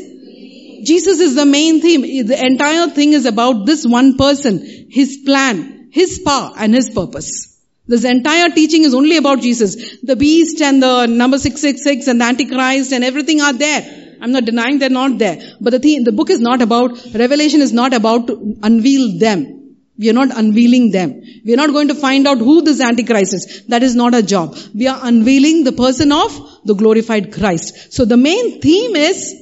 Jesus 0.84 1.20
is 1.20 1.36
the 1.36 1.46
main 1.46 1.82
theme. 1.82 2.26
The 2.26 2.46
entire 2.46 2.88
thing 2.88 3.14
is 3.14 3.26
about 3.26 3.66
this 3.66 3.86
one 3.86 4.18
person, 4.18 4.88
his 4.90 5.18
plan, 5.26 5.90
his 5.92 6.20
power, 6.26 6.54
and 6.58 6.74
his 6.74 6.90
purpose. 6.90 7.62
This 7.88 8.06
entire 8.06 8.50
teaching 8.50 8.84
is 8.84 8.94
only 8.94 9.18
about 9.18 9.42
Jesus. 9.42 10.00
The 10.02 10.16
beast 10.16 10.62
and 10.62 10.82
the 10.82 11.08
number 11.08 11.40
666 11.40 12.08
and 12.08 12.22
the 12.22 12.26
Antichrist 12.26 12.94
and 12.94 13.04
everything 13.04 13.42
are 13.42 13.54
there. 13.54 14.09
I'm 14.22 14.32
not 14.32 14.46
denying 14.46 14.80
they're 14.80 14.90
not 14.90 15.18
there. 15.18 15.40
But 15.60 15.82
the 15.82 16.04
the 16.04 16.12
book 16.12 16.30
is 16.30 16.40
not 16.40 16.62
about, 16.62 16.92
Revelation 17.14 17.62
is 17.62 17.74
not 17.74 17.94
about 17.94 18.28
to 18.28 18.58
unveil 18.64 19.18
them. 19.20 19.60
We 19.98 20.10
are 20.10 20.14
not 20.14 20.30
unveiling 20.36 20.92
them. 20.92 21.22
We 21.46 21.54
are 21.54 21.58
not 21.58 21.72
going 21.72 21.90
to 21.90 21.96
find 21.96 22.26
out 22.26 22.38
who 22.38 22.62
this 22.62 22.80
Antichrist 22.80 23.34
is. 23.34 23.66
That 23.68 23.84
is 23.84 23.96
not 23.96 24.14
our 24.14 24.22
job. 24.22 24.58
We 24.74 24.88
are 24.88 24.98
unveiling 25.02 25.66
the 25.66 25.74
person 25.74 26.14
of 26.14 26.40
the 26.64 26.74
glorified 26.74 27.34
Christ. 27.34 27.92
So 27.92 28.06
the 28.06 28.16
main 28.16 28.62
theme 28.62 28.96
is, 28.96 29.36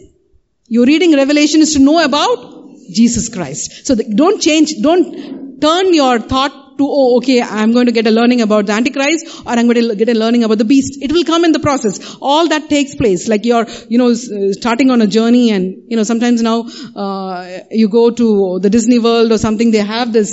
you're 0.68 0.88
reading 0.88 1.16
Revelation 1.16 1.62
is 1.62 1.74
to 1.74 1.80
know 1.80 2.04
about 2.04 2.76
Jesus 2.92 3.30
Christ. 3.30 3.86
So 3.86 3.94
the, 3.94 4.04
don't 4.04 4.42
change, 4.42 4.74
don't 4.82 5.62
turn 5.62 5.94
your 5.94 6.20
thought 6.20 6.67
to, 6.78 6.88
oh, 6.88 7.18
okay, 7.18 7.42
I'm 7.42 7.74
going 7.74 7.86
to 7.88 7.92
get 7.92 8.08
a 8.08 8.12
learning 8.12 8.42
about 8.42 8.68
the 8.68 8.74
Antichrist 8.74 9.42
or 9.46 9.52
I'm 9.52 9.68
going 9.68 9.90
to 9.90 9.96
get 9.96 10.10
a 10.10 10.14
learning 10.14 10.44
about 10.44 10.58
the 10.58 10.66
beast. 10.66 10.98
It 11.02 11.12
will 11.12 11.24
come 11.24 11.46
in 11.46 11.52
the 11.52 11.60
process. 11.60 12.18
All 12.22 12.48
that 12.50 12.70
takes 12.70 12.96
place. 12.96 13.28
Like 13.28 13.46
you're, 13.46 13.66
you 13.90 13.98
know, 13.98 14.14
starting 14.14 14.92
on 14.92 15.02
a 15.02 15.08
journey 15.08 15.52
and, 15.52 15.84
you 15.88 15.98
know, 15.98 16.04
sometimes 16.04 16.42
now, 16.42 16.68
uh, 16.96 17.60
you 17.72 17.90
go 17.90 18.10
to 18.12 18.60
the 18.62 18.70
Disney 18.70 19.00
World 19.00 19.32
or 19.32 19.38
something, 19.38 19.72
they 19.72 19.80
have 19.80 20.14
this, 20.14 20.32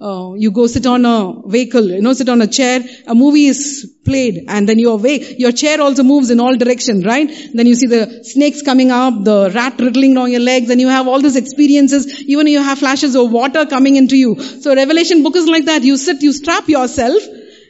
uh, 0.00 0.34
you 0.36 0.50
go 0.50 0.66
sit 0.66 0.86
on 0.86 1.06
a 1.06 1.48
vehicle, 1.48 1.84
you 1.84 2.02
know, 2.02 2.12
sit 2.12 2.28
on 2.28 2.42
a 2.42 2.46
chair, 2.46 2.80
a 3.06 3.14
movie 3.14 3.46
is 3.46 3.94
played, 4.04 4.44
and 4.48 4.68
then 4.68 4.78
your 4.78 4.98
way, 4.98 5.34
your 5.38 5.52
chair 5.52 5.80
also 5.80 6.02
moves 6.02 6.30
in 6.30 6.38
all 6.38 6.56
directions, 6.56 7.04
right? 7.04 7.28
Then 7.54 7.66
you 7.66 7.74
see 7.74 7.86
the 7.86 8.22
snakes 8.22 8.62
coming 8.62 8.90
up, 8.90 9.24
the 9.24 9.50
rat 9.54 9.80
wriggling 9.80 10.18
on 10.18 10.30
your 10.30 10.40
legs, 10.40 10.68
and 10.70 10.80
you 10.80 10.88
have 10.88 11.08
all 11.08 11.22
these 11.22 11.36
experiences, 11.36 12.22
even 12.24 12.46
you 12.46 12.62
have 12.62 12.78
flashes 12.78 13.16
of 13.16 13.32
water 13.32 13.64
coming 13.66 13.96
into 13.96 14.16
you. 14.16 14.38
So 14.40 14.74
Revelation 14.74 15.22
book 15.22 15.36
is 15.36 15.46
like 15.46 15.64
that. 15.64 15.82
You 15.82 15.96
sit, 15.96 16.22
you 16.22 16.32
strap 16.32 16.68
yourself, 16.68 17.22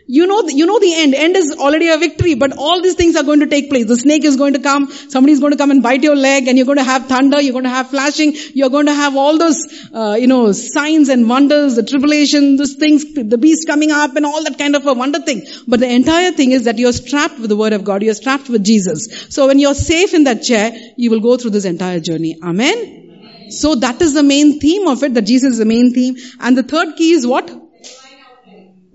you 0.06 0.26
know, 0.26 0.42
the, 0.42 0.54
you 0.54 0.66
know 0.66 0.78
the 0.78 0.94
end. 0.94 1.14
End 1.14 1.36
is 1.36 1.56
already 1.58 1.88
a 1.88 1.98
victory, 1.98 2.34
but 2.34 2.56
all 2.56 2.80
these 2.80 2.94
things 2.94 3.16
are 3.16 3.24
going 3.24 3.40
to 3.40 3.46
take 3.46 3.68
place. 3.68 3.86
The 3.86 3.96
snake 3.96 4.24
is 4.24 4.36
going 4.36 4.52
to 4.52 4.60
come, 4.60 4.90
somebody 4.90 5.32
is 5.32 5.40
going 5.40 5.52
to 5.52 5.58
come 5.58 5.72
and 5.72 5.82
bite 5.82 6.02
your 6.04 6.14
leg, 6.14 6.46
and 6.46 6.56
you're 6.56 6.66
going 6.66 6.78
to 6.78 6.84
have 6.84 7.06
thunder, 7.06 7.40
you're 7.40 7.52
going 7.52 7.64
to 7.64 7.70
have 7.70 7.90
flashing, 7.90 8.34
you're 8.54 8.70
going 8.70 8.86
to 8.86 8.94
have 8.94 9.16
all 9.16 9.36
those, 9.36 9.66
uh, 9.92 10.16
you 10.18 10.28
know, 10.28 10.52
signs 10.52 11.08
and 11.08 11.28
wonders, 11.28 11.74
the 11.74 11.82
tribulation, 11.82 12.56
these 12.56 12.76
things, 12.76 13.04
the 13.14 13.38
beast 13.38 13.66
coming 13.66 13.90
up 13.90 14.14
and 14.14 14.24
all 14.24 14.44
that 14.44 14.58
kind 14.58 14.76
of 14.76 14.86
a 14.86 14.94
wonder 14.94 15.18
thing. 15.18 15.44
But 15.66 15.80
the 15.80 15.90
entire 15.90 16.30
thing 16.32 16.52
is 16.52 16.64
that 16.64 16.78
you're 16.78 16.92
strapped 16.92 17.40
with 17.40 17.48
the 17.48 17.56
word 17.56 17.72
of 17.72 17.82
God, 17.82 18.02
you're 18.02 18.14
strapped 18.14 18.48
with 18.48 18.64
Jesus. 18.64 19.26
So 19.30 19.48
when 19.48 19.58
you're 19.58 19.74
safe 19.74 20.14
in 20.14 20.24
that 20.24 20.42
chair, 20.42 20.72
you 20.96 21.10
will 21.10 21.20
go 21.20 21.36
through 21.36 21.50
this 21.50 21.64
entire 21.64 21.98
journey. 21.98 22.38
Amen? 22.42 23.50
So 23.50 23.74
that 23.76 24.00
is 24.02 24.14
the 24.14 24.22
main 24.22 24.60
theme 24.60 24.86
of 24.86 25.02
it, 25.02 25.14
that 25.14 25.22
Jesus 25.22 25.52
is 25.52 25.58
the 25.58 25.64
main 25.64 25.92
theme. 25.92 26.16
And 26.40 26.56
the 26.56 26.62
third 26.62 26.96
key 26.96 27.12
is 27.12 27.26
what? 27.26 27.65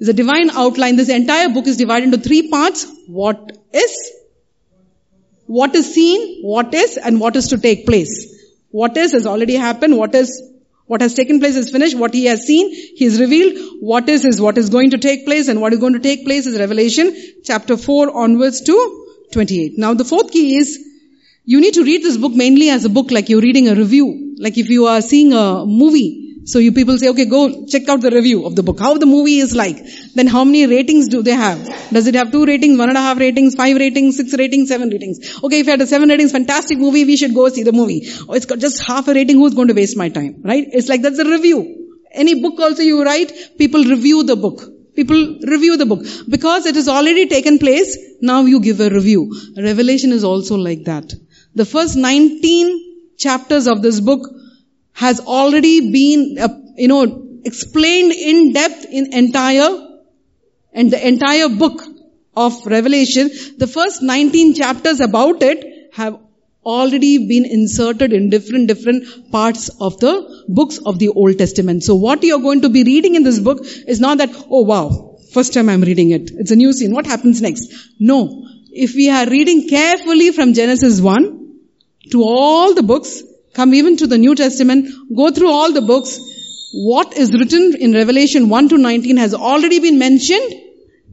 Is 0.02 0.10
a 0.10 0.14
divine 0.14 0.50
outline. 0.50 0.96
This 0.96 1.10
entire 1.10 1.50
book 1.50 1.68
is 1.68 1.78
divided 1.78 2.06
into 2.06 2.18
three 2.18 2.50
parts. 2.50 2.86
What 3.08 3.58
is, 3.72 4.12
what 5.46 5.76
is 5.76 5.94
seen, 5.94 6.42
what 6.42 6.74
is, 6.74 6.98
and 6.98 7.20
what 7.20 7.36
is 7.36 7.50
to 7.50 7.60
take 7.60 7.86
place. 7.86 8.14
What 8.72 8.98
is 8.98 9.12
has 9.12 9.28
already 9.28 9.56
happened. 9.56 9.96
What 9.96 10.16
is, 10.16 10.42
what 10.88 11.02
has 11.02 11.14
taken 11.14 11.40
place 11.40 11.56
is 11.56 11.70
finished. 11.70 11.96
What 11.96 12.16
he 12.16 12.26
has 12.26 12.48
seen, 12.48 12.72
he 12.72 13.06
is 13.06 13.20
revealed. 13.22 13.60
What 13.80 14.10
is 14.10 14.26
is 14.26 14.42
what 14.42 14.58
is 14.58 14.72
going 14.72 14.90
to 14.90 14.98
take 14.98 15.26
place, 15.26 15.48
and 15.50 15.62
what 15.62 15.72
is 15.72 15.80
going 15.80 15.94
to 15.94 16.00
take 16.00 16.26
place 16.26 16.48
is 16.48 16.58
Revelation 16.58 17.16
chapter 17.44 17.78
4 17.78 18.18
onwards 18.18 18.62
to 18.62 19.08
28. 19.34 19.78
Now 19.78 19.94
the 19.94 20.04
fourth 20.06 20.32
key 20.32 20.58
is, 20.58 20.80
you 21.46 21.62
need 21.62 21.76
to 21.76 21.84
read 21.84 22.02
this 22.02 22.18
book 22.18 22.34
mainly 22.34 22.70
as 22.70 22.86
a 22.86 22.90
book 22.90 23.12
like 23.12 23.30
you're 23.30 23.42
reading 23.42 23.68
a 23.68 23.76
review. 23.76 24.36
Like 24.40 24.58
if 24.58 24.70
you 24.70 24.88
are 24.88 25.02
seeing 25.02 25.32
a 25.34 25.66
movie, 25.66 26.31
so 26.46 26.60
you 26.60 26.72
people 26.72 26.98
say, 26.98 27.10
okay, 27.10 27.26
go 27.26 27.66
check 27.68 27.88
out 27.88 28.02
the 28.02 28.10
review 28.10 28.46
of 28.46 28.56
the 28.56 28.64
book, 28.64 28.80
how 28.80 28.98
the 28.98 29.06
movie 29.06 29.38
is 29.40 29.56
like. 29.56 29.78
Then 30.16 30.28
how 30.28 30.44
many 30.44 30.66
ratings 30.66 31.08
do 31.08 31.22
they 31.22 31.34
have? 31.34 31.64
Does 31.92 32.08
it 32.08 32.16
have 32.16 32.32
two 32.32 32.46
ratings, 32.46 32.80
one 32.80 32.90
and 32.90 32.98
a 32.98 33.02
half 33.02 33.20
ratings, 33.20 33.54
five 33.56 33.78
ratings, 33.78 34.18
six 34.18 34.36
ratings, 34.38 34.70
seven 34.70 34.90
ratings? 34.90 35.44
Okay, 35.44 35.60
if 35.60 35.68
you 35.68 35.72
had 35.72 35.82
a 35.82 35.88
seven 35.88 36.10
ratings, 36.10 36.32
fantastic 36.32 36.80
movie, 36.80 37.06
we 37.06 37.16
should 37.16 37.36
go 37.36 37.48
see 37.50 37.64
the 37.64 37.72
movie. 37.72 38.08
Oh, 38.28 38.34
it's 38.34 38.48
got 38.48 38.60
just 38.60 38.84
half 38.84 39.08
a 39.08 39.14
rating, 39.14 39.38
who's 39.38 39.54
going 39.54 39.68
to 39.68 39.76
waste 39.76 39.96
my 39.98 40.10
time? 40.10 40.42
Right? 40.44 40.68
It's 40.72 40.90
like 40.90 41.04
that's 41.04 41.20
a 41.20 41.30
review. 41.30 42.00
Any 42.12 42.42
book 42.42 42.60
also 42.60 42.82
you 42.82 43.04
write, 43.04 43.32
people 43.58 43.84
review 43.84 44.24
the 44.24 44.36
book. 44.36 44.62
People 44.96 45.40
review 45.44 45.78
the 45.78 45.86
book. 45.86 46.04
Because 46.28 46.66
it 46.66 46.76
has 46.76 46.90
already 46.90 47.28
taken 47.28 47.60
place, 47.60 47.98
now 48.22 48.42
you 48.42 48.60
give 48.60 48.80
a 48.82 48.90
review. 48.90 49.32
Revelation 49.56 50.12
is 50.12 50.24
also 50.24 50.58
like 50.58 50.86
that. 50.86 51.14
The 51.54 51.66
first 51.66 51.96
19 51.96 53.16
chapters 53.18 53.68
of 53.68 53.82
this 53.82 54.00
book 54.00 54.22
has 54.94 55.20
already 55.20 55.92
been, 55.92 56.38
uh, 56.40 56.50
you 56.76 56.88
know, 56.88 57.28
explained 57.44 58.12
in 58.12 58.54
depth 58.54 58.86
in 58.86 59.14
entire, 59.14 59.88
and 60.74 60.92
the 60.92 61.08
entire 61.08 61.50
book 61.50 61.82
of 62.36 62.66
Revelation, 62.66 63.30
the 63.58 63.68
first 63.68 64.02
19 64.02 64.54
chapters 64.54 65.00
about 65.00 65.42
it 65.44 65.94
have 65.94 66.20
already 66.64 67.28
been 67.28 67.46
inserted 67.46 68.14
in 68.14 68.30
different, 68.30 68.68
different 68.68 69.32
parts 69.32 69.70
of 69.80 70.00
the 70.00 70.46
books 70.48 70.78
of 70.86 71.00
the 71.00 71.10
Old 71.10 71.38
Testament. 71.38 71.84
So 71.84 71.96
what 71.96 72.24
you're 72.24 72.40
going 72.40 72.62
to 72.62 72.70
be 72.70 72.84
reading 72.84 73.16
in 73.16 73.24
this 73.24 73.40
book 73.40 73.60
is 73.64 74.00
not 74.00 74.20
that, 74.20 74.30
oh 74.50 74.62
wow, 74.62 75.18
first 75.34 75.54
time 75.54 75.70
I'm 75.70 75.82
reading 75.82 76.12
it. 76.12 76.32
It's 76.32 76.52
a 76.52 76.56
new 76.56 76.72
scene. 76.74 76.94
What 76.94 77.08
happens 77.08 77.42
next? 77.42 77.74
No. 78.00 78.48
If 78.72 78.94
we 78.94 79.10
are 79.10 79.28
reading 79.28 79.68
carefully 79.68 80.32
from 80.32 80.54
Genesis 80.54 81.02
1 81.02 81.56
to 82.12 82.24
all 82.24 82.74
the 82.74 82.84
books, 82.84 83.24
come 83.54 83.74
even 83.74 83.98
to 83.98 84.08
the 84.08 84.18
New 84.18 84.36
Testament, 84.36 84.90
go 85.16 85.32
through 85.32 85.52
all 85.52 85.72
the 85.74 85.82
books, 85.82 86.20
what 86.74 87.18
is 87.18 87.34
written 87.34 87.76
in 87.76 87.94
Revelation 87.94 88.50
1 88.50 88.70
to 88.70 88.78
19 88.78 89.18
has 89.18 89.34
already 89.34 89.80
been 89.80 90.00
mentioned 90.00 90.54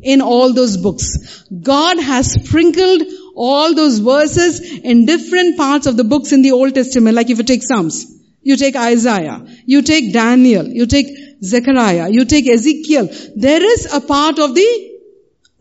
in 0.02 0.20
all 0.20 0.52
those 0.52 0.76
books. 0.76 1.44
God 1.62 1.98
has 1.98 2.32
sprinkled 2.32 3.02
all 3.34 3.74
those 3.74 3.98
verses 3.98 4.60
in 4.60 5.06
different 5.06 5.56
parts 5.56 5.86
of 5.86 5.96
the 5.96 6.04
books 6.04 6.32
in 6.32 6.42
the 6.42 6.52
Old 6.52 6.74
Testament, 6.74 7.16
like 7.16 7.30
if 7.30 7.38
you 7.38 7.44
take 7.44 7.62
Psalms, 7.62 8.06
you 8.42 8.56
take 8.56 8.76
Isaiah, 8.76 9.44
you 9.66 9.82
take 9.82 10.12
Daniel, 10.12 10.66
you 10.66 10.86
take 10.86 11.06
Zechariah, 11.42 12.08
you 12.08 12.24
take 12.24 12.48
Ezekiel. 12.48 13.08
There 13.36 13.62
is 13.62 13.92
a 13.92 14.00
part 14.00 14.38
of 14.38 14.54
the 14.54 14.98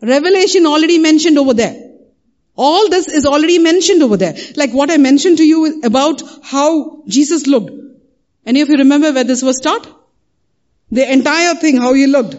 Revelation 0.00 0.66
already 0.66 0.98
mentioned 0.98 1.38
over 1.38 1.54
there. 1.54 1.87
All 2.60 2.88
this 2.88 3.06
is 3.06 3.24
already 3.24 3.60
mentioned 3.60 4.02
over 4.02 4.16
there. 4.16 4.36
Like 4.56 4.72
what 4.72 4.90
I 4.90 4.96
mentioned 4.96 5.38
to 5.38 5.44
you 5.44 5.80
about 5.84 6.22
how 6.42 7.04
Jesus 7.06 7.46
looked. 7.46 7.70
Any 8.44 8.62
of 8.62 8.68
you 8.68 8.78
remember 8.78 9.12
where 9.12 9.22
this 9.22 9.42
was 9.42 9.60
taught? 9.60 9.86
The 10.90 11.10
entire 11.12 11.54
thing, 11.54 11.76
how 11.76 11.92
he 11.94 12.08
looked. 12.08 12.34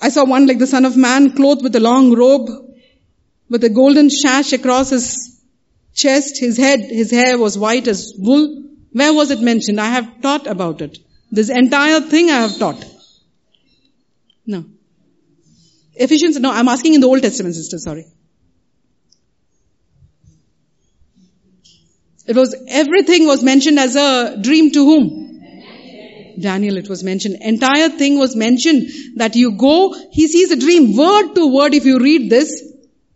I 0.00 0.10
saw 0.10 0.24
one 0.24 0.46
like 0.46 0.58
the 0.58 0.68
son 0.68 0.84
of 0.84 0.96
man 0.96 1.34
clothed 1.34 1.64
with 1.64 1.74
a 1.74 1.80
long 1.80 2.14
robe, 2.14 2.48
with 3.50 3.64
a 3.64 3.70
golden 3.70 4.08
sash 4.08 4.52
across 4.52 4.90
his 4.90 5.40
chest, 5.92 6.38
his 6.38 6.56
head, 6.56 6.80
his 6.80 7.10
hair 7.10 7.38
was 7.38 7.58
white 7.58 7.88
as 7.88 8.12
wool. 8.16 8.62
Where 8.92 9.12
was 9.12 9.32
it 9.32 9.40
mentioned? 9.40 9.80
I 9.80 9.86
have 9.86 10.20
taught 10.20 10.46
about 10.46 10.80
it. 10.80 10.98
This 11.32 11.48
entire 11.48 12.00
thing 12.02 12.30
I 12.30 12.42
have 12.42 12.56
taught. 12.56 12.84
No. 14.46 14.64
Ephesians, 15.96 16.38
no, 16.38 16.52
I'm 16.52 16.68
asking 16.68 16.94
in 16.94 17.00
the 17.00 17.08
Old 17.08 17.22
Testament, 17.22 17.56
sister, 17.56 17.78
sorry. 17.78 18.06
It 22.28 22.36
was, 22.36 22.54
everything 22.68 23.26
was 23.26 23.42
mentioned 23.42 23.78
as 23.78 23.96
a 23.96 24.36
dream 24.38 24.70
to 24.72 24.84
whom? 24.84 25.24
Daniel, 26.38 26.76
it 26.76 26.88
was 26.88 27.02
mentioned. 27.02 27.38
Entire 27.40 27.88
thing 27.88 28.18
was 28.18 28.36
mentioned 28.36 28.88
that 29.16 29.34
you 29.34 29.52
go, 29.52 29.94
he 30.10 30.28
sees 30.28 30.50
a 30.50 30.56
dream 30.56 30.94
word 30.94 31.34
to 31.34 31.52
word 31.52 31.72
if 31.72 31.86
you 31.86 31.98
read 31.98 32.30
this. 32.30 32.62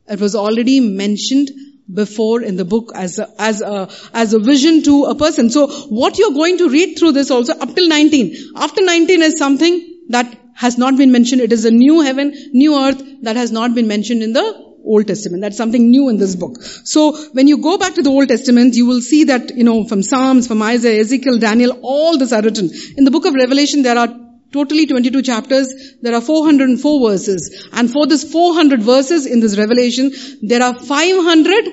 It 0.09 0.19
was 0.19 0.35
already 0.35 0.81
mentioned 0.81 1.51
before 1.93 2.41
in 2.41 2.57
the 2.57 2.65
book 2.65 2.93
as 2.95 3.19
a, 3.19 3.29
as 3.39 3.61
a, 3.61 3.91
as 4.15 4.33
a 4.33 4.39
vision 4.39 4.83
to 4.85 5.05
a 5.05 5.15
person. 5.15 5.51
So 5.51 5.67
what 6.01 6.19
you're 6.19 6.33
going 6.33 6.57
to 6.59 6.71
read 6.71 6.99
through 6.99 7.13
this 7.13 7.31
also 7.31 7.53
up 7.53 7.75
till 7.75 7.89
19. 7.89 8.35
After 8.57 8.83
19 8.83 9.23
is 9.23 9.37
something 9.37 10.01
that 10.09 10.35
has 10.55 10.79
not 10.79 10.97
been 10.97 11.13
mentioned. 11.13 11.43
It 11.43 11.53
is 11.53 11.67
a 11.67 11.71
new 11.71 12.01
heaven, 12.01 12.35
new 12.53 12.79
earth 12.79 13.03
that 13.23 13.37
has 13.37 13.53
not 13.53 13.75
been 13.75 13.89
mentioned 13.89 14.23
in 14.23 14.33
the 14.33 14.72
Old 14.85 15.07
Testament. 15.07 15.43
That's 15.43 15.57
something 15.57 15.91
new 15.91 16.09
in 16.09 16.19
this 16.19 16.35
book. 16.37 16.63
So 16.63 17.17
when 17.33 17.49
you 17.49 17.59
go 17.59 17.79
back 17.79 17.95
to 17.95 18.03
the 18.03 18.11
Old 18.11 18.29
Testament, 18.29 18.75
you 18.75 18.87
will 18.87 19.01
see 19.01 19.25
that, 19.25 19.57
you 19.57 19.65
know, 19.65 19.85
from 19.85 20.03
Psalms, 20.03 20.47
from 20.47 20.63
Isaiah, 20.63 21.01
Ezekiel, 21.01 21.39
Daniel, 21.39 21.79
all 21.83 22.19
this 22.19 22.33
are 22.33 22.43
written. 22.43 22.71
In 22.97 23.05
the 23.05 23.11
book 23.11 23.25
of 23.25 23.35
Revelation, 23.35 23.83
there 23.83 23.99
are 23.99 24.09
totally 24.53 24.87
22 24.87 25.23
chapters. 25.23 25.73
There 26.03 26.15
are 26.15 26.21
404 26.21 27.11
verses. 27.11 27.69
And 27.73 27.91
for 27.91 28.07
this 28.07 28.31
400 28.31 28.83
verses 28.83 29.27
in 29.27 29.41
this 29.41 29.57
Revelation, 29.57 30.13
there 30.43 30.63
are 30.63 30.75
500 30.75 31.69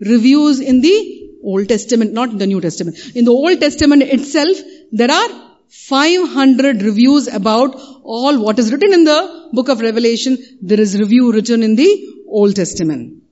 reviews 0.00 0.60
in 0.60 0.80
the 0.80 1.18
Old 1.42 1.68
Testament, 1.68 2.12
not 2.12 2.30
in 2.30 2.38
the 2.38 2.46
New 2.46 2.60
Testament. 2.60 2.96
In 3.14 3.24
the 3.24 3.32
Old 3.32 3.60
Testament 3.60 4.02
itself, 4.02 4.56
there 4.92 5.10
are 5.10 5.28
500 5.68 6.82
reviews 6.82 7.28
about 7.28 7.74
all 8.04 8.38
what 8.44 8.58
is 8.58 8.70
written 8.70 8.92
in 8.92 9.04
the 9.04 9.48
book 9.52 9.68
of 9.68 9.80
Revelation. 9.80 10.36
There 10.60 10.80
is 10.80 10.98
review 10.98 11.32
written 11.32 11.62
in 11.62 11.76
the 11.76 12.21
Old 12.32 12.56
Testament. 12.56 13.22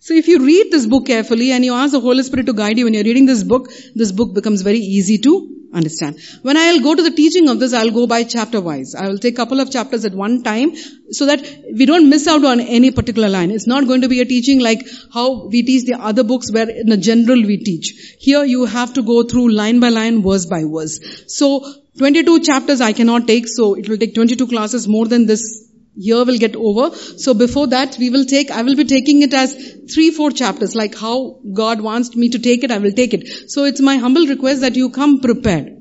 So 0.00 0.14
if 0.14 0.28
you 0.28 0.44
read 0.44 0.70
this 0.70 0.86
book 0.86 1.06
carefully 1.06 1.52
and 1.52 1.64
you 1.64 1.74
ask 1.74 1.92
the 1.92 2.00
Holy 2.00 2.22
Spirit 2.22 2.46
to 2.46 2.52
guide 2.52 2.78
you 2.78 2.84
when 2.84 2.94
you're 2.94 3.04
reading 3.04 3.26
this 3.26 3.42
book, 3.42 3.70
this 3.94 4.12
book 4.12 4.34
becomes 4.34 4.62
very 4.62 4.78
easy 4.78 5.18
to 5.18 5.32
understand. 5.74 6.18
When 6.42 6.56
I'll 6.56 6.80
go 6.80 6.94
to 6.94 7.02
the 7.02 7.10
teaching 7.10 7.48
of 7.48 7.58
this, 7.60 7.74
I'll 7.74 7.90
go 7.90 8.06
by 8.06 8.22
chapter 8.24 8.60
wise. 8.60 8.94
I 8.94 9.08
will 9.08 9.18
take 9.18 9.34
a 9.34 9.36
couple 9.36 9.60
of 9.60 9.70
chapters 9.70 10.04
at 10.04 10.14
one 10.14 10.42
time 10.42 10.76
so 11.10 11.26
that 11.26 11.40
we 11.74 11.84
don't 11.84 12.08
miss 12.08 12.26
out 12.26 12.44
on 12.44 12.60
any 12.60 12.90
particular 12.90 13.28
line. 13.28 13.50
It's 13.50 13.66
not 13.66 13.86
going 13.86 14.02
to 14.02 14.08
be 14.08 14.20
a 14.20 14.24
teaching 14.24 14.60
like 14.60 14.86
how 15.12 15.46
we 15.46 15.62
teach 15.62 15.84
the 15.84 16.00
other 16.00 16.24
books 16.24 16.50
where 16.52 16.70
in 16.70 16.92
a 16.92 16.96
general 16.96 17.42
we 17.42 17.58
teach. 17.58 18.16
Here 18.18 18.44
you 18.44 18.64
have 18.64 18.94
to 18.94 19.02
go 19.02 19.22
through 19.24 19.52
line 19.52 19.80
by 19.80 19.90
line, 19.90 20.22
verse 20.22 20.46
by 20.46 20.62
verse. 20.64 21.00
So 21.26 21.64
22 21.98 22.40
chapters 22.40 22.80
I 22.80 22.92
cannot 22.92 23.26
take, 23.26 23.48
so 23.48 23.74
it 23.74 23.88
will 23.88 23.98
take 23.98 24.14
22 24.14 24.46
classes 24.46 24.86
more 24.88 25.06
than 25.06 25.26
this 25.26 25.67
year 25.98 26.24
will 26.24 26.38
get 26.38 26.54
over. 26.56 26.94
So 26.96 27.34
before 27.34 27.66
that, 27.68 27.96
we 27.98 28.10
will 28.10 28.24
take, 28.24 28.50
I 28.50 28.62
will 28.62 28.76
be 28.76 28.84
taking 28.84 29.22
it 29.22 29.34
as 29.34 29.54
three, 29.92 30.10
four 30.10 30.30
chapters, 30.30 30.74
like 30.74 30.96
how 30.96 31.40
God 31.52 31.80
wants 31.80 32.14
me 32.14 32.28
to 32.30 32.38
take 32.38 32.62
it, 32.64 32.70
I 32.70 32.78
will 32.78 32.92
take 32.92 33.14
it. 33.14 33.50
So 33.50 33.64
it's 33.64 33.80
my 33.80 33.96
humble 33.96 34.26
request 34.26 34.60
that 34.60 34.76
you 34.76 34.90
come 34.90 35.20
prepared. 35.20 35.77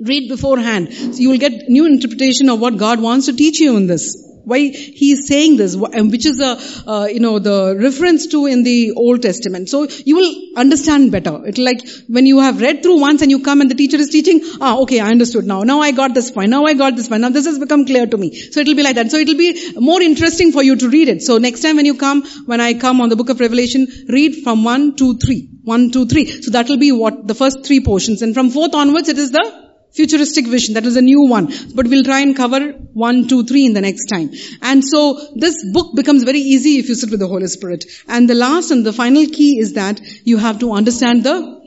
Read 0.00 0.28
beforehand. 0.28 0.92
So 0.92 1.20
you 1.20 1.30
will 1.30 1.38
get 1.38 1.68
new 1.68 1.86
interpretation 1.86 2.48
of 2.48 2.60
what 2.60 2.76
God 2.76 3.00
wants 3.00 3.26
to 3.26 3.32
teach 3.34 3.60
you 3.60 3.76
in 3.76 3.86
this 3.86 4.32
why 4.44 4.58
he 4.68 5.12
is 5.12 5.26
saying 5.28 5.56
this, 5.56 5.76
which 5.76 6.26
is 6.26 6.40
a, 6.40 6.90
uh, 6.90 7.06
you 7.06 7.20
know, 7.20 7.38
the 7.38 7.76
reference 7.78 8.26
to 8.28 8.46
in 8.46 8.62
the 8.62 8.92
Old 8.92 9.22
Testament. 9.22 9.68
So 9.68 9.88
you 10.04 10.16
will 10.16 10.34
understand 10.56 11.12
better. 11.12 11.40
It's 11.46 11.58
like 11.58 11.80
when 12.08 12.26
you 12.26 12.40
have 12.40 12.60
read 12.60 12.82
through 12.82 13.00
once 13.00 13.22
and 13.22 13.30
you 13.30 13.42
come 13.42 13.60
and 13.60 13.70
the 13.70 13.74
teacher 13.74 13.96
is 13.96 14.10
teaching, 14.10 14.40
ah, 14.60 14.78
okay, 14.80 15.00
I 15.00 15.10
understood 15.10 15.46
now. 15.46 15.62
Now 15.62 15.80
I 15.80 15.92
got 15.92 16.14
this 16.14 16.30
point. 16.30 16.50
Now 16.50 16.64
I 16.64 16.74
got 16.74 16.96
this 16.96 17.08
point. 17.08 17.22
Now 17.22 17.30
this 17.30 17.46
has 17.46 17.58
become 17.58 17.86
clear 17.86 18.06
to 18.06 18.16
me. 18.16 18.34
So 18.34 18.60
it 18.60 18.66
will 18.66 18.74
be 18.74 18.82
like 18.82 18.96
that. 18.96 19.10
So 19.10 19.18
it 19.18 19.28
will 19.28 19.36
be 19.36 19.74
more 19.76 20.02
interesting 20.02 20.52
for 20.52 20.62
you 20.62 20.76
to 20.76 20.88
read 20.88 21.08
it. 21.08 21.22
So 21.22 21.38
next 21.38 21.60
time 21.60 21.76
when 21.76 21.86
you 21.86 21.96
come, 21.96 22.24
when 22.46 22.60
I 22.60 22.74
come 22.74 23.00
on 23.00 23.08
the 23.08 23.16
book 23.16 23.28
of 23.28 23.40
Revelation, 23.40 23.86
read 24.08 24.42
from 24.42 24.64
1, 24.64 24.96
2, 24.96 25.18
3. 25.18 25.48
1, 25.64 25.90
2, 25.92 26.06
3. 26.06 26.42
So 26.42 26.50
that 26.52 26.68
will 26.68 26.78
be 26.78 26.90
what 26.90 27.26
the 27.26 27.34
first 27.34 27.64
three 27.64 27.80
portions. 27.80 28.22
And 28.22 28.34
from 28.34 28.50
fourth 28.50 28.74
onwards, 28.74 29.08
it 29.08 29.18
is 29.18 29.30
the 29.30 29.71
futuristic 29.92 30.46
vision. 30.46 30.74
That 30.74 30.86
is 30.86 30.96
a 30.96 31.02
new 31.02 31.22
one. 31.28 31.52
But 31.74 31.86
we'll 31.88 32.04
try 32.04 32.20
and 32.20 32.36
cover 32.36 32.60
one, 32.92 33.28
two, 33.28 33.44
three 33.44 33.66
in 33.66 33.74
the 33.74 33.80
next 33.80 34.06
time. 34.06 34.30
And 34.60 34.84
so 34.84 35.32
this 35.36 35.64
book 35.72 35.94
becomes 35.94 36.24
very 36.24 36.40
easy 36.40 36.78
if 36.78 36.88
you 36.88 36.94
sit 36.94 37.10
with 37.10 37.20
the 37.20 37.28
Holy 37.28 37.46
Spirit. 37.46 37.84
And 38.08 38.28
the 38.28 38.34
last 38.34 38.70
and 38.70 38.84
the 38.84 38.92
final 38.92 39.26
key 39.26 39.58
is 39.58 39.74
that 39.74 40.00
you 40.24 40.38
have 40.38 40.58
to 40.60 40.72
understand 40.72 41.24
the 41.24 41.60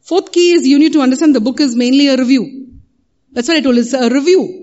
fourth 0.00 0.32
key 0.32 0.52
is 0.52 0.66
you 0.66 0.78
need 0.78 0.94
to 0.94 1.00
understand 1.00 1.34
the 1.34 1.40
book 1.40 1.60
is 1.60 1.76
mainly 1.76 2.08
a 2.08 2.16
review. 2.16 2.68
That's 3.32 3.48
what 3.48 3.56
I 3.56 3.60
told. 3.60 3.78
It's 3.78 3.92
a 3.92 4.10
review. 4.10 4.58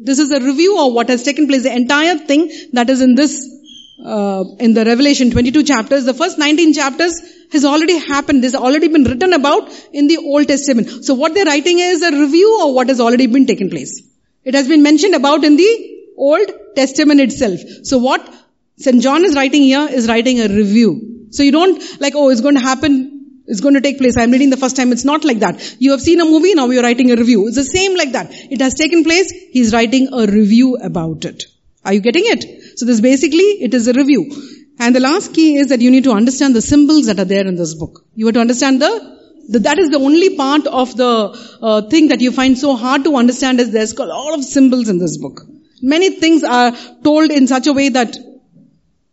This 0.00 0.18
is 0.18 0.30
a 0.30 0.40
review 0.40 0.78
of 0.78 0.92
what 0.92 1.08
has 1.08 1.22
taken 1.22 1.46
place. 1.46 1.62
The 1.62 1.74
entire 1.74 2.18
thing 2.18 2.50
that 2.72 2.90
is 2.90 3.00
in 3.00 3.14
this 3.14 3.53
uh, 4.02 4.44
in 4.58 4.74
the 4.74 4.84
Revelation 4.84 5.30
22 5.30 5.62
chapters, 5.64 6.04
the 6.04 6.14
first 6.14 6.38
19 6.38 6.74
chapters 6.74 7.20
has 7.52 7.64
already 7.64 7.98
happened. 7.98 8.42
This 8.42 8.52
has 8.52 8.60
already 8.60 8.88
been 8.88 9.04
written 9.04 9.32
about 9.32 9.70
in 9.92 10.08
the 10.08 10.18
Old 10.18 10.48
Testament. 10.48 11.04
So 11.04 11.14
what 11.14 11.34
they're 11.34 11.44
writing 11.44 11.78
is 11.78 12.02
a 12.02 12.10
review 12.10 12.66
of 12.66 12.74
what 12.74 12.88
has 12.88 13.00
already 13.00 13.26
been 13.26 13.46
taken 13.46 13.70
place. 13.70 14.02
It 14.44 14.54
has 14.54 14.68
been 14.68 14.82
mentioned 14.82 15.14
about 15.14 15.44
in 15.44 15.56
the 15.56 16.12
Old 16.16 16.50
Testament 16.74 17.20
itself. 17.20 17.60
So 17.82 17.98
what 17.98 18.32
St. 18.78 19.00
John 19.02 19.24
is 19.24 19.34
writing 19.36 19.62
here 19.62 19.88
is 19.90 20.08
writing 20.08 20.40
a 20.40 20.48
review. 20.48 21.28
So 21.30 21.42
you 21.42 21.52
don't 21.52 22.00
like, 22.00 22.14
oh, 22.16 22.30
it's 22.30 22.40
going 22.40 22.56
to 22.56 22.60
happen 22.60 23.14
it's 23.46 23.60
going 23.60 23.74
to 23.74 23.80
take 23.80 23.98
place. 23.98 24.16
I'm 24.16 24.30
reading 24.30 24.50
the 24.50 24.56
first 24.56 24.76
time. 24.76 24.90
It's 24.92 25.04
not 25.04 25.24
like 25.24 25.40
that. 25.40 25.76
You 25.78 25.90
have 25.90 26.00
seen 26.00 26.20
a 26.20 26.24
movie, 26.24 26.54
now 26.54 26.70
you're 26.70 26.82
writing 26.82 27.10
a 27.10 27.16
review. 27.16 27.46
It's 27.46 27.56
the 27.56 27.64
same 27.64 27.94
like 27.94 28.12
that. 28.12 28.28
It 28.32 28.60
has 28.62 28.74
taken 28.74 29.04
place. 29.04 29.30
He's 29.30 29.72
writing 29.72 30.08
a 30.12 30.26
review 30.26 30.76
about 30.76 31.24
it. 31.26 31.44
Are 31.84 31.92
you 31.92 32.00
getting 32.00 32.24
it? 32.26 32.63
So 32.76 32.86
this 32.86 33.00
basically, 33.00 33.62
it 33.66 33.74
is 33.74 33.88
a 33.88 33.92
review. 33.92 34.30
And 34.78 34.94
the 34.94 35.00
last 35.00 35.34
key 35.34 35.56
is 35.56 35.68
that 35.68 35.80
you 35.80 35.90
need 35.90 36.04
to 36.04 36.12
understand 36.12 36.54
the 36.54 36.62
symbols 36.62 37.06
that 37.06 37.18
are 37.18 37.24
there 37.24 37.46
in 37.46 37.56
this 37.56 37.74
book. 37.74 38.04
You 38.14 38.26
have 38.26 38.34
to 38.34 38.40
understand 38.40 38.82
the, 38.82 39.14
that 39.48 39.78
is 39.78 39.90
the 39.90 39.98
only 39.98 40.36
part 40.36 40.66
of 40.66 40.96
the 40.96 41.58
uh, 41.62 41.82
thing 41.82 42.08
that 42.08 42.20
you 42.20 42.32
find 42.32 42.58
so 42.58 42.74
hard 42.74 43.04
to 43.04 43.16
understand 43.16 43.60
is 43.60 43.70
there's 43.70 43.92
a 43.92 44.04
lot 44.04 44.36
of 44.38 44.44
symbols 44.44 44.88
in 44.88 44.98
this 44.98 45.16
book. 45.18 45.42
Many 45.82 46.10
things 46.10 46.42
are 46.44 46.72
told 47.02 47.30
in 47.30 47.46
such 47.46 47.66
a 47.66 47.72
way 47.72 47.90
that 47.90 48.16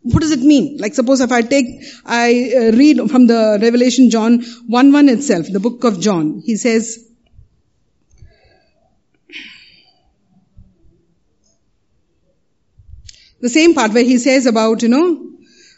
what 0.04 0.22
does 0.22 0.32
it 0.32 0.40
mean? 0.40 0.78
Like 0.80 0.96
suppose 0.96 1.22
if 1.22 1.32
I 1.32 1.42
take, 1.42 1.66
I 2.06 2.54
uh, 2.56 2.60
read 2.76 3.12
from 3.12 3.28
the 3.28 3.60
Revelation 3.62 4.10
John 4.10 4.42
1 4.42 4.92
1 4.92 5.10
itself, 5.10 5.46
the 5.52 5.60
book 5.60 5.84
of 5.84 6.00
John. 6.00 6.42
He 6.44 6.56
says, 6.58 7.11
The 13.42 13.50
same 13.50 13.74
part 13.74 13.94
where 13.94 14.04
he 14.04 14.18
says 14.18 14.46
about, 14.46 14.82
you 14.84 14.90
know, 14.90 15.06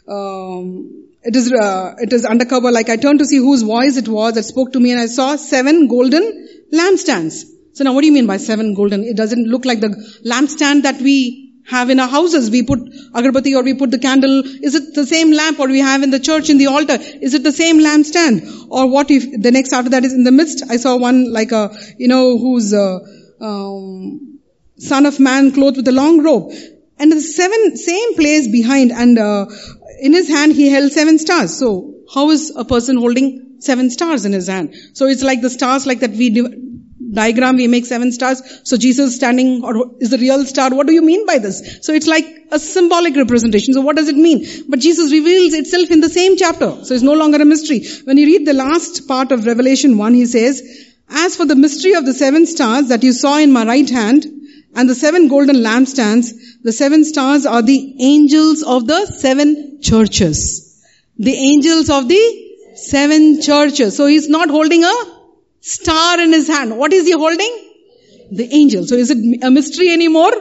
um, 0.06 1.08
it 1.22 1.34
is, 1.34 1.50
uh, 1.52 1.94
it 1.98 2.12
is 2.12 2.24
undercover, 2.24 2.70
like 2.70 2.90
I 2.90 2.96
turned 2.96 3.20
to 3.20 3.24
see 3.24 3.38
whose 3.38 3.62
voice 3.62 3.96
it 3.96 4.08
was 4.08 4.34
that 4.34 4.42
spoke 4.42 4.72
to 4.72 4.80
me 4.80 4.92
and 4.92 5.00
I 5.00 5.06
saw 5.06 5.36
seven 5.36 5.88
golden 5.88 6.48
lampstands. 6.72 7.44
So 7.72 7.84
now 7.84 7.94
what 7.94 8.02
do 8.02 8.06
you 8.06 8.12
mean 8.12 8.26
by 8.26 8.36
seven 8.36 8.74
golden? 8.74 9.02
It 9.02 9.16
doesn't 9.16 9.46
look 9.46 9.64
like 9.64 9.80
the 9.80 9.88
lampstand 10.24 10.82
that 10.82 11.00
we 11.00 11.44
have 11.66 11.88
in 11.88 11.98
our 11.98 12.08
houses. 12.08 12.50
We 12.50 12.62
put 12.62 12.78
agarbati 12.80 13.56
or 13.56 13.62
we 13.62 13.74
put 13.74 13.90
the 13.90 13.98
candle. 13.98 14.42
Is 14.44 14.74
it 14.74 14.94
the 14.94 15.06
same 15.06 15.32
lamp 15.32 15.58
or 15.58 15.68
we 15.68 15.80
have 15.80 16.02
in 16.02 16.10
the 16.10 16.20
church 16.20 16.50
in 16.50 16.58
the 16.58 16.66
altar? 16.66 16.98
Is 17.00 17.32
it 17.32 17.42
the 17.42 17.52
same 17.52 17.78
lampstand? 17.80 18.66
Or 18.70 18.86
what 18.86 19.10
if 19.10 19.24
the 19.40 19.50
next 19.50 19.72
after 19.72 19.90
that 19.90 20.04
is 20.04 20.12
in 20.12 20.24
the 20.24 20.32
midst? 20.32 20.64
I 20.68 20.76
saw 20.76 20.96
one 20.98 21.32
like 21.32 21.52
a, 21.52 21.76
you 21.98 22.08
know, 22.08 22.36
who's 22.36 22.72
a, 22.74 23.00
um, 23.40 24.38
son 24.78 25.06
of 25.06 25.18
man 25.18 25.52
clothed 25.52 25.78
with 25.78 25.88
a 25.88 25.92
long 25.92 26.22
robe. 26.22 26.52
And 26.98 27.10
the 27.10 27.20
seven, 27.20 27.76
same 27.76 28.14
place 28.14 28.48
behind 28.48 28.92
and 28.92 29.18
uh, 29.18 29.46
in 30.00 30.12
his 30.12 30.28
hand 30.28 30.52
he 30.52 30.70
held 30.70 30.92
seven 30.92 31.18
stars. 31.18 31.56
So 31.58 31.94
how 32.12 32.30
is 32.30 32.52
a 32.54 32.64
person 32.64 32.96
holding 32.96 33.56
seven 33.60 33.90
stars 33.90 34.24
in 34.24 34.32
his 34.32 34.46
hand? 34.46 34.74
So 34.92 35.06
it's 35.06 35.22
like 35.22 35.40
the 35.40 35.50
stars 35.50 35.86
like 35.86 36.00
that 36.00 36.10
we 36.10 36.30
diagram, 37.14 37.56
we 37.56 37.68
make 37.68 37.86
seven 37.86 38.12
stars. 38.12 38.42
So 38.64 38.76
Jesus 38.76 39.16
standing 39.16 39.64
or 39.64 39.92
is 40.00 40.10
the 40.10 40.18
real 40.18 40.44
star. 40.44 40.70
What 40.70 40.86
do 40.86 40.92
you 40.92 41.02
mean 41.02 41.26
by 41.26 41.38
this? 41.38 41.78
So 41.82 41.92
it's 41.92 42.06
like 42.06 42.26
a 42.50 42.58
symbolic 42.58 43.16
representation. 43.16 43.74
So 43.74 43.80
what 43.80 43.96
does 43.96 44.08
it 44.08 44.16
mean? 44.16 44.46
But 44.68 44.80
Jesus 44.80 45.12
reveals 45.12 45.54
itself 45.54 45.90
in 45.90 46.00
the 46.00 46.08
same 46.08 46.36
chapter. 46.36 46.84
So 46.84 46.94
it's 46.94 47.02
no 47.02 47.14
longer 47.14 47.40
a 47.40 47.44
mystery. 47.44 47.86
When 48.04 48.18
you 48.18 48.26
read 48.26 48.46
the 48.46 48.52
last 48.52 49.06
part 49.08 49.32
of 49.32 49.46
Revelation 49.46 49.96
1, 49.98 50.14
he 50.14 50.26
says, 50.26 50.62
as 51.08 51.36
for 51.36 51.46
the 51.46 51.56
mystery 51.56 51.94
of 51.94 52.04
the 52.04 52.14
seven 52.14 52.46
stars 52.46 52.88
that 52.88 53.02
you 53.02 53.12
saw 53.12 53.38
in 53.38 53.52
my 53.52 53.64
right 53.64 53.88
hand, 53.88 54.26
and 54.74 54.88
the 54.88 54.94
seven 54.94 55.28
golden 55.28 55.56
lampstands, 55.56 56.32
the 56.62 56.72
seven 56.72 57.04
stars 57.04 57.46
are 57.46 57.62
the 57.62 57.96
angels 58.00 58.62
of 58.62 58.86
the 58.86 59.06
seven 59.06 59.80
churches. 59.80 60.84
The 61.18 61.32
angels 61.32 61.90
of 61.90 62.08
the 62.08 62.22
seven 62.74 63.40
churches. 63.40 63.96
So 63.96 64.06
he's 64.06 64.28
not 64.28 64.50
holding 64.50 64.84
a 64.84 64.94
star 65.60 66.20
in 66.20 66.32
his 66.32 66.48
hand. 66.48 66.76
What 66.76 66.92
is 66.92 67.06
he 67.06 67.12
holding? 67.12 67.70
The 68.32 68.48
angel. 68.52 68.86
So 68.86 68.96
is 68.96 69.10
it 69.10 69.44
a 69.44 69.50
mystery 69.50 69.92
anymore? 69.92 70.32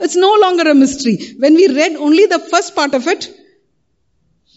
It's 0.00 0.16
no 0.16 0.36
longer 0.40 0.70
a 0.70 0.74
mystery. 0.74 1.18
When 1.38 1.54
we 1.54 1.68
read 1.68 1.96
only 1.96 2.26
the 2.26 2.38
first 2.38 2.74
part 2.74 2.94
of 2.94 3.06
it, 3.06 3.30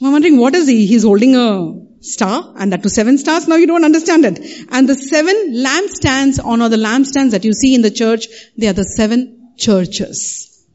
I'm 0.02 0.12
wondering 0.12 0.38
what 0.38 0.56
is 0.56 0.68
he? 0.68 0.86
He's 0.86 1.04
holding 1.04 1.36
a 1.36 1.85
star 2.14 2.54
and 2.58 2.72
that 2.72 2.84
to 2.84 2.90
seven 2.90 3.18
stars. 3.18 3.48
Now 3.48 3.56
you 3.56 3.68
don't 3.68 3.84
understand 3.84 4.26
it. 4.26 4.40
And 4.70 4.88
the 4.88 4.96
seven 4.96 5.54
lampstands 5.54 6.44
on 6.44 6.62
or 6.62 6.70
the 6.70 6.78
lampstands 6.78 7.32
that 7.32 7.46
you 7.46 7.54
see 7.54 7.76
in 7.76 7.82
the 7.82 7.92
church, 7.92 8.28
they 8.58 8.68
are 8.68 8.74
the 8.74 8.84
seven 8.84 9.54
churches. 9.58 10.66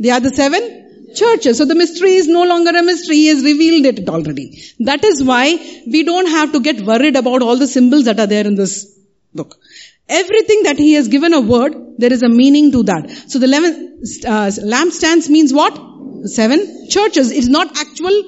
They 0.00 0.10
are 0.10 0.20
the 0.20 0.30
seven 0.30 1.12
churches. 1.14 1.58
So 1.58 1.64
the 1.64 1.74
mystery 1.74 2.14
is 2.14 2.28
no 2.28 2.44
longer 2.44 2.70
a 2.70 2.82
mystery. 2.82 3.16
He 3.16 3.26
has 3.28 3.42
revealed 3.42 3.86
it 3.86 4.08
already. 4.08 4.62
That 4.80 5.04
is 5.04 5.22
why 5.22 5.56
we 5.86 6.04
don't 6.04 6.26
have 6.26 6.52
to 6.52 6.60
get 6.60 6.80
worried 6.80 7.16
about 7.16 7.42
all 7.42 7.56
the 7.56 7.66
symbols 7.66 8.04
that 8.04 8.20
are 8.20 8.26
there 8.26 8.46
in 8.46 8.54
this 8.54 8.98
book. 9.34 9.56
Everything 10.08 10.62
that 10.62 10.78
he 10.78 10.94
has 10.94 11.08
given 11.08 11.34
a 11.34 11.40
word, 11.40 11.74
there 11.98 12.12
is 12.12 12.22
a 12.22 12.28
meaning 12.28 12.72
to 12.72 12.82
that. 12.84 13.10
So 13.28 13.38
the 13.38 13.46
eleven 13.46 14.02
uh, 14.26 14.50
lampstands 14.74 15.28
means 15.28 15.52
what? 15.52 15.78
Seven 16.24 16.88
churches. 16.88 17.30
It's 17.30 17.46
not 17.46 17.76
actual 17.76 18.22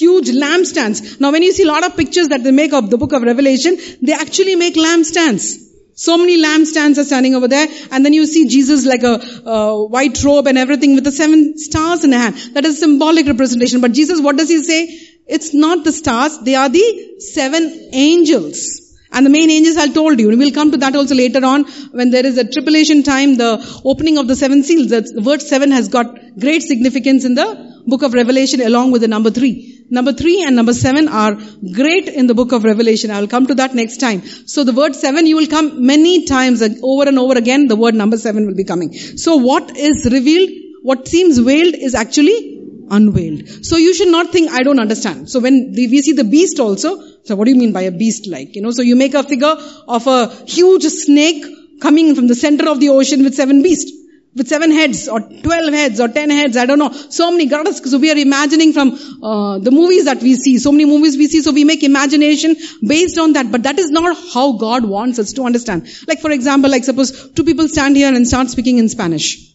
huge 0.00 0.28
lampstands. 0.28 1.20
Now 1.20 1.32
when 1.32 1.42
you 1.42 1.52
see 1.52 1.64
a 1.64 1.72
lot 1.74 1.84
of 1.86 1.96
pictures 1.96 2.28
that 2.28 2.44
they 2.44 2.50
make 2.50 2.72
of 2.72 2.90
the 2.90 2.98
book 2.98 3.12
of 3.12 3.22
Revelation, 3.22 3.78
they 4.02 4.12
actually 4.12 4.56
make 4.56 4.74
lampstands. 4.74 5.66
So 5.98 6.18
many 6.18 6.36
lampstands 6.42 6.98
are 6.98 7.04
standing 7.04 7.34
over 7.34 7.48
there, 7.48 7.66
and 7.90 8.04
then 8.04 8.12
you 8.12 8.26
see 8.26 8.46
Jesus 8.46 8.84
like 8.84 9.02
a 9.02 9.14
uh, 9.50 9.84
white 9.84 10.22
robe 10.22 10.46
and 10.46 10.58
everything 10.58 10.94
with 10.94 11.04
the 11.04 11.12
seven 11.12 11.56
stars 11.56 12.04
in 12.04 12.12
a 12.12 12.18
hand. 12.18 12.36
That 12.52 12.66
is 12.66 12.78
symbolic 12.78 13.26
representation. 13.26 13.80
But 13.80 13.92
Jesus, 13.92 14.20
what 14.20 14.36
does 14.36 14.50
he 14.50 14.62
say? 14.62 14.80
It's 15.26 15.54
not 15.54 15.84
the 15.84 15.92
stars, 15.92 16.38
they 16.40 16.54
are 16.54 16.68
the 16.68 17.20
seven 17.20 17.88
angels. 17.92 18.82
And 19.10 19.24
the 19.24 19.30
main 19.30 19.50
angels 19.50 19.78
I 19.78 19.88
told 19.88 20.20
you, 20.20 20.28
and 20.28 20.38
we'll 20.38 20.52
come 20.52 20.72
to 20.72 20.76
that 20.78 20.94
also 20.94 21.14
later 21.14 21.42
on 21.46 21.64
when 21.92 22.10
there 22.10 22.26
is 22.26 22.36
a 22.36 22.44
tribulation 22.44 23.02
time, 23.02 23.36
the 23.36 23.80
opening 23.82 24.18
of 24.18 24.28
the 24.28 24.36
seven 24.36 24.62
seals. 24.64 24.90
The 24.90 25.22
word 25.24 25.40
seven 25.40 25.70
has 25.70 25.88
got 25.88 26.38
great 26.38 26.62
significance 26.62 27.24
in 27.24 27.34
the 27.34 27.75
book 27.86 28.02
of 28.02 28.14
Revelation 28.14 28.60
along 28.60 28.90
with 28.92 29.02
the 29.02 29.08
number 29.08 29.30
three. 29.30 29.84
Number 29.88 30.12
three 30.12 30.42
and 30.42 30.56
number 30.56 30.74
seven 30.74 31.08
are 31.08 31.36
great 31.72 32.08
in 32.08 32.26
the 32.26 32.34
book 32.34 32.52
of 32.52 32.64
Revelation. 32.64 33.10
I'll 33.12 33.28
come 33.28 33.46
to 33.46 33.54
that 33.56 33.74
next 33.74 33.98
time. 33.98 34.22
So 34.26 34.64
the 34.64 34.72
word 34.72 34.96
seven, 34.96 35.26
you 35.26 35.36
will 35.36 35.46
come 35.46 35.86
many 35.86 36.24
times 36.24 36.62
over 36.82 37.08
and 37.08 37.18
over 37.18 37.38
again. 37.38 37.68
The 37.68 37.76
word 37.76 37.94
number 37.94 38.16
seven 38.16 38.46
will 38.46 38.56
be 38.56 38.64
coming. 38.64 38.92
So 38.92 39.36
what 39.36 39.76
is 39.76 40.08
revealed, 40.10 40.50
what 40.82 41.06
seems 41.06 41.38
veiled 41.38 41.74
is 41.74 41.94
actually 41.94 42.54
unveiled. 42.90 43.64
So 43.64 43.76
you 43.76 43.94
should 43.94 44.08
not 44.08 44.32
think, 44.32 44.50
I 44.50 44.62
don't 44.64 44.80
understand. 44.80 45.30
So 45.30 45.40
when 45.40 45.72
we 45.76 46.02
see 46.02 46.12
the 46.12 46.24
beast 46.24 46.58
also, 46.58 47.00
so 47.24 47.36
what 47.36 47.44
do 47.44 47.52
you 47.52 47.58
mean 47.58 47.72
by 47.72 47.82
a 47.82 47.92
beast 47.92 48.26
like? 48.26 48.56
You 48.56 48.62
know, 48.62 48.70
so 48.70 48.82
you 48.82 48.96
make 48.96 49.14
a 49.14 49.22
figure 49.22 49.56
of 49.88 50.06
a 50.06 50.34
huge 50.46 50.84
snake 50.84 51.44
coming 51.80 52.14
from 52.14 52.26
the 52.26 52.34
center 52.34 52.68
of 52.68 52.80
the 52.80 52.88
ocean 52.88 53.22
with 53.22 53.34
seven 53.34 53.62
beasts 53.62 53.92
with 54.36 54.48
seven 54.48 54.70
heads 54.70 55.08
or 55.08 55.20
12 55.20 55.72
heads 55.72 56.00
or 56.00 56.08
10 56.08 56.30
heads, 56.30 56.56
I 56.56 56.66
don't 56.66 56.78
know. 56.78 56.92
So 56.92 57.30
many 57.30 57.46
gods. 57.46 57.90
So 57.90 57.98
we 57.98 58.10
are 58.12 58.16
imagining 58.16 58.72
from 58.72 58.92
uh, 59.22 59.58
the 59.58 59.70
movies 59.70 60.04
that 60.04 60.22
we 60.22 60.36
see. 60.36 60.58
So 60.58 60.72
many 60.72 60.84
movies 60.84 61.16
we 61.16 61.26
see. 61.26 61.42
So 61.42 61.52
we 61.52 61.64
make 61.64 61.82
imagination 61.82 62.56
based 62.86 63.18
on 63.18 63.32
that. 63.32 63.50
But 63.50 63.64
that 63.64 63.78
is 63.78 63.90
not 63.90 64.16
how 64.32 64.52
God 64.52 64.84
wants 64.84 65.18
us 65.18 65.32
to 65.34 65.42
understand. 65.44 65.88
Like 66.06 66.20
for 66.20 66.30
example, 66.30 66.70
like 66.70 66.84
suppose 66.84 67.30
two 67.32 67.44
people 67.44 67.68
stand 67.68 67.96
here 67.96 68.14
and 68.14 68.26
start 68.26 68.48
speaking 68.50 68.78
in 68.78 68.88
Spanish. 68.88 69.52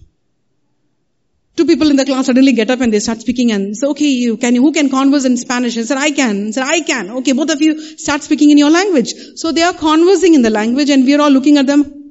Two 1.56 1.66
people 1.66 1.90
in 1.90 1.98
the 1.98 2.06
class 2.06 2.26
suddenly 2.26 2.54
get 2.54 2.70
up 2.70 2.80
and 2.80 2.94
they 2.94 3.00
start 3.00 3.20
speaking 3.20 3.52
and 3.52 3.76
say, 3.78 3.88
okay, 3.88 4.06
you 4.06 4.38
can, 4.38 4.56
who 4.56 4.72
can 4.72 4.90
converse 4.90 5.26
in 5.26 5.38
Spanish? 5.38 5.76
And 5.78 5.86
said, 5.86 5.98
I 5.98 6.12
can. 6.12 6.48
I 6.48 6.52
said, 6.52 6.64
I 6.64 6.80
can. 6.82 7.12
Okay, 7.18 7.34
both 7.34 7.50
of 7.52 7.62
you 7.62 7.98
start 7.98 8.24
speaking 8.24 8.52
in 8.52 8.58
your 8.58 8.70
language. 8.70 9.14
So 9.36 9.52
they 9.52 9.62
are 9.62 9.74
conversing 9.74 10.34
in 10.34 10.42
the 10.42 10.50
language 10.50 10.90
and 10.90 11.06
we 11.06 11.14
are 11.14 11.22
all 11.22 11.30
looking 11.30 11.58
at 11.58 11.68
them 11.68 12.02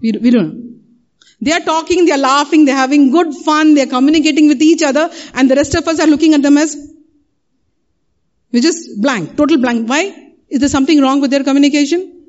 We, 0.00 0.12
we 0.12 0.30
don't. 0.30 0.67
They 1.40 1.52
are 1.52 1.60
talking, 1.60 2.04
they 2.04 2.12
are 2.12 2.18
laughing, 2.18 2.64
they 2.64 2.72
are 2.72 2.76
having 2.76 3.10
good 3.10 3.32
fun, 3.32 3.74
they 3.74 3.82
are 3.82 3.86
communicating 3.86 4.48
with 4.48 4.60
each 4.60 4.82
other, 4.82 5.08
and 5.34 5.50
the 5.50 5.54
rest 5.54 5.74
of 5.74 5.86
us 5.86 6.00
are 6.00 6.06
looking 6.06 6.34
at 6.34 6.42
them 6.42 6.58
as, 6.58 6.76
we're 8.52 8.62
just 8.62 9.00
blank, 9.00 9.36
total 9.36 9.58
blank. 9.58 9.88
Why? 9.88 10.32
Is 10.48 10.60
there 10.60 10.68
something 10.68 11.00
wrong 11.00 11.20
with 11.20 11.30
their 11.30 11.44
communication? 11.44 12.24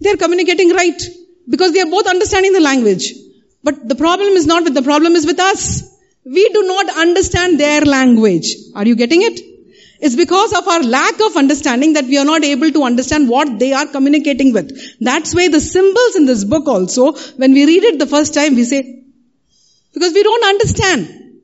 They 0.00 0.10
are 0.10 0.16
communicating 0.16 0.70
right, 0.70 1.00
because 1.48 1.72
they 1.72 1.80
are 1.80 1.90
both 1.90 2.06
understanding 2.06 2.52
the 2.52 2.60
language. 2.60 3.14
But 3.62 3.88
the 3.88 3.94
problem 3.94 4.28
is 4.28 4.46
not 4.46 4.64
with 4.64 4.74
the 4.74 4.82
problem 4.82 5.14
is 5.14 5.26
with 5.26 5.38
us. 5.38 5.96
We 6.24 6.48
do 6.50 6.66
not 6.66 6.98
understand 6.98 7.58
their 7.58 7.80
language. 7.82 8.56
Are 8.74 8.86
you 8.86 8.94
getting 8.94 9.22
it? 9.22 9.40
It's 10.00 10.16
because 10.16 10.52
of 10.52 10.66
our 10.66 10.82
lack 10.82 11.20
of 11.20 11.36
understanding 11.36 11.92
that 11.94 12.04
we 12.04 12.18
are 12.18 12.24
not 12.24 12.44
able 12.44 12.70
to 12.70 12.84
understand 12.84 13.28
what 13.28 13.58
they 13.58 13.72
are 13.72 13.86
communicating 13.86 14.52
with. 14.52 14.98
That's 15.00 15.34
why 15.34 15.48
the 15.48 15.60
symbols 15.60 16.16
in 16.16 16.26
this 16.26 16.44
book 16.44 16.66
also, 16.68 17.12
when 17.12 17.52
we 17.52 17.66
read 17.66 17.84
it 17.84 17.98
the 17.98 18.06
first 18.06 18.32
time, 18.34 18.54
we 18.54 18.64
say, 18.64 19.04
because 19.92 20.14
we 20.14 20.22
don't 20.22 20.44
understand. 20.44 21.42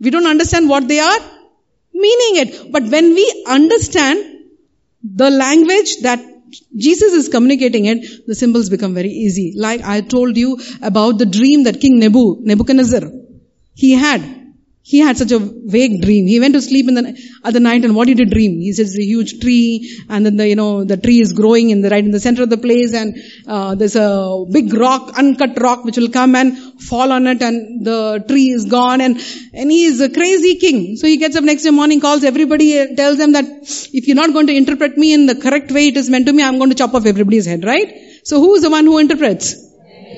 We 0.00 0.10
don't 0.10 0.26
understand 0.26 0.68
what 0.68 0.86
they 0.86 1.00
are 1.00 1.18
meaning 1.94 2.46
it. 2.46 2.72
But 2.72 2.84
when 2.84 3.14
we 3.14 3.44
understand 3.46 4.24
the 5.02 5.30
language 5.30 5.98
that 6.02 6.20
Jesus 6.76 7.12
is 7.12 7.28
communicating 7.28 7.86
it, 7.86 8.26
the 8.26 8.34
symbols 8.34 8.70
become 8.70 8.94
very 8.94 9.10
easy. 9.10 9.54
Like 9.56 9.82
I 9.82 10.00
told 10.00 10.36
you 10.36 10.58
about 10.82 11.18
the 11.18 11.26
dream 11.26 11.64
that 11.64 11.80
King 11.80 11.98
Nebu, 11.98 12.40
Nebuchadnezzar, 12.40 13.10
he 13.74 13.92
had. 13.92 14.37
He 14.90 15.00
had 15.06 15.18
such 15.18 15.32
a 15.32 15.38
vague 15.38 16.00
dream. 16.00 16.26
He 16.26 16.40
went 16.40 16.54
to 16.54 16.62
sleep 16.62 16.88
in 16.88 16.94
the 16.94 17.02
other 17.44 17.60
night 17.60 17.84
and 17.84 17.94
what 17.94 18.06
did 18.06 18.20
he 18.20 18.24
dream? 18.24 18.52
He 18.66 18.72
says 18.72 18.96
a 18.98 19.04
huge 19.04 19.38
tree 19.38 19.98
and 20.08 20.24
then 20.24 20.36
the, 20.38 20.48
you 20.48 20.56
know, 20.56 20.84
the 20.84 20.96
tree 20.96 21.20
is 21.20 21.34
growing 21.34 21.68
in 21.68 21.82
the 21.82 21.90
right 21.90 22.02
in 22.02 22.10
the 22.10 22.20
center 22.26 22.44
of 22.44 22.48
the 22.48 22.56
place 22.56 22.94
and, 22.94 23.14
uh, 23.46 23.74
there's 23.74 23.96
a 23.96 24.46
big 24.50 24.72
rock, 24.72 25.12
uncut 25.18 25.60
rock 25.60 25.84
which 25.84 25.98
will 25.98 26.08
come 26.08 26.34
and 26.34 26.80
fall 26.80 27.12
on 27.12 27.26
it 27.26 27.42
and 27.42 27.84
the 27.84 28.24
tree 28.28 28.48
is 28.48 28.64
gone 28.64 29.02
and, 29.02 29.20
and 29.52 29.70
he 29.70 29.84
is 29.84 30.00
a 30.00 30.08
crazy 30.08 30.54
king. 30.54 30.96
So 30.96 31.06
he 31.06 31.18
gets 31.18 31.36
up 31.36 31.44
next 31.44 31.64
day 31.64 31.70
morning, 31.70 32.00
calls 32.00 32.24
everybody, 32.24 32.96
tells 32.96 33.18
them 33.18 33.32
that 33.32 33.44
if 33.92 34.08
you're 34.08 34.16
not 34.16 34.32
going 34.32 34.46
to 34.46 34.56
interpret 34.56 34.96
me 34.96 35.12
in 35.12 35.26
the 35.26 35.34
correct 35.34 35.70
way 35.70 35.88
it 35.88 35.98
is 35.98 36.08
meant 36.08 36.24
to 36.28 36.32
me, 36.32 36.42
I'm 36.42 36.56
going 36.56 36.70
to 36.70 36.76
chop 36.76 36.94
off 36.94 37.04
everybody's 37.04 37.44
head, 37.44 37.62
right? 37.62 37.94
So 38.24 38.40
who 38.40 38.54
is 38.54 38.62
the 38.62 38.70
one 38.70 38.86
who 38.86 38.96
interprets? 38.96 39.54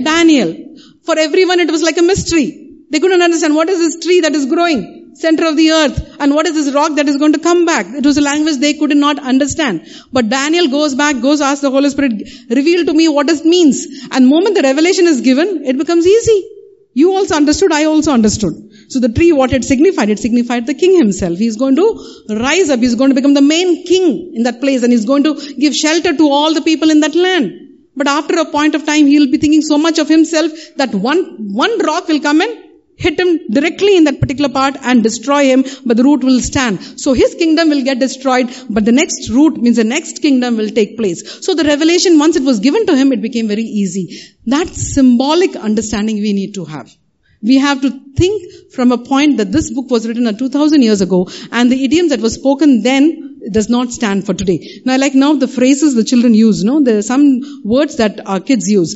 Daniel. 0.04 0.76
For 1.02 1.18
everyone 1.18 1.58
it 1.58 1.72
was 1.72 1.82
like 1.82 1.98
a 1.98 2.02
mystery. 2.02 2.69
They 2.90 2.98
couldn't 2.98 3.22
understand 3.22 3.54
what 3.54 3.68
is 3.68 3.78
this 3.78 4.04
tree 4.04 4.20
that 4.20 4.34
is 4.34 4.46
growing, 4.46 5.12
center 5.14 5.46
of 5.46 5.56
the 5.56 5.70
earth, 5.70 6.16
and 6.18 6.34
what 6.34 6.46
is 6.46 6.54
this 6.54 6.74
rock 6.74 6.96
that 6.96 7.08
is 7.08 7.16
going 7.18 7.32
to 7.34 7.38
come 7.38 7.64
back. 7.64 7.86
It 7.86 8.04
was 8.04 8.18
a 8.18 8.20
language 8.20 8.56
they 8.56 8.74
could 8.74 8.96
not 8.96 9.18
understand. 9.18 9.86
But 10.12 10.28
Daniel 10.28 10.68
goes 10.68 10.94
back, 10.96 11.20
goes 11.20 11.40
ask 11.40 11.62
the 11.62 11.70
Holy 11.70 11.90
Spirit, 11.90 12.28
reveal 12.48 12.84
to 12.86 12.92
me 12.92 13.08
what 13.08 13.30
it 13.30 13.44
means. 13.44 13.86
And 14.10 14.26
moment 14.26 14.56
the 14.56 14.62
revelation 14.62 15.06
is 15.06 15.20
given, 15.20 15.64
it 15.64 15.78
becomes 15.78 16.06
easy. 16.06 16.48
You 16.92 17.12
also 17.12 17.36
understood, 17.36 17.72
I 17.72 17.84
also 17.84 18.12
understood. 18.12 18.54
So 18.88 18.98
the 18.98 19.08
tree, 19.08 19.30
what 19.30 19.52
it 19.52 19.64
signified? 19.64 20.10
It 20.10 20.18
signified 20.18 20.66
the 20.66 20.74
king 20.74 20.96
himself. 20.98 21.38
He's 21.38 21.56
going 21.56 21.76
to 21.76 21.86
rise 22.28 22.70
up. 22.70 22.80
He's 22.80 22.96
going 22.96 23.10
to 23.10 23.14
become 23.14 23.34
the 23.34 23.40
main 23.42 23.84
king 23.86 24.32
in 24.34 24.42
that 24.42 24.60
place 24.60 24.82
and 24.82 24.92
he's 24.92 25.04
going 25.04 25.22
to 25.22 25.54
give 25.54 25.76
shelter 25.76 26.16
to 26.16 26.28
all 26.28 26.52
the 26.52 26.62
people 26.62 26.90
in 26.90 27.00
that 27.00 27.14
land. 27.14 27.52
But 27.94 28.08
after 28.08 28.40
a 28.40 28.46
point 28.46 28.74
of 28.74 28.84
time, 28.84 29.06
he'll 29.06 29.30
be 29.30 29.38
thinking 29.38 29.62
so 29.62 29.78
much 29.78 30.00
of 30.00 30.08
himself 30.08 30.50
that 30.76 30.92
one, 30.92 31.52
one 31.52 31.78
rock 31.78 32.08
will 32.08 32.20
come 32.20 32.40
and 32.40 32.69
hit 33.04 33.18
him 33.18 33.30
directly 33.50 33.96
in 33.96 34.04
that 34.04 34.20
particular 34.20 34.50
part 34.50 34.76
and 34.82 35.02
destroy 35.02 35.44
him, 35.44 35.64
but 35.86 35.96
the 35.96 36.04
root 36.04 36.22
will 36.22 36.40
stand. 36.40 37.00
So 37.00 37.12
his 37.14 37.34
kingdom 37.34 37.70
will 37.70 37.82
get 37.82 37.98
destroyed, 37.98 38.50
but 38.68 38.84
the 38.84 38.92
next 38.92 39.30
root 39.30 39.56
means 39.56 39.76
the 39.76 39.84
next 39.84 40.20
kingdom 40.20 40.56
will 40.56 40.68
take 40.68 40.96
place. 40.96 41.22
So 41.44 41.54
the 41.54 41.64
revelation, 41.64 42.18
once 42.18 42.36
it 42.36 42.42
was 42.42 42.60
given 42.60 42.86
to 42.86 42.96
him, 42.96 43.12
it 43.12 43.22
became 43.22 43.48
very 43.48 43.62
easy. 43.62 44.20
That 44.46 44.68
symbolic 44.68 45.56
understanding 45.56 46.16
we 46.16 46.34
need 46.34 46.54
to 46.54 46.66
have. 46.66 46.94
We 47.42 47.56
have 47.56 47.80
to 47.80 47.90
think 48.16 48.72
from 48.72 48.92
a 48.92 48.98
point 48.98 49.38
that 49.38 49.50
this 49.50 49.72
book 49.72 49.90
was 49.90 50.06
written 50.06 50.36
2000 50.36 50.82
years 50.82 51.00
ago 51.00 51.28
and 51.50 51.72
the 51.72 51.82
idioms 51.82 52.10
that 52.10 52.20
were 52.20 52.28
spoken 52.28 52.82
then 52.82 53.40
does 53.50 53.70
not 53.70 53.90
stand 53.90 54.26
for 54.26 54.34
today. 54.34 54.82
Now 54.84 54.98
like 54.98 55.14
now 55.14 55.32
the 55.34 55.48
phrases 55.48 55.94
the 55.94 56.04
children 56.04 56.34
use, 56.34 56.62
no? 56.62 56.82
There 56.82 56.98
are 56.98 57.02
some 57.10 57.62
words 57.64 57.96
that 57.96 58.20
our 58.26 58.40
kids 58.40 58.68
use 58.70 58.94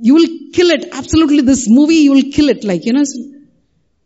you 0.00 0.14
will 0.14 0.26
kill 0.52 0.70
it. 0.70 0.88
Absolutely, 0.92 1.42
this 1.42 1.68
movie, 1.68 1.96
you 1.96 2.12
will 2.12 2.30
kill 2.32 2.48
it. 2.48 2.64
Like, 2.64 2.84
you 2.84 2.92
know, 2.92 3.04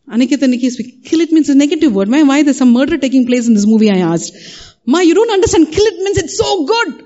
Anikita 0.09 0.49
Nikki 0.49 0.71
speak. 0.71 1.05
Kill 1.05 1.21
it 1.21 1.33
means 1.33 1.49
a 1.49 1.55
negative 1.55 1.95
word. 1.95 2.09
Why, 2.09 2.23
why 2.23 2.43
there's 2.43 2.59
some 2.59 2.73
murder 2.73 2.99
taking 2.99 3.27
place 3.27 3.49
in 3.49 3.55
this 3.55 3.67
movie, 3.67 3.91
I 3.91 3.99
asked. 3.99 4.33
Ma, 4.87 4.99
you 4.99 5.15
don't 5.15 5.31
understand. 5.31 5.73
Kill 5.73 5.85
it 5.85 6.03
means 6.03 6.19
it's 6.19 6.37
so 6.37 6.67
good. 6.67 7.05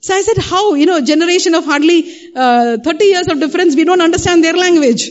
So 0.00 0.14
I 0.14 0.22
said, 0.22 0.38
how? 0.38 0.74
You 0.74 0.86
know, 0.86 1.00
generation 1.00 1.54
of 1.54 1.64
hardly 1.64 2.32
uh, 2.34 2.78
30 2.78 3.04
years 3.04 3.28
of 3.28 3.40
difference, 3.40 3.74
we 3.74 3.84
don't 3.84 4.02
understand 4.02 4.44
their 4.44 4.54
language. 4.54 5.08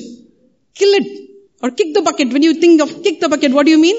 Kill 0.75 0.93
it. 0.93 1.29
Or 1.61 1.71
kick 1.71 1.93
the 1.93 2.01
bucket. 2.01 2.31
When 2.33 2.43
you 2.43 2.55
think 2.55 2.81
of 2.81 3.03
kick 3.03 3.19
the 3.19 3.29
bucket, 3.29 3.53
what 3.53 3.65
do 3.65 3.71
you 3.71 3.79
mean? 3.79 3.95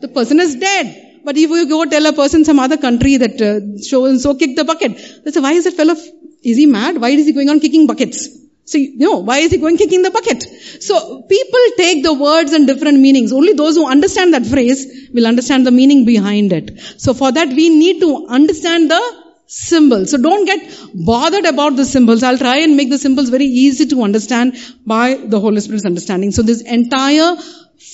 The 0.00 0.08
person 0.08 0.40
is 0.40 0.54
dead. 0.56 1.20
But 1.24 1.36
if 1.36 1.50
you 1.50 1.68
go 1.68 1.84
tell 1.84 2.06
a 2.06 2.12
person 2.12 2.44
some 2.44 2.58
other 2.58 2.76
country 2.76 3.16
that 3.16 3.40
uh, 3.40 3.78
so 3.78 4.06
and 4.06 4.20
so 4.20 4.34
kick 4.34 4.56
the 4.56 4.64
bucket, 4.64 5.24
they 5.24 5.30
say, 5.30 5.40
why 5.40 5.52
is 5.52 5.64
that 5.64 5.74
fellow 5.74 5.94
is 6.42 6.56
he 6.56 6.66
mad? 6.66 7.00
Why 7.00 7.10
is 7.10 7.26
he 7.26 7.32
going 7.32 7.48
on 7.48 7.60
kicking 7.60 7.86
buckets? 7.86 8.28
So, 8.64 8.78
you 8.78 8.98
know, 8.98 9.18
why 9.18 9.38
is 9.38 9.50
he 9.50 9.58
going 9.58 9.76
kicking 9.76 10.02
the 10.02 10.10
bucket? 10.10 10.42
So, 10.82 11.22
people 11.22 11.60
take 11.76 12.04
the 12.04 12.14
words 12.14 12.52
and 12.52 12.66
different 12.66 13.00
meanings. 13.00 13.32
Only 13.32 13.54
those 13.54 13.74
who 13.74 13.88
understand 13.88 14.34
that 14.34 14.46
phrase 14.46 15.10
will 15.12 15.26
understand 15.26 15.66
the 15.66 15.72
meaning 15.72 16.04
behind 16.04 16.52
it. 16.52 16.80
So, 16.98 17.12
for 17.12 17.32
that, 17.32 17.48
we 17.48 17.68
need 17.70 18.00
to 18.00 18.26
understand 18.28 18.90
the 18.90 19.02
symbols. 19.46 20.12
So, 20.12 20.18
don't 20.18 20.44
get 20.44 20.78
bothered 20.94 21.44
about 21.44 21.74
the 21.74 21.84
symbols. 21.84 22.22
I'll 22.22 22.38
try 22.38 22.58
and 22.60 22.76
make 22.76 22.88
the 22.88 22.98
symbols 22.98 23.30
very 23.30 23.46
easy 23.46 23.86
to 23.86 24.02
understand 24.04 24.56
by 24.86 25.14
the 25.16 25.40
Holy 25.40 25.60
Spirit's 25.60 25.84
understanding. 25.84 26.30
So, 26.30 26.42
this 26.42 26.62
entire 26.62 27.36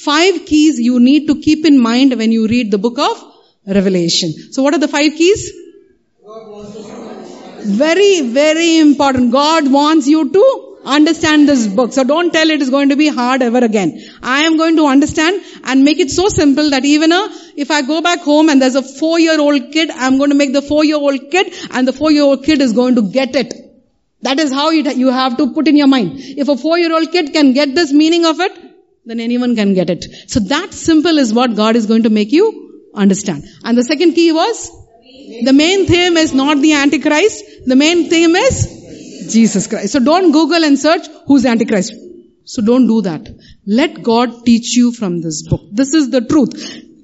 five 0.04 0.44
keys 0.44 0.78
you 0.78 1.00
need 1.00 1.28
to 1.28 1.40
keep 1.40 1.64
in 1.64 1.80
mind 1.80 2.14
when 2.16 2.30
you 2.30 2.46
read 2.46 2.70
the 2.70 2.78
book 2.78 2.98
of 2.98 3.24
Revelation. 3.66 4.32
So, 4.52 4.62
what 4.62 4.74
are 4.74 4.78
the 4.78 4.88
five 4.88 5.12
keys? 5.12 5.50
Very, 7.68 8.22
very 8.22 8.78
important. 8.78 9.30
God 9.30 9.70
wants 9.70 10.06
you 10.06 10.30
to 10.30 10.78
understand 10.84 11.48
this 11.48 11.66
book. 11.66 11.92
So 11.92 12.02
don't 12.04 12.32
tell 12.32 12.50
it 12.50 12.62
is 12.62 12.70
going 12.70 12.88
to 12.88 12.96
be 12.96 13.08
hard 13.08 13.42
ever 13.42 13.58
again. 13.58 14.02
I 14.22 14.44
am 14.44 14.56
going 14.56 14.76
to 14.76 14.86
understand 14.86 15.42
and 15.64 15.84
make 15.84 15.98
it 16.00 16.10
so 16.10 16.28
simple 16.28 16.70
that 16.70 16.84
even 16.84 17.12
a, 17.12 17.28
if 17.56 17.70
I 17.70 17.82
go 17.82 18.00
back 18.00 18.20
home 18.20 18.48
and 18.48 18.62
there's 18.62 18.74
a 18.74 18.82
four 18.82 19.20
year 19.20 19.38
old 19.38 19.72
kid, 19.72 19.90
I'm 19.90 20.18
going 20.18 20.30
to 20.30 20.36
make 20.36 20.52
the 20.52 20.62
four 20.62 20.84
year 20.84 20.96
old 20.96 21.30
kid 21.30 21.52
and 21.70 21.86
the 21.86 21.92
four 21.92 22.10
year 22.10 22.22
old 22.22 22.44
kid 22.44 22.62
is 22.62 22.72
going 22.72 22.94
to 22.94 23.02
get 23.02 23.36
it. 23.36 23.54
That 24.22 24.38
is 24.40 24.52
how 24.52 24.70
you 24.70 25.10
have 25.10 25.36
to 25.36 25.52
put 25.52 25.68
in 25.68 25.76
your 25.76 25.86
mind. 25.86 26.12
If 26.16 26.48
a 26.48 26.56
four 26.56 26.78
year 26.78 26.92
old 26.92 27.12
kid 27.12 27.32
can 27.32 27.52
get 27.52 27.74
this 27.74 27.92
meaning 27.92 28.24
of 28.24 28.40
it, 28.40 28.52
then 29.04 29.20
anyone 29.20 29.54
can 29.56 29.74
get 29.74 29.90
it. 29.90 30.06
So 30.26 30.40
that 30.40 30.72
simple 30.72 31.18
is 31.18 31.32
what 31.32 31.54
God 31.54 31.76
is 31.76 31.86
going 31.86 32.02
to 32.04 32.10
make 32.10 32.32
you 32.32 32.90
understand. 32.94 33.44
And 33.62 33.76
the 33.76 33.84
second 33.84 34.14
key 34.14 34.32
was 34.32 34.70
the 35.44 35.52
main 35.52 35.86
theme 35.86 36.16
is 36.16 36.34
not 36.34 36.58
the 36.58 36.74
Antichrist. 36.74 37.44
The 37.66 37.76
main 37.76 38.08
theme 38.10 38.34
is 38.36 39.28
Jesus 39.32 39.66
Christ. 39.66 39.92
So 39.92 40.00
don't 40.00 40.32
Google 40.32 40.64
and 40.64 40.78
search 40.78 41.06
who's 41.26 41.44
Antichrist. 41.44 41.94
So 42.44 42.62
don't 42.62 42.86
do 42.86 43.02
that. 43.02 43.28
Let 43.66 44.02
God 44.02 44.44
teach 44.44 44.74
you 44.74 44.92
from 44.92 45.20
this 45.20 45.46
book. 45.46 45.60
This 45.70 45.92
is 45.92 46.10
the 46.10 46.22
truth. 46.22 46.54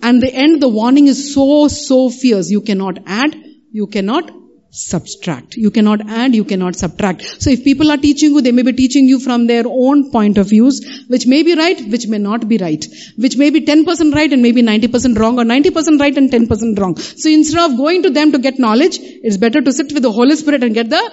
And 0.03 0.22
the 0.22 0.33
end, 0.33 0.62
the 0.62 0.68
warning 0.68 1.07
is 1.07 1.35
so, 1.35 1.68
so 1.68 2.11
fierce. 2.11 2.51
You 2.51 2.62
cannot 2.62 2.99
add, 3.07 3.37
you 3.70 3.87
cannot 3.87 4.31
subtract. 4.75 5.57
You 5.57 5.70
cannot 5.70 6.09
add, 6.09 6.35
you 6.35 6.45
cannot 6.45 6.77
subtract. 6.77 7.22
So 7.43 7.51
if 7.51 7.62
people 7.62 7.91
are 7.91 7.97
teaching 7.97 8.33
you, 8.33 8.41
they 8.41 8.53
may 8.53 8.62
be 8.62 8.72
teaching 8.72 9.07
you 9.07 9.20
from 9.20 9.47
their 9.47 9.64
own 9.66 10.11
point 10.11 10.37
of 10.37 10.49
views, 10.49 11.05
which 11.09 11.27
may 11.27 11.43
be 11.43 11.55
right, 11.55 11.81
which 11.89 12.07
may 12.09 12.18
not 12.18 12.49
be 12.49 12.59
right. 12.59 12.85
Which 13.16 13.37
may 13.37 13.51
be 13.51 13.61
10% 13.61 14.14
right 14.14 14.33
and 14.33 14.43
maybe 14.43 14.62
90% 14.62 15.18
wrong 15.18 15.39
or 15.39 15.45
90% 15.45 16.01
right 16.01 16.16
and 16.16 16.31
10% 16.31 16.79
wrong. 16.79 16.97
So 16.97 17.31
instead 17.31 17.70
of 17.70 17.77
going 17.77 18.03
to 18.03 18.11
them 18.11 18.33
to 18.33 18.39
get 18.39 18.59
knowledge, 18.59 18.99
it's 19.01 19.37
better 19.37 19.61
to 19.61 19.72
sit 19.72 19.93
with 19.93 20.03
the 20.03 20.12
Holy 20.12 20.37
Spirit 20.37 20.64
and 20.64 20.75
get 20.75 20.91
the 20.91 21.12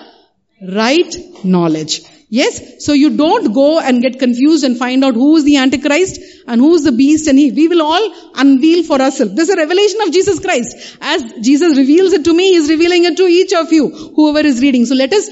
right 0.68 1.16
knowledge. 1.44 2.02
Yes? 2.34 2.86
So 2.86 2.94
you 2.94 3.18
don't 3.18 3.52
go 3.54 3.78
and 3.78 4.02
get 4.02 4.18
confused 4.18 4.64
and 4.64 4.78
find 4.78 5.04
out 5.04 5.16
who 5.16 5.36
is 5.36 5.44
the 5.44 5.58
Antichrist 5.58 6.22
and 6.48 6.62
who 6.62 6.74
is 6.76 6.86
the 6.86 6.94
beast 6.94 7.28
and 7.28 7.38
he. 7.38 7.52
We 7.52 7.68
will 7.68 7.82
all 7.82 8.14
unveil 8.36 8.84
for 8.84 9.02
ourselves. 9.02 9.36
This 9.36 9.50
is 9.50 9.56
a 9.56 9.58
revelation 9.58 10.00
of 10.00 10.14
Jesus 10.14 10.40
Christ. 10.40 10.98
As 11.02 11.22
Jesus 11.42 11.78
reveals 11.78 12.14
it 12.14 12.24
to 12.24 12.34
me, 12.34 12.54
He's 12.54 12.70
revealing 12.70 13.04
it 13.04 13.18
to 13.18 13.24
each 13.24 13.52
of 13.54 13.74
you, 13.74 13.90
whoever 14.16 14.40
is 14.48 14.62
reading. 14.62 14.86
So 14.86 14.96
let 14.96 15.12
us, 15.12 15.28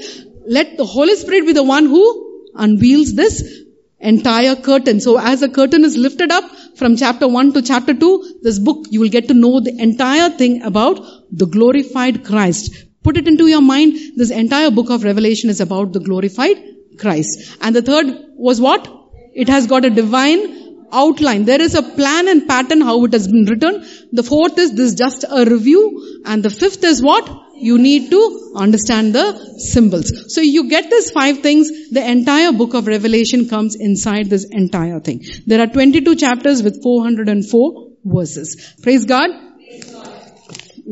let 0.46 0.76
the 0.76 0.84
Holy 0.84 1.16
Spirit 1.16 1.46
be 1.46 1.54
the 1.54 1.62
one 1.62 1.86
who 1.86 2.50
unveils 2.54 3.14
this 3.14 3.62
entire 3.98 4.56
curtain. 4.56 5.00
So 5.00 5.18
as 5.18 5.40
the 5.40 5.48
curtain 5.48 5.86
is 5.86 5.96
lifted 5.96 6.30
up 6.30 6.44
from 6.76 6.96
chapter 6.96 7.26
1 7.26 7.54
to 7.54 7.62
chapter 7.62 7.94
2, 7.94 8.40
this 8.42 8.58
book, 8.58 8.88
you 8.90 9.00
will 9.00 9.08
get 9.08 9.28
to 9.28 9.34
know 9.34 9.60
the 9.60 9.74
entire 9.74 10.28
thing 10.28 10.64
about 10.64 11.00
the 11.32 11.46
glorified 11.46 12.26
Christ. 12.26 12.74
Put 13.02 13.16
it 13.16 13.26
into 13.26 13.46
your 13.46 13.62
mind, 13.62 13.94
this 14.16 14.30
entire 14.30 14.70
book 14.70 14.90
of 14.90 15.02
Revelation 15.02 15.48
is 15.48 15.62
about 15.62 15.94
the 15.94 16.00
glorified 16.00 16.58
Christ. 17.00 17.56
And 17.60 17.74
the 17.74 17.82
third 17.82 18.06
was 18.36 18.60
what? 18.60 18.88
It 19.34 19.48
has 19.48 19.66
got 19.66 19.84
a 19.84 19.90
divine 19.90 20.60
outline. 20.92 21.44
There 21.44 21.60
is 21.60 21.74
a 21.74 21.82
plan 21.82 22.28
and 22.28 22.46
pattern 22.46 22.80
how 22.80 23.04
it 23.04 23.12
has 23.12 23.28
been 23.28 23.44
written. 23.44 23.86
The 24.12 24.22
fourth 24.22 24.58
is 24.58 24.74
this 24.74 24.94
just 24.94 25.24
a 25.28 25.44
review. 25.44 26.22
And 26.24 26.42
the 26.42 26.50
fifth 26.50 26.84
is 26.84 27.02
what? 27.02 27.28
You 27.54 27.78
need 27.78 28.10
to 28.10 28.52
understand 28.56 29.14
the 29.14 29.58
symbols. 29.58 30.34
So 30.34 30.40
you 30.40 30.68
get 30.68 30.90
these 30.90 31.10
five 31.10 31.40
things, 31.40 31.90
the 31.90 32.08
entire 32.10 32.52
book 32.52 32.74
of 32.74 32.86
Revelation 32.86 33.48
comes 33.48 33.76
inside 33.76 34.30
this 34.30 34.46
entire 34.50 34.98
thing. 35.00 35.24
There 35.46 35.60
are 35.60 35.66
22 35.66 36.16
chapters 36.16 36.62
with 36.62 36.82
404 36.82 37.88
verses. 38.04 38.74
Praise 38.82 39.04
God. 39.04 39.30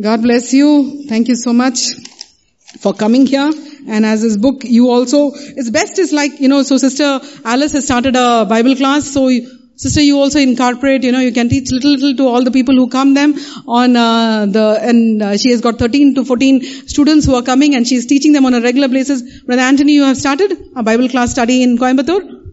God 0.00 0.22
bless 0.22 0.52
you. 0.52 1.06
Thank 1.08 1.28
you 1.28 1.36
so 1.36 1.52
much 1.52 1.78
for 2.78 2.94
coming 2.94 3.26
here. 3.26 3.50
And 3.88 4.04
as 4.04 4.22
this 4.22 4.36
book, 4.36 4.64
you 4.64 4.90
also, 4.90 5.32
it's 5.34 5.70
best 5.70 5.98
is 5.98 6.12
like, 6.12 6.40
you 6.40 6.48
know, 6.48 6.62
so 6.62 6.76
Sister 6.76 7.20
Alice 7.44 7.72
has 7.72 7.86
started 7.86 8.16
a 8.16 8.44
Bible 8.44 8.76
class, 8.76 9.10
so 9.10 9.30
Sister, 9.76 10.00
you 10.00 10.18
also 10.18 10.40
incorporate, 10.40 11.04
you 11.04 11.12
know, 11.12 11.20
you 11.20 11.30
can 11.30 11.48
teach 11.48 11.70
little, 11.70 11.92
little 11.92 12.16
to 12.16 12.26
all 12.26 12.42
the 12.42 12.50
people 12.50 12.74
who 12.74 12.88
come 12.88 13.14
them 13.14 13.34
on 13.68 13.94
uh, 13.94 14.44
the, 14.46 14.76
and 14.82 15.22
uh, 15.22 15.36
she 15.36 15.50
has 15.50 15.60
got 15.60 15.78
13 15.78 16.16
to 16.16 16.24
14 16.24 16.62
students 16.88 17.24
who 17.24 17.36
are 17.36 17.42
coming 17.42 17.76
and 17.76 17.86
she 17.86 17.94
is 17.94 18.06
teaching 18.06 18.32
them 18.32 18.44
on 18.44 18.54
a 18.54 18.60
regular 18.60 18.88
basis. 18.88 19.22
Brother 19.42 19.62
Anthony, 19.62 19.92
you 19.92 20.02
have 20.02 20.16
started 20.16 20.52
a 20.74 20.82
Bible 20.82 21.08
class 21.08 21.30
study 21.30 21.62
in 21.62 21.78
Coimbatore? 21.78 22.47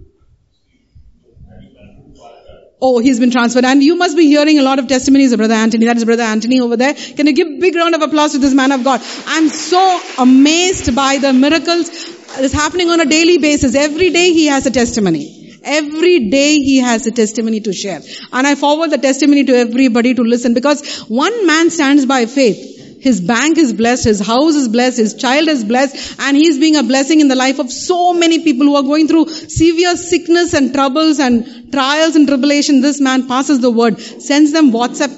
Oh, 2.82 3.00
he's 3.00 3.20
been 3.20 3.32
transferred. 3.32 3.66
And 3.66 3.82
you 3.82 3.96
must 3.96 4.18
be 4.18 4.26
hearing 4.28 4.60
a 4.60 4.62
lot 4.62 4.80
of 4.80 4.88
testimonies 4.88 5.32
of 5.32 5.38
Brother 5.38 5.54
Anthony. 5.54 5.86
That 5.86 5.98
is 5.98 6.06
Brother 6.06 6.24
Anthony 6.24 6.60
over 6.60 6.76
there. 6.76 6.94
Can 6.94 7.28
you 7.28 7.34
give 7.34 7.48
a 7.48 7.58
big 7.58 7.76
round 7.76 7.96
of 7.96 8.02
applause 8.02 8.34
to 8.34 8.38
this 8.38 8.54
man 8.54 8.72
of 8.72 8.84
God? 8.84 9.02
I'm 9.26 9.48
so 9.48 10.02
amazed 10.18 10.94
by 10.96 11.18
the 11.18 11.32
miracles 11.32 11.90
that 12.36 12.44
is 12.44 12.52
happening 12.52 12.90
on 12.90 13.00
a 13.00 13.06
daily 13.06 13.38
basis. 13.38 13.76
Every 13.76 14.10
day 14.10 14.34
he 14.34 14.48
has 14.48 14.66
a 14.66 14.72
testimony. 14.72 15.60
Every 15.64 16.30
day 16.30 16.60
he 16.60 16.78
has 16.78 17.08
a 17.08 17.12
testimony 17.12 17.62
to 17.62 17.74
share. 17.74 18.02
And 18.32 18.46
I 18.46 18.56
forward 18.56 18.92
the 18.92 18.98
testimony 18.98 19.46
to 19.46 19.56
everybody 19.56 20.14
to 20.14 20.22
listen 20.22 20.54
because 20.54 21.00
one 21.08 21.48
man 21.48 21.70
stands 21.70 22.06
by 22.06 22.26
faith. 22.26 22.75
His 23.06 23.22
bank 23.22 23.60
is 23.60 23.72
blessed, 23.72 24.06
his 24.06 24.20
house 24.20 24.56
is 24.56 24.68
blessed, 24.68 24.98
his 24.98 25.14
child 25.14 25.48
is 25.48 25.64
blessed, 25.64 26.20
and 26.20 26.36
he's 26.36 26.58
being 26.58 26.76
a 26.76 26.82
blessing 26.82 27.20
in 27.20 27.28
the 27.28 27.36
life 27.36 27.60
of 27.60 27.72
so 27.72 28.14
many 28.14 28.40
people 28.44 28.66
who 28.66 28.76
are 28.78 28.82
going 28.82 29.08
through 29.08 29.28
severe 29.30 29.96
sickness 29.96 30.56
and 30.56 30.74
troubles 30.74 31.20
and 31.20 31.72
trials 31.72 32.16
and 32.16 32.28
tribulation. 32.28 32.82
This 32.82 33.00
man 33.00 33.28
passes 33.28 33.60
the 33.60 33.70
word, 33.70 34.00
sends 34.00 34.54
them 34.54 34.72
WhatsApp. 34.72 35.14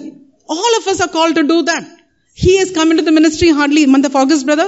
All 0.50 0.78
of 0.80 0.88
us 0.88 1.00
are 1.00 1.08
called 1.08 1.36
to 1.36 1.44
do 1.44 1.62
that. 1.64 1.88
He 2.34 2.58
has 2.58 2.72
come 2.72 2.92
into 2.92 3.04
the 3.04 3.14
ministry 3.14 3.52
hardly 3.52 3.86
month 3.86 4.06
of 4.06 4.18
August, 4.18 4.46
brother. 4.46 4.68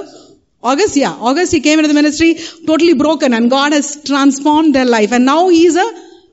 August, 0.64 0.96
yeah. 0.96 1.12
August 1.12 1.52
he 1.52 1.60
came 1.60 1.78
into 1.80 1.90
the 1.90 2.00
ministry 2.02 2.36
totally 2.66 2.94
broken 2.94 3.34
and 3.34 3.50
God 3.50 3.74
has 3.74 4.02
transformed 4.06 4.74
their 4.74 4.86
life. 4.86 5.12
And 5.12 5.26
now 5.26 5.50
he 5.50 5.66
is 5.66 5.76
a, 5.76 5.88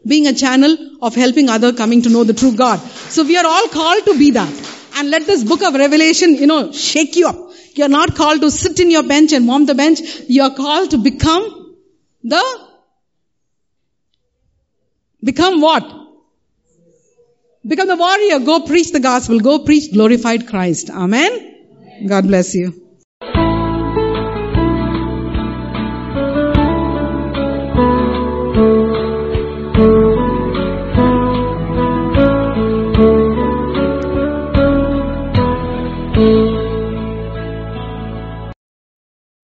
being 0.06 0.28
a 0.28 0.34
channel 0.34 0.78
of 1.02 1.16
helping 1.16 1.48
other 1.48 1.72
coming 1.72 2.02
to 2.02 2.10
know 2.10 2.22
the 2.22 2.32
true 2.32 2.54
God. 2.54 2.78
So 2.78 3.24
we 3.24 3.36
are 3.36 3.46
all 3.46 3.68
called 3.68 4.04
to 4.04 4.16
be 4.16 4.30
that. 4.42 4.75
And 4.96 5.10
let 5.10 5.26
this 5.26 5.44
book 5.44 5.62
of 5.62 5.74
Revelation, 5.74 6.34
you 6.36 6.46
know, 6.46 6.72
shake 6.72 7.16
you 7.16 7.28
up. 7.28 7.36
You're 7.74 7.88
not 7.88 8.14
called 8.14 8.40
to 8.40 8.50
sit 8.50 8.80
in 8.80 8.90
your 8.90 9.02
bench 9.02 9.32
and 9.32 9.46
warm 9.46 9.66
the 9.66 9.74
bench. 9.74 10.00
You're 10.26 10.54
called 10.54 10.92
to 10.92 10.98
become 10.98 11.76
the, 12.24 12.42
become 15.22 15.60
what? 15.60 15.84
Become 17.66 17.88
the 17.88 17.96
warrior. 17.96 18.38
Go 18.38 18.60
preach 18.60 18.92
the 18.92 19.00
gospel. 19.00 19.40
Go 19.40 19.58
preach 19.64 19.92
glorified 19.92 20.48
Christ. 20.48 20.88
Amen. 20.88 22.06
God 22.08 22.26
bless 22.26 22.54
you. 22.54 22.85